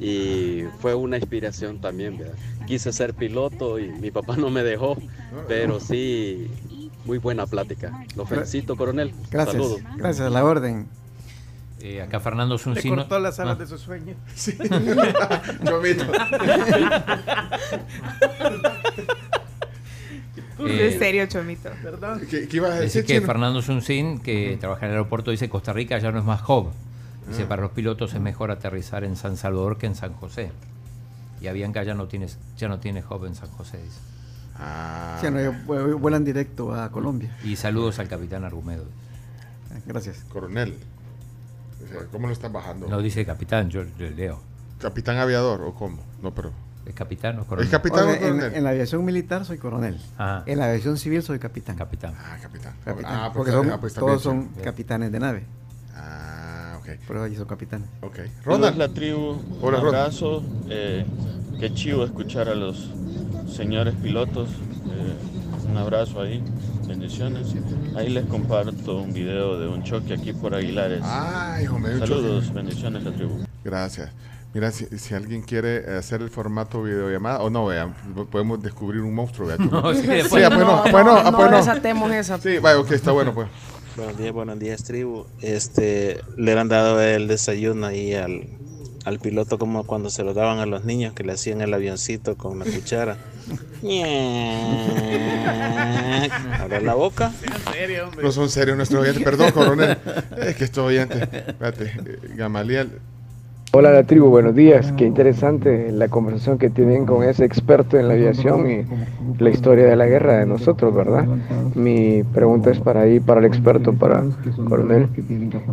[0.00, 2.16] y fue una inspiración también.
[2.18, 2.34] ¿verdad?
[2.66, 4.96] Quise ser piloto y mi papá no me dejó,
[5.48, 6.48] pero sí,
[7.04, 8.04] muy buena plática.
[8.16, 9.12] Lo felicito, coronel.
[9.30, 9.54] Gracias.
[9.62, 9.80] Saludos.
[9.96, 10.86] Gracias a la orden.
[11.88, 12.96] Eh, acá Fernando Le Suncino.
[12.96, 13.60] cortó las alas Ah.
[13.60, 14.14] de su sueño.
[14.34, 14.56] Sí.
[15.64, 16.04] Chomito.
[20.58, 21.68] Eh, en serio, Chomito.
[21.82, 22.22] Perdón.
[22.30, 23.26] ¿Qué, qué ibas a decir, que Chino?
[23.26, 26.70] Fernando Suncín, que trabaja en el aeropuerto, dice Costa Rica ya no es más hub.
[27.28, 27.48] Dice, Ah.
[27.48, 30.50] para los pilotos es mejor aterrizar en San Salvador que en San José.
[31.42, 32.26] Y Avianca ya no tiene,
[32.56, 33.98] ya no tiene hub en San José, dice.
[34.58, 37.36] Ah, Sí, no, vuelan directo a Colombia.
[37.44, 38.84] Y saludos al capitán Argumedo.
[39.84, 40.24] Gracias.
[40.30, 40.74] Coronel.
[41.86, 42.88] O sea, ¿Cómo lo están bajando?
[42.88, 44.40] No dice capitán, yo le leo.
[44.80, 46.02] ¿Capitán aviador o cómo?
[46.22, 46.52] No, pero.
[46.84, 47.64] ¿Es capitán o coronel?
[47.66, 48.54] ¿Es capitán o en, coronel?
[48.54, 50.00] en la aviación militar soy coronel.
[50.18, 50.44] Ajá.
[50.46, 51.74] En la aviación civil soy capitán.
[51.76, 52.14] Capitán.
[52.16, 52.74] Ah, capitán.
[52.84, 55.44] Capitán, Ah, pues porque está- son- ah, pues todos son capitanes de nave.
[55.94, 56.88] Ah, ok.
[57.08, 57.88] Pero allí son capitanes.
[58.02, 58.18] Ok.
[58.44, 58.76] Ronald.
[58.76, 60.44] la tribu, Hola, un abrazo.
[60.68, 61.04] eh,
[61.58, 62.90] qué chivo escuchar a los
[63.50, 64.48] señores pilotos.
[64.50, 66.42] eh, un abrazo ahí,
[66.86, 67.48] bendiciones.
[67.96, 71.00] Ahí les comparto un video de un choque aquí por Aguilares.
[71.02, 71.98] Ay, hijo mío.
[71.98, 73.44] Saludos, bendiciones, la tribu.
[73.64, 74.10] Gracias.
[74.54, 77.94] Mira, si, si alguien quiere hacer el formato videollamada, o no, vean,
[78.30, 79.48] podemos descubrir un monstruo.
[79.48, 81.56] vea, No, sí, Sí, después- pues no, no, ah, pues no, pues no.
[81.58, 82.38] desatemos esa.
[82.40, 83.48] Sí, vaya, ok, está bueno, pues.
[83.96, 85.26] Buenos días, buenos días, tribu.
[85.42, 88.46] Este, le han dado el desayuno ahí al,
[89.04, 92.36] al piloto como cuando se lo daban a los niños que le hacían el avioncito
[92.36, 93.16] con la cuchara.
[96.60, 97.32] Abre la boca.
[97.42, 98.22] En serio, hombre.
[98.22, 99.22] No son serios nuestros oyentes.
[99.22, 99.96] Perdón, coronel.
[100.38, 101.22] Es que estos oyentes.
[101.22, 102.90] Espérate, eh, Gamaliel.
[103.72, 104.92] Hola la tribu, buenos días.
[104.96, 108.86] Qué interesante la conversación que tienen con ese experto en la aviación y
[109.38, 111.26] la historia de la guerra de nosotros, ¿verdad?
[111.74, 114.24] Mi pregunta es para ahí, para el experto, para
[114.66, 115.08] coronel.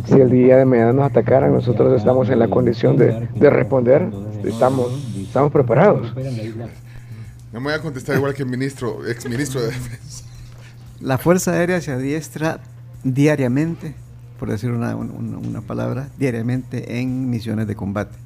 [0.04, 4.08] Si el día de mañana nos atacaran, nosotros estamos en la condición de, de responder,
[4.44, 6.12] estamos, estamos preparados.
[7.54, 10.24] No me voy a contestar igual que el ministro, ex ministro de Defensa.
[11.00, 12.58] La Fuerza Aérea se adiestra
[13.04, 13.94] diariamente,
[14.40, 18.16] por decir una, una- una palabra, diariamente en misiones de combate.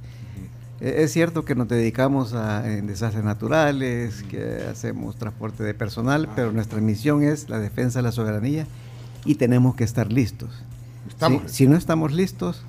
[0.81, 6.29] Eh, Es cierto que nos dedicamos a en desastres naturales, que hacemos transporte de personal,
[6.35, 8.67] pero nuestra misión es la defensa de la soberanía
[9.27, 10.51] y tenemos que estar listos.
[11.07, 11.43] Estamos.
[11.49, 12.63] Si, si no estamos listos,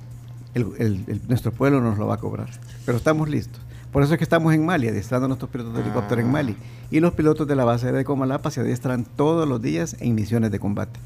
[0.54, 2.50] el- el- el- nuestro pueblo nos lo va a cobrar,
[2.84, 3.62] pero estamos listos.
[3.92, 6.56] Por eso es que estamos en Mali, adiestrando a nuestros pilotos de helicóptero en Mali.
[6.90, 10.14] Y los pilotos de la base aérea de Comalapa se adiestran todos los días en
[10.14, 11.00] misiones de combate.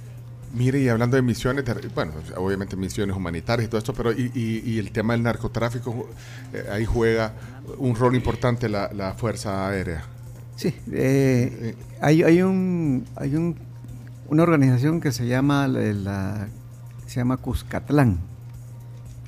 [0.53, 4.31] Mire, y hablando de misiones, de- bueno, obviamente misiones humanitarias y todo esto, pero y,
[4.35, 6.09] y- y el tema del narcotráfico,
[6.53, 7.33] eh, ahí juega
[7.79, 10.05] un rol importante la, la Fuerza Aérea.
[10.55, 13.57] Sí, eh, hay, hay un hay un,
[14.29, 16.49] una organización que se llama la, la-
[17.07, 18.19] se llama Cuscatlán.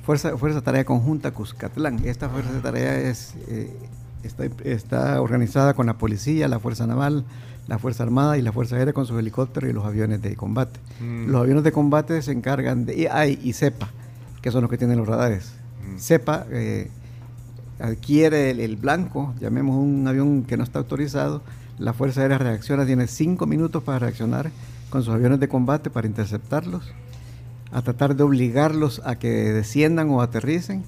[0.07, 1.99] Fuerza Fuerza Tarea Conjunta Cuscatlán.
[2.05, 3.75] Esta fuerza de tarea es eh,
[4.23, 7.25] está, está organizada con la policía, la Fuerza Naval,
[7.67, 10.79] la Fuerza Armada y la Fuerza Aérea con sus helicópteros y los aviones de combate.
[11.01, 11.29] Mm.
[11.29, 13.89] Los aviones de combate se encargan de hay y CEPA,
[14.41, 15.55] que son los que tienen los radares.
[15.97, 16.89] CEPA eh,
[17.81, 21.41] adquiere el, el blanco, llamemos un avión que no está autorizado,
[21.79, 24.51] la Fuerza Aérea reacciona, tiene cinco minutos para reaccionar
[24.89, 26.93] con sus aviones de combate para interceptarlos,
[27.77, 30.83] a tratar de obligarlos a que desciendan o aterricen.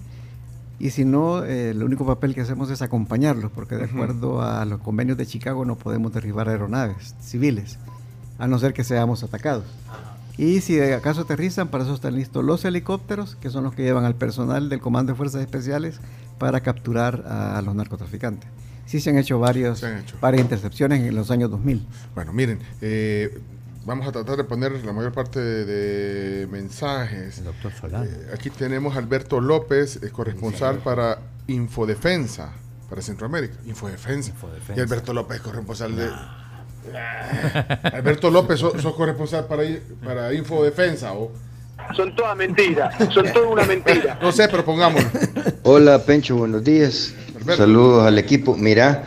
[0.80, 4.66] Y si no, eh, el único papel que hacemos es acompañarlos, porque de acuerdo a
[4.66, 7.78] los convenios de Chicago no podemos derribar aeronaves civiles,
[8.40, 9.66] a no ser que seamos atacados.
[10.36, 13.84] Y si de acaso aterrizan, para eso están listos los helicópteros, que son los que
[13.84, 16.00] llevan al personal del Comando de Fuerzas Especiales
[16.40, 18.50] para capturar a, los narcotraficantes.
[18.88, 20.18] Sí se han hecho, varios, Se han hecho.
[20.20, 21.86] varias intercepciones en los años 2000.
[22.16, 23.38] Bueno, miren, eh,
[23.90, 27.44] vamos a tratar de poner la mayor parte de, de mensajes.
[27.44, 28.06] Doctor Solano.
[28.06, 31.18] Eh, aquí tenemos a Alberto López, eh, corresponsal para
[31.48, 32.54] Infodefensa,
[32.88, 33.56] para Centroamérica.
[33.66, 34.32] Infodefensa.
[34.76, 36.08] Y Alberto López, corresponsal de...
[37.92, 39.64] Alberto López, sos, sos corresponsal para,
[40.06, 41.14] para Infodefensa.
[41.14, 41.32] ¿o?
[41.96, 44.20] Son todas mentiras, son toda una mentira.
[44.22, 45.10] No sé, pero pongámoslo.
[45.64, 47.16] Hola Pencho, buenos días.
[47.58, 48.56] Saludos al equipo.
[48.56, 49.04] Mira,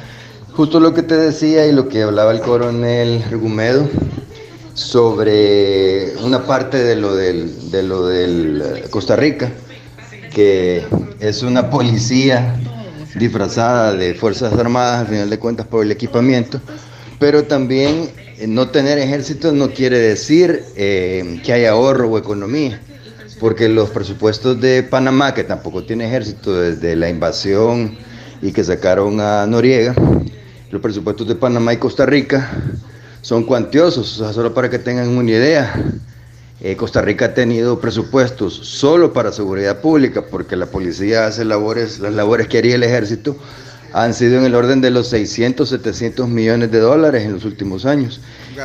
[0.56, 3.88] justo lo que te decía y lo que hablaba el coronel Argumedo
[4.74, 9.50] sobre una parte de lo del, de lo del eh, Costa Rica,
[10.32, 10.84] que
[11.20, 12.56] es una policía
[13.14, 16.60] disfrazada de Fuerzas Armadas, al final de cuentas por el equipamiento,
[17.18, 22.80] pero también eh, no tener ejército no quiere decir eh, que hay ahorro o economía
[23.42, 27.98] porque los presupuestos de Panamá, que tampoco tiene ejército desde la invasión
[28.40, 29.96] y que sacaron a Noriega,
[30.70, 32.48] los presupuestos de Panamá y Costa Rica
[33.22, 35.72] son cuantiosos, o sea, solo para que tengan una idea.
[36.60, 41.98] eh, Costa Rica ha tenido presupuestos solo para seguridad pública, porque la policía hace labores,
[41.98, 43.36] las labores que haría el ejército,
[43.94, 47.84] han sido en el orden de los 600, 700 millones de dólares en los últimos
[47.84, 48.20] años.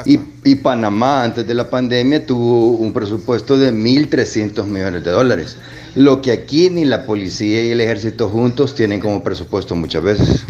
[0.05, 5.57] Y, y Panamá antes de la pandemia tuvo un presupuesto de 1.300 millones de dólares,
[5.95, 10.45] lo que aquí ni la policía y el ejército juntos tienen como presupuesto muchas veces.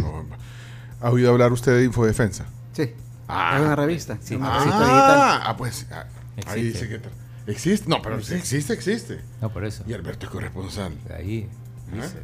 [1.01, 2.45] ¿Ha oído hablar usted de Infodefensa?
[2.73, 2.91] Sí.
[3.27, 4.17] Ah, es una revista.
[4.21, 4.35] Sí.
[4.35, 5.41] una Ah, revista digital.
[5.43, 6.05] ah, pues ah,
[6.47, 7.01] ahí dice que
[7.51, 7.89] existe.
[7.89, 9.19] No, pero existe, existe.
[9.41, 9.83] No, por eso.
[9.87, 10.93] Y Alberto es corresponsal.
[11.15, 11.47] Ahí,
[11.91, 11.95] ¿Ah?
[11.95, 12.17] dice.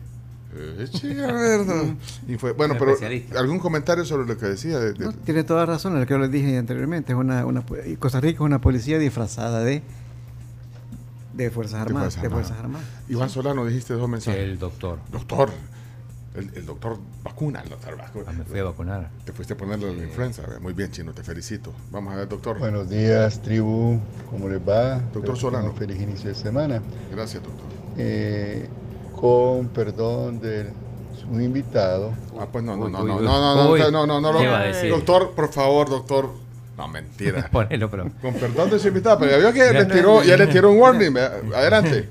[0.56, 1.96] Eh, chica.
[2.28, 3.40] Y fue, bueno, pero especialista.
[3.40, 4.78] algún comentario sobre lo que decía.
[4.80, 7.12] de- de- No, tiene toda razón, lo que yo les dije anteriormente.
[7.14, 9.82] Es una, una, y Costa Rica es una policía disfrazada de,
[11.34, 12.14] de Fuerzas de Armadas.
[12.16, 12.48] Fuerzas De Armadas.
[12.48, 12.88] Fuerzas Armadas.
[13.10, 14.40] Iván Solano, dijiste dos mensajes.
[14.42, 15.00] El doctor.
[15.12, 15.50] Doctor.
[16.36, 18.26] El, el doctor vacuna, el doctor vacuna.
[18.28, 19.10] Ah, me fui a vacunar.
[19.24, 20.42] Te fuiste a ponerle la influenza.
[20.62, 21.72] Muy bien, chino, te felicito.
[21.92, 22.58] Vamos a ver, doctor.
[22.58, 24.00] Buenos días, tribu.
[24.32, 25.00] ¿Cómo les va?
[25.14, 25.70] Doctor Solano.
[25.70, 26.82] un Feliz inicio de semana.
[27.12, 27.68] Gracias, doctor.
[27.98, 28.68] Eh,
[29.16, 30.72] con perdón de
[31.20, 32.12] su invitado.
[32.40, 34.72] Ah, pues no, no, no, no, no, no, no, no, no, no, ¿Qué va a
[34.84, 34.90] no.
[34.90, 36.30] Doctor, por favor, doctor.
[36.76, 37.48] No, mentira.
[37.52, 38.10] Ponelo, pero.
[38.24, 40.48] Con perdón de su invitado, pero ya vio que Ya le no- tiró, ya le
[40.48, 41.16] tiró un warning.
[41.56, 42.10] Adelante.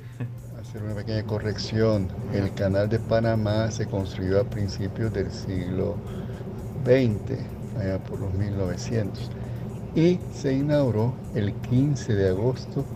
[0.73, 2.09] Hacer una pequeña corrección.
[2.33, 5.97] El canal de Panamá se construyó a principios del siglo
[6.87, 7.39] XX,
[7.79, 9.31] allá por los 1900,
[9.95, 12.87] y se inauguró el 15 de agosto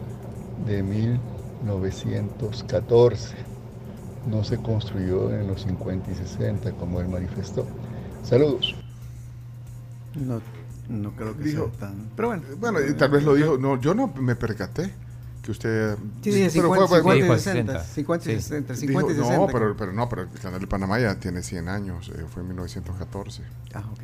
[0.66, 3.34] de 1914.
[4.30, 7.66] No se construyó en los 50 y 60 como él manifestó.
[8.22, 8.74] Saludos.
[10.14, 10.40] No,
[10.88, 12.08] no creo que Dijo- sea tan.
[12.16, 12.42] Pero bueno.
[12.58, 13.58] Bueno, y tal vez lo dijo.
[13.58, 14.94] No, yo no me percaté
[15.46, 15.96] que usted.
[16.22, 17.84] Sí, pero 50, fue- 50 y fue- 60.
[17.84, 18.42] 50 y Sí.
[18.42, 19.36] 60, Dijo, 50 y 60.
[19.38, 22.10] No, pero, pero no, pero el canal de Panamá ya tiene 100 años.
[22.14, 23.42] eh, fue en 1914.
[23.72, 24.00] Ah, ok.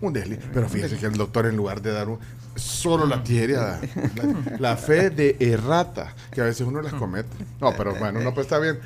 [0.00, 0.38] Un desliz.
[0.52, 2.18] Pero fíjese que el doctor, en lugar de dar un,
[2.56, 3.80] solo la tierra,
[4.16, 7.28] la, la fe de errata, que a veces uno las comete.
[7.60, 8.78] No, pero bueno, no, pues está bien.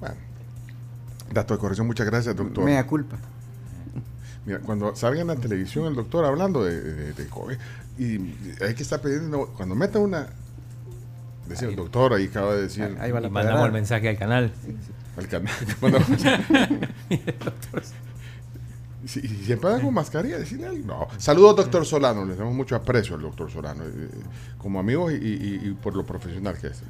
[0.00, 0.14] Bueno,
[1.32, 2.64] dato de corrección, muchas gracias, doctor.
[2.64, 3.16] Mea culpa.
[4.44, 7.56] Mira, cuando salga en la televisión el doctor hablando de, de- de COVID,
[7.98, 8.14] y
[8.62, 10.28] hay que estar pidiendo, cuando meta una,
[11.48, 12.96] decir el doctor, ahí acaba de decir.
[13.00, 14.52] Ahí va la Y mandamos el mensaje al canal.
[15.16, 15.52] Al canal.
[15.80, 16.06] Mandamos-
[19.04, 20.86] Si, si siempre anda con mascarilla, decirle algo.
[20.86, 21.08] No.
[21.18, 22.24] Saludos, doctor Solano.
[22.24, 24.08] Le damos mucho aprecio al doctor Solano, eh,
[24.58, 26.82] como amigos y, y- y por lo profesional que es.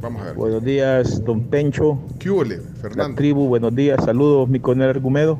[0.00, 0.34] Vamos a ver.
[0.34, 1.98] Buenos días, don Pencho.
[2.18, 3.16] ¿Qué huele, La Fernando?
[3.16, 4.02] tribu, buenos días.
[4.02, 5.38] Saludos, mi coronel Argumedo.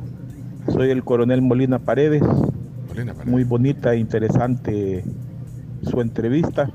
[0.71, 2.23] Soy el coronel Molina Paredes.
[2.89, 3.27] Molina Paredes.
[3.33, 5.03] Muy bonita e interesante
[5.83, 6.71] su entrevista.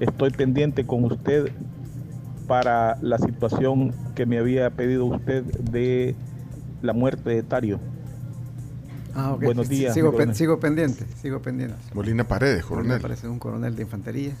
[0.00, 1.52] Estoy pendiente con usted
[2.46, 6.14] para la situación que me había pedido usted de
[6.82, 7.78] la muerte de Tario.
[9.14, 9.42] Ah, ok.
[9.42, 9.92] Buenos días.
[9.92, 11.74] Sigo, pen- pendiente, sigo pendiente.
[11.94, 13.00] Molina Paredes, Molina coronel.
[13.02, 14.32] Paredes, un coronel de infantería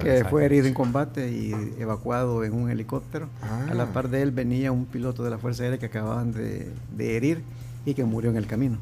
[0.00, 3.28] que fue herido en combate y evacuado en un helicóptero.
[3.42, 3.66] Ah.
[3.70, 6.70] A la par de él venía un piloto de la Fuerza Aérea que acababan de,
[6.96, 7.42] de herir
[7.84, 8.78] y que murió en el camino.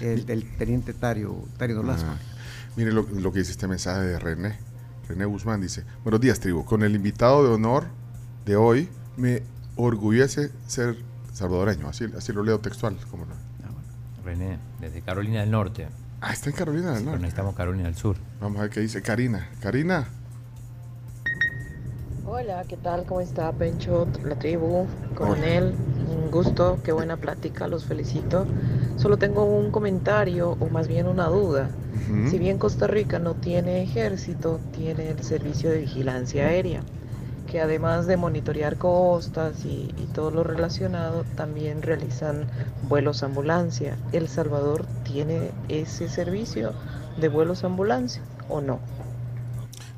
[0.00, 2.08] El del teniente Tario, Tario Nolasco.
[2.10, 2.18] Ah,
[2.76, 4.56] mire lo, lo que dice este mensaje de René.
[5.08, 7.86] René Guzmán dice, buenos días tribu, con el invitado de honor
[8.44, 9.42] de hoy me
[9.76, 10.96] orgullece ser
[11.32, 12.96] salvadoreño, así, así lo leo textual.
[13.10, 13.34] como no.
[14.24, 15.86] René, desde Carolina del Norte.
[16.20, 17.22] Ah, está en Carolina del Sí, pero Norte.
[17.22, 18.16] necesitamos Carolina del Sur.
[18.40, 19.48] Vamos a ver qué dice Karina.
[19.60, 20.08] Karina,
[22.28, 23.04] Hola, ¿qué tal?
[23.04, 25.72] ¿Cómo está Pencho, la tribu, coronel?
[26.08, 28.46] Un gusto, qué buena plática, los felicito.
[28.96, 31.70] Solo tengo un comentario o más bien una duda.
[32.28, 36.82] Si bien Costa Rica no tiene ejército, tiene el servicio de vigilancia aérea,
[37.46, 42.48] que además de monitorear costas y, y todo lo relacionado, también realizan
[42.88, 43.96] vuelos ambulancia.
[44.10, 46.72] ¿El Salvador tiene ese servicio
[47.20, 48.80] de vuelos ambulancia o no?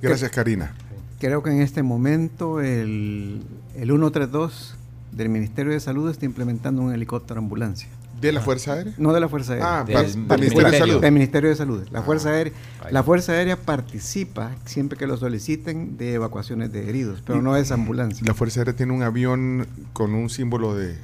[0.02, 0.74] gracias Karina.
[1.20, 3.42] Creo que en este momento el,
[3.74, 4.76] el 132
[5.12, 7.88] del Ministerio de Salud está implementando un helicóptero ambulancia.
[8.20, 8.94] ¿De la Fuerza Aérea?
[8.98, 9.78] No de la Fuerza Aérea.
[9.80, 11.00] Ah, Del- par- del del Ministerio de Salud.
[11.00, 11.88] Del Ministerio de Salud.
[11.92, 12.52] La Ah, Fuerza Aérea,
[12.84, 12.92] ahí.
[12.92, 17.70] la Fuerza Aérea participa siempre que lo soliciten de evacuaciones de heridos, pero no es
[17.70, 18.24] ambulancia.
[18.26, 20.96] La Fuerza Aérea tiene un avión con un símbolo de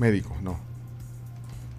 [0.00, 0.58] médico, no.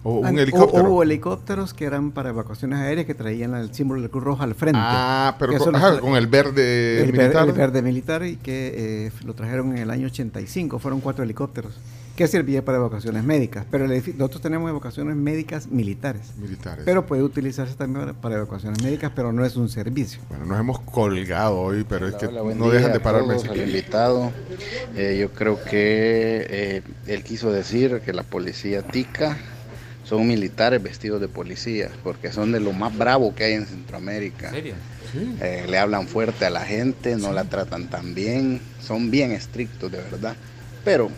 [0.08, 0.84] O un helicóptero.
[0.88, 4.54] Hubo helicópteros que eran para evacuaciones aéreas que traían el símbolo de Cruz Roja al
[4.54, 4.78] frente.
[4.80, 7.46] Ah, pero con, ajá, con el verde el ver- militar.
[7.48, 10.78] el verde militar y que eh, lo trajeron en el año 85.
[10.78, 11.72] Fueron cuatro helicópteros
[12.14, 13.66] que servía para evacuaciones médicas.
[13.70, 16.32] Pero nosotros tenemos evacuaciones médicas militares.
[16.38, 16.84] Militares.
[16.86, 20.20] Pero puede utilizarse también para, evacuaciones médicas, pero no es un servicio.
[20.28, 23.34] Bueno, nos hemos colgado hoy, pero es que Hola, no día dejan de pararme.
[23.34, 24.30] todos, invitado.
[24.94, 29.36] Eh, yo creo que eh, él quiso decir que la policía tica
[30.06, 34.48] son militares vestidos de policía, porque son de lo más bravo que hay en Centroamérica.
[34.48, 34.74] ¿En serio?
[35.40, 39.90] Eh, le hablan fuerte a la gente, no la tratan tan bien, son bien estrictos
[39.90, 40.36] de verdad.
[40.84, 41.10] Pero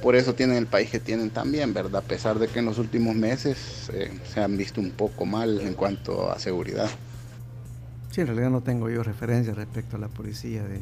[0.00, 2.02] por eso tienen el país que tienen también, ¿verdad?
[2.04, 5.60] A pesar de que en los últimos meses eh, se han visto un poco mal
[5.60, 6.88] en cuanto a seguridad.
[8.10, 10.80] Sí, en realidad no tengo yo referencia respecto a la policía de, de-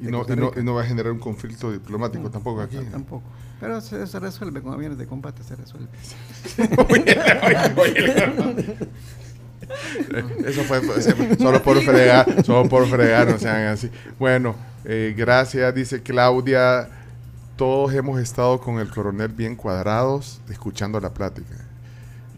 [0.00, 2.60] Y de no, y no- y no va a generar un conflicto diplomático No, tampoco
[2.60, 2.76] aquí.
[2.90, 3.22] Tampoco.
[3.60, 5.88] Pero se, se resuelve con aviones de combate, se resuelve.
[10.46, 13.90] Eso fue fue- solo por fregar, solo por fregar, no sean así.
[14.18, 14.54] Bueno,
[14.84, 16.88] eh, gracias, dice Claudia.
[17.56, 21.54] Todos hemos estado con el coronel bien cuadrados, escuchando la plática.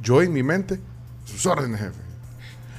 [0.03, 0.81] Yo en mi mente,
[1.25, 2.02] sus órdenes, jefe.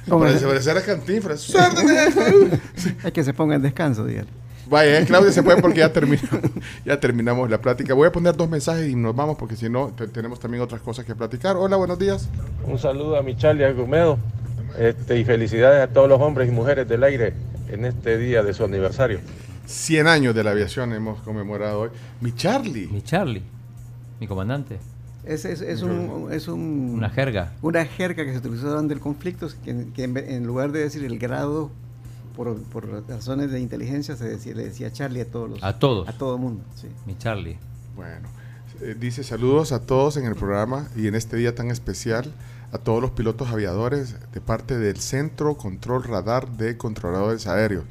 [0.08, 1.52] ¿Cómo Parece parecer a Cantinflas.
[3.04, 4.28] Hay que se ponga en descanso, dígale.
[4.68, 6.40] Vaya, eh, Claudia se puede porque ya terminamos,
[6.84, 7.92] ya terminamos la plática.
[7.94, 10.80] Voy a poner dos mensajes y nos vamos porque si no, te- tenemos también otras
[10.80, 11.56] cosas que platicar.
[11.56, 12.28] Hola, buenos días.
[12.66, 14.18] Un saludo a mi Charlie Argumedo
[14.78, 17.34] este, y felicidades a todos los hombres y mujeres del aire
[17.68, 19.20] en este día de su aniversario.
[19.66, 21.90] 100 años de la aviación hemos conmemorado hoy.
[22.20, 22.86] Mi Charlie.
[22.88, 23.42] Mi Charlie,
[24.20, 24.78] mi comandante.
[25.26, 27.52] Es, es, es un, es un- Una jerga.
[27.62, 31.18] Una jerga que se utilizó durante el conflicto, que, que en, lugar de decir el
[31.18, 31.70] grado
[32.36, 35.62] por, por razones de inteligencia, se decía, le decía Charlie a todos los.
[35.64, 36.08] A todos.
[36.08, 36.88] A todo mundo, sí.
[37.06, 37.56] Mi Charlie.
[37.96, 38.28] Bueno,
[38.82, 42.32] eh, dice saludos a todos en el programa y en este día tan especial
[42.72, 47.84] a todos los pilotos aviadores de parte del Centro Control Radar de Controladores Aéreos.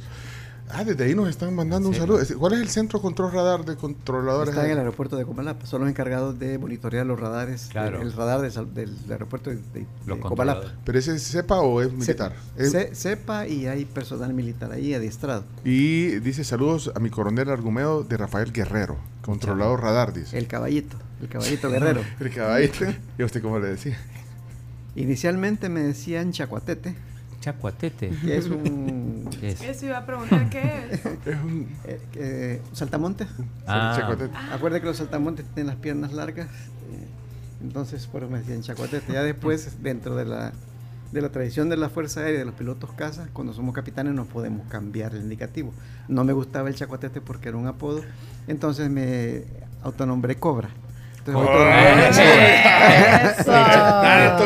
[0.76, 2.20] Ah, desde ahí nos están mandando un saludo.
[2.40, 5.66] ¿Cuál es el Centro Control Radar de Controladores Está en el aeropuerto de Comalapa.
[5.68, 7.68] Son los encargados de monitorear los radares.
[7.72, 8.02] Claro.
[8.02, 10.30] El, el radar del, aeropuerto de, de- Los de Comalapa.
[10.62, 10.72] controladores.
[10.84, 12.34] ¿Pero ese es CEPA o es militar?
[12.94, 15.44] Sepa y hay personal militar ahí adiestrado.
[15.64, 20.38] Y dice saludos a mi coronel Argumedo de Rafael Guerrero, controlador radar, dice.
[20.38, 22.02] El caballito, el caballito guerrero.
[22.20, 22.86] el caballito.
[23.18, 23.98] ¿Y a usted cómo le decía?
[24.96, 26.96] Inicialmente me decían chacuatete.
[27.44, 28.10] Chacuatete.
[28.24, 29.28] Que es un...
[29.38, 29.62] ¿Qué es?
[29.62, 31.06] Eso iba a preguntar qué es.
[31.26, 31.68] Es un...
[31.84, 33.28] Eh, eh, saltamonte.
[33.68, 33.98] Ah.
[34.00, 34.34] chacuatete.
[34.54, 36.48] Acuerda que los saltamontes tienen las piernas largas.
[36.48, 37.06] eh,
[37.62, 39.12] entonces, por eso me decían chacuatete.
[39.12, 40.54] Ya después, dentro de la,
[41.12, 44.24] de la tradición de la Fuerza Aérea, de los pilotos caza, cuando somos capitanes no
[44.24, 45.74] podemos cambiar el indicativo.
[46.08, 48.04] No me gustaba el chacuatete porque era un apodo.
[48.48, 49.44] Entonces me
[49.82, 50.70] autonombré Cobra.
[51.28, 53.52] Oh, autonombré- eso.
[53.52, 54.38] Ah,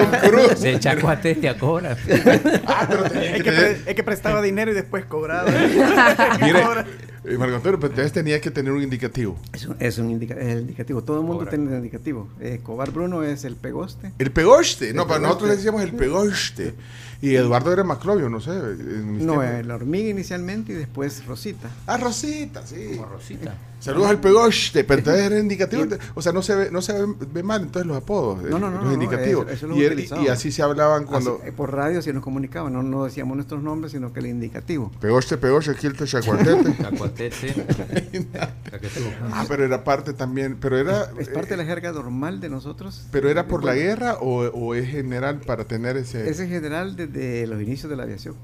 [1.59, 1.91] Cobra.
[1.91, 5.49] es, que es que prestaba dinero y después cobraba.
[6.41, 6.85] Mire, Cobra.
[7.25, 9.37] Eh, Marco Antonio, pero entonces tenía que tener un indicativo.
[9.51, 11.03] Es un, es un indica- es el indicativo.
[11.03, 12.29] Todo el mundo tiene el indicativo.
[12.39, 14.13] Eh, Cobar Bruno es el pegoste.
[14.17, 14.93] El pegoste.
[14.93, 16.73] No, El para nosotros le decíamos el pegoste.
[17.21, 18.51] Y Eduardo era Maclovio, no sé.
[18.51, 19.65] en mis No, tiempos.
[19.65, 21.67] la hormiga inicialmente y después Rosita.
[21.87, 22.97] Ah, Rosita, sí.
[23.11, 23.55] Rosita.
[23.79, 25.85] Saludos al pegoste, pero entonces era indicativo.
[26.15, 28.71] O sea, no se ve, no se ve, ve mal entonces los apodos, No, no,
[28.71, 29.45] no, los no, indicativos.
[29.45, 30.25] eso- eso lo y, utilizamos.
[30.25, 31.35] y así se hablaban cuando.
[31.39, 34.25] Así, eh, por radio sí nos comunicaban, no, no decíamos nuestros nombres, sino que el
[34.27, 34.91] indicativo.
[34.99, 36.75] Pegoste, pegoste, quilto, chacuartete.
[36.75, 37.65] Chacuatete.
[39.31, 43.05] ah, pero era parte también, pero era, Es parte de la jerga normal de nosotros.
[43.11, 46.29] pero era por la guerra o, o es general para tener ese.
[46.29, 48.35] Es en general desde los inicios de la aviación.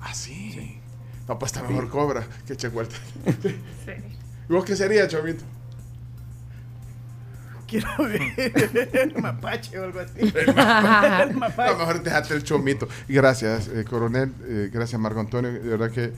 [0.00, 0.80] Ah, sí.
[1.28, 3.56] No, pues está mejor cobra que chacuartete.
[4.48, 5.44] ¿Y vos qué sería, Chomito?
[7.66, 10.12] Quiero ver el mapache o algo así.
[10.20, 11.72] El mapache.
[11.72, 12.86] No, mejor dejate el chomito.
[13.08, 14.32] Gracias, eh, coronel.
[14.44, 15.52] eh, gracias, Marco Antonio.
[15.52, 16.12] De verdad que,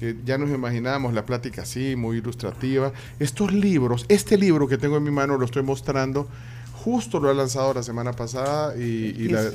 [0.00, 2.92] que ya nos imaginábamos la plática así, muy ilustrativa.
[3.18, 6.28] Estos libros, este libro que tengo en mi mano, lo estoy mostrando.
[6.72, 8.80] Justo lo ha lanzado la semana pasada y,
[9.18, 9.50] y la-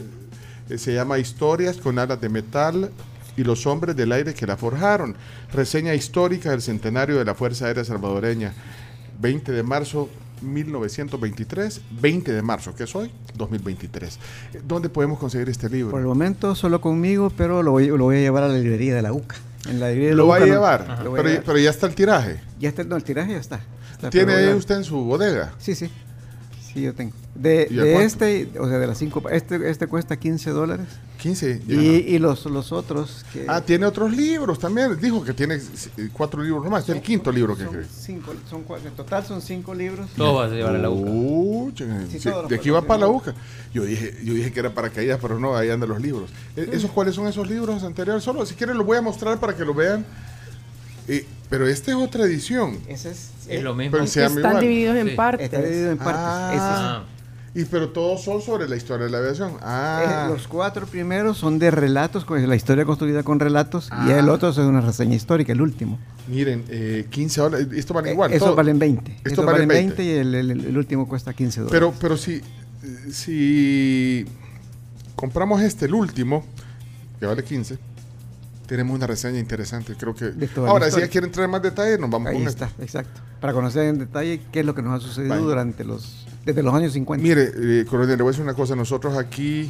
[0.70, 2.92] eh, se llama Historias con alas de metal
[3.38, 5.16] y los hombres del aire que la forjaron.
[5.54, 8.54] Reseña histórica del centenario de la Fuerza Aérea Salvadoreña.
[9.20, 10.10] 20 de marzo
[10.42, 14.20] 1923, 20 de marzo, que es hoy, 2023.
[14.68, 15.92] ¿Dónde podemos conseguir este libro?
[15.92, 18.96] Por el momento solo conmigo, pero lo voy, lo voy a llevar a la librería
[18.96, 19.36] de la UCA.
[19.70, 20.88] En la librería de la ¿Lo va a UCA no- llevar?
[21.04, 21.44] Lo voy a Pero, llevar.
[21.46, 22.40] pero ya está el tiraje.
[22.60, 23.62] Ya está, no, el tiraje ya está.
[23.92, 25.54] Está, ¿Tiene ya- usted en su bodega?
[25.60, 25.90] Sí, sí.
[26.74, 27.12] Sí, yo tengo.
[27.36, 27.68] De,
[28.04, 30.88] este, o sea, de las cinco, este, este cuesta 15 dólares.
[31.20, 31.62] 15.
[31.68, 31.76] Y,
[32.16, 33.46] y los, los otros que...
[33.48, 35.00] Ah, tiene otros libros también.
[35.00, 35.60] Dijo que tiene
[36.14, 36.82] cuatro libros nomás.
[36.82, 37.86] Este es el quinto libro que escribe.
[37.94, 40.10] cinco, son cua- en total son cinco libros.
[40.16, 41.12] Todo vas a llevar a la UCA.
[41.12, 41.72] Uh,
[42.10, 43.08] Sí, sí, de aquí va para la.
[43.08, 43.34] UCA.
[43.74, 46.30] Yo dije, yo dije que era para caídas, pero no, ahí andan los libros.
[46.56, 48.24] Eh, ¿Esos cuáles son esos libros anteriores?
[48.24, 50.06] Solo, si quieren, los voy a mostrar para que lo vean.
[51.08, 52.80] Eh, pero esta es otra edición.
[52.88, 53.92] Ese es, Es lo mismo.
[53.92, 54.60] Pero Están igual.
[54.60, 55.16] divididos en Sí.
[55.16, 55.46] partes.
[55.46, 56.60] Está dividido en partes.
[56.62, 57.04] Ah.
[57.54, 59.52] Y pero todos son sobre la historia de la aviación.
[59.62, 64.12] Ah, eh, los cuatro primeros son de relatos, con la historia construida con relatos, y
[64.12, 64.20] Ah.
[64.20, 66.00] el otro es una reseña histórica, el último.
[66.28, 67.68] miren, eh, 15 dólares.
[67.74, 68.32] Esto vale Eh, igual.
[68.32, 68.56] Esos todo.
[68.56, 69.12] valen 20.
[69.18, 70.02] Estos Esos valen valen 20.
[70.02, 71.78] 20 y el, el- el último cuesta 15 dólares.
[71.78, 74.26] Pero, pero si, eh, si
[75.16, 76.46] compramos este, el último,
[77.20, 77.78] que vale 15,
[78.72, 79.96] tenemos una reseña interesante.
[80.00, 80.32] Creo que.
[80.56, 82.82] Ahora, si ya quieren entrar en más detalles, nos vamos Ahí con está, esto.
[82.82, 83.20] exacto.
[83.42, 86.74] Para conocer en detalle qué es lo que nos ha sucedido durante los desde los
[86.74, 87.22] años 50.
[87.22, 88.74] Mire, eh, coronel, le voy a decir una cosa.
[88.78, 89.70] Nosotros aquí.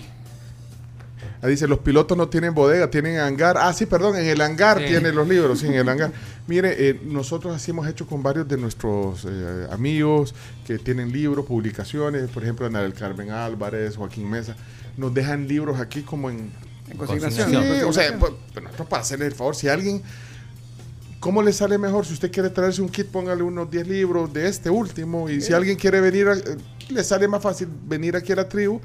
[1.41, 3.57] Ah, dice, los pilotos no tienen bodega, tienen hangar.
[3.57, 4.85] Ah, sí, perdón, en el hangar Sí.
[4.89, 6.11] tienen los libros, sí, en el hangar.
[6.47, 10.35] Mire, eh, nosotros así hemos hecho con varios de nuestros eh, amigos
[10.67, 14.55] que tienen libros, publicaciones, por ejemplo, Ana del Carmen Álvarez, Joaquín Mesa,
[14.95, 16.51] nos dejan libros aquí como en...
[16.91, 17.49] En consignación.
[17.49, 20.01] Sí, en o sea, pues, nosotros para hacerle el favor, si alguien...
[21.19, 22.03] ¿Cómo le sale mejor?
[22.05, 25.29] Si usted quiere traerse un kit, póngale unos 10 libros de este último.
[25.29, 26.57] Y si alguien quiere venir, a- eh,
[26.89, 28.81] le sale más fácil venir aquí a la tribu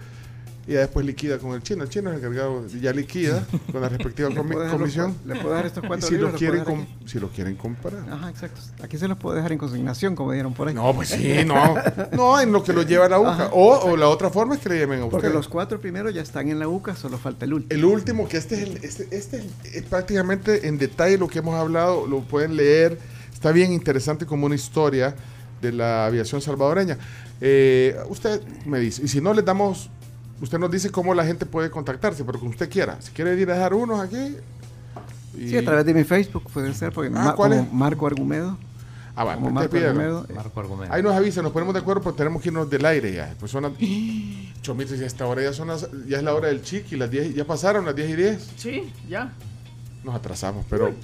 [0.68, 1.84] y ya después liquida con el chino.
[1.84, 5.16] El chino es el encargado, ya liquida con la respectiva Le puedo los comisión.
[5.24, 7.94] le puedo dejar estos Y cuatro si libros, lo los quieren, si lo quieren comprar.
[8.10, 8.60] Ajá, exacto.
[8.82, 10.74] Aquí se los puedo dejar en consignación, como dieron por ahí.
[10.74, 11.74] No, pues sí, no.
[12.12, 13.30] No, en lo que lo lleva a la UCA.
[13.32, 13.50] Ajá.
[13.52, 15.12] O, o la otra forma es que le lleven a usted.
[15.12, 17.78] Porque los cuatro primeros ya están en la UCA, solo falta el último.
[17.78, 21.38] El último, que este es, el- este, este es, es prácticamente en detalle lo que
[21.38, 22.98] hemos hablado, lo pueden leer,
[23.32, 25.14] está bien interesante como una historia
[25.62, 26.98] de la aviación salvadoreña.
[27.40, 29.90] Eh, usted me dice, y si no les damos,
[30.40, 33.00] usted nos dice cómo la gente puede contactarse, pero como usted quiera.
[33.00, 34.36] Si quiere ir a dejar unos aquí.
[35.38, 37.72] y- Sí, a través de mi Facebook puede ser, porque Ah, ma- ¿cuál como es?
[37.72, 38.58] Marco Argumedo.
[39.14, 39.76] Ah, bueno, como Marco.
[39.76, 40.26] Argumedo.
[40.34, 40.94] Marco Argumento.
[40.94, 43.34] Ahí nos avisa, nos ponemos de acuerdo, pero tenemos que irnos del aire ya.
[43.38, 43.72] Pues son las...
[44.62, 47.10] Chomito, si a esta hora ya, son las- ya es la hora del chiqui, las
[47.10, 48.46] 10, ya pasaron las 10 y 10.
[48.56, 49.32] Sí, ya.
[50.04, 50.94] Nos atrasamos, pero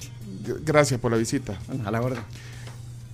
[0.65, 1.57] gracias por la visita.
[1.85, 2.19] A la orden.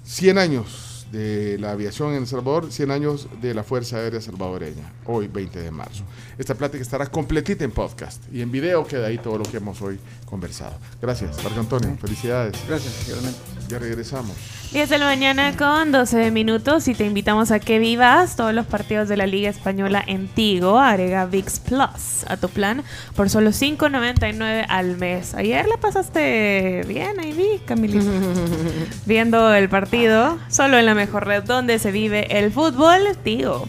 [0.05, 4.93] 100 años de la aviación en El Salvador, 100 años de la Fuerza Aérea Salvadoreña,
[5.05, 6.03] hoy 20 de marzo.
[6.37, 9.81] Esta plática estará completita en podcast y en video queda ahí todo lo que hemos
[9.81, 10.77] hoy conversado.
[11.01, 12.55] Gracias, Marco Antonio, felicidades.
[12.67, 13.39] Gracias, igualmente.
[13.67, 14.35] Ya regresamos.
[14.71, 18.67] 10 de la mañana con 12 minutos y te invitamos a que vivas todos los
[18.67, 20.77] partidos de la Liga Española en Tigo.
[20.77, 22.83] Agrega VIX Plus a tu plan
[23.15, 25.33] por solo $5.99 al mes.
[25.33, 28.11] Ayer la pasaste bien, ahí vi, Camilita.
[29.07, 33.67] Viendo el partido, solo en la mejor red donde se vive el fútbol, Tigo.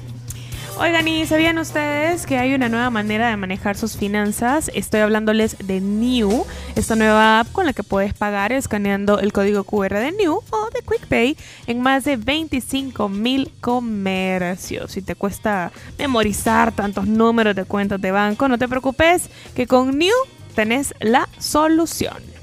[0.78, 4.70] Oigan, ¿y sabían ustedes que hay una nueva manera de manejar sus finanzas?
[4.74, 9.64] Estoy hablándoles de New, esta nueva app con la que puedes pagar escaneando el código
[9.64, 11.36] QR de New o de QuickPay
[11.66, 14.92] en más de 25 mil comercios.
[14.92, 19.98] Si te cuesta memorizar tantos números de cuentas de banco, no te preocupes, que con
[19.98, 20.14] New
[20.54, 22.39] tenés la solución.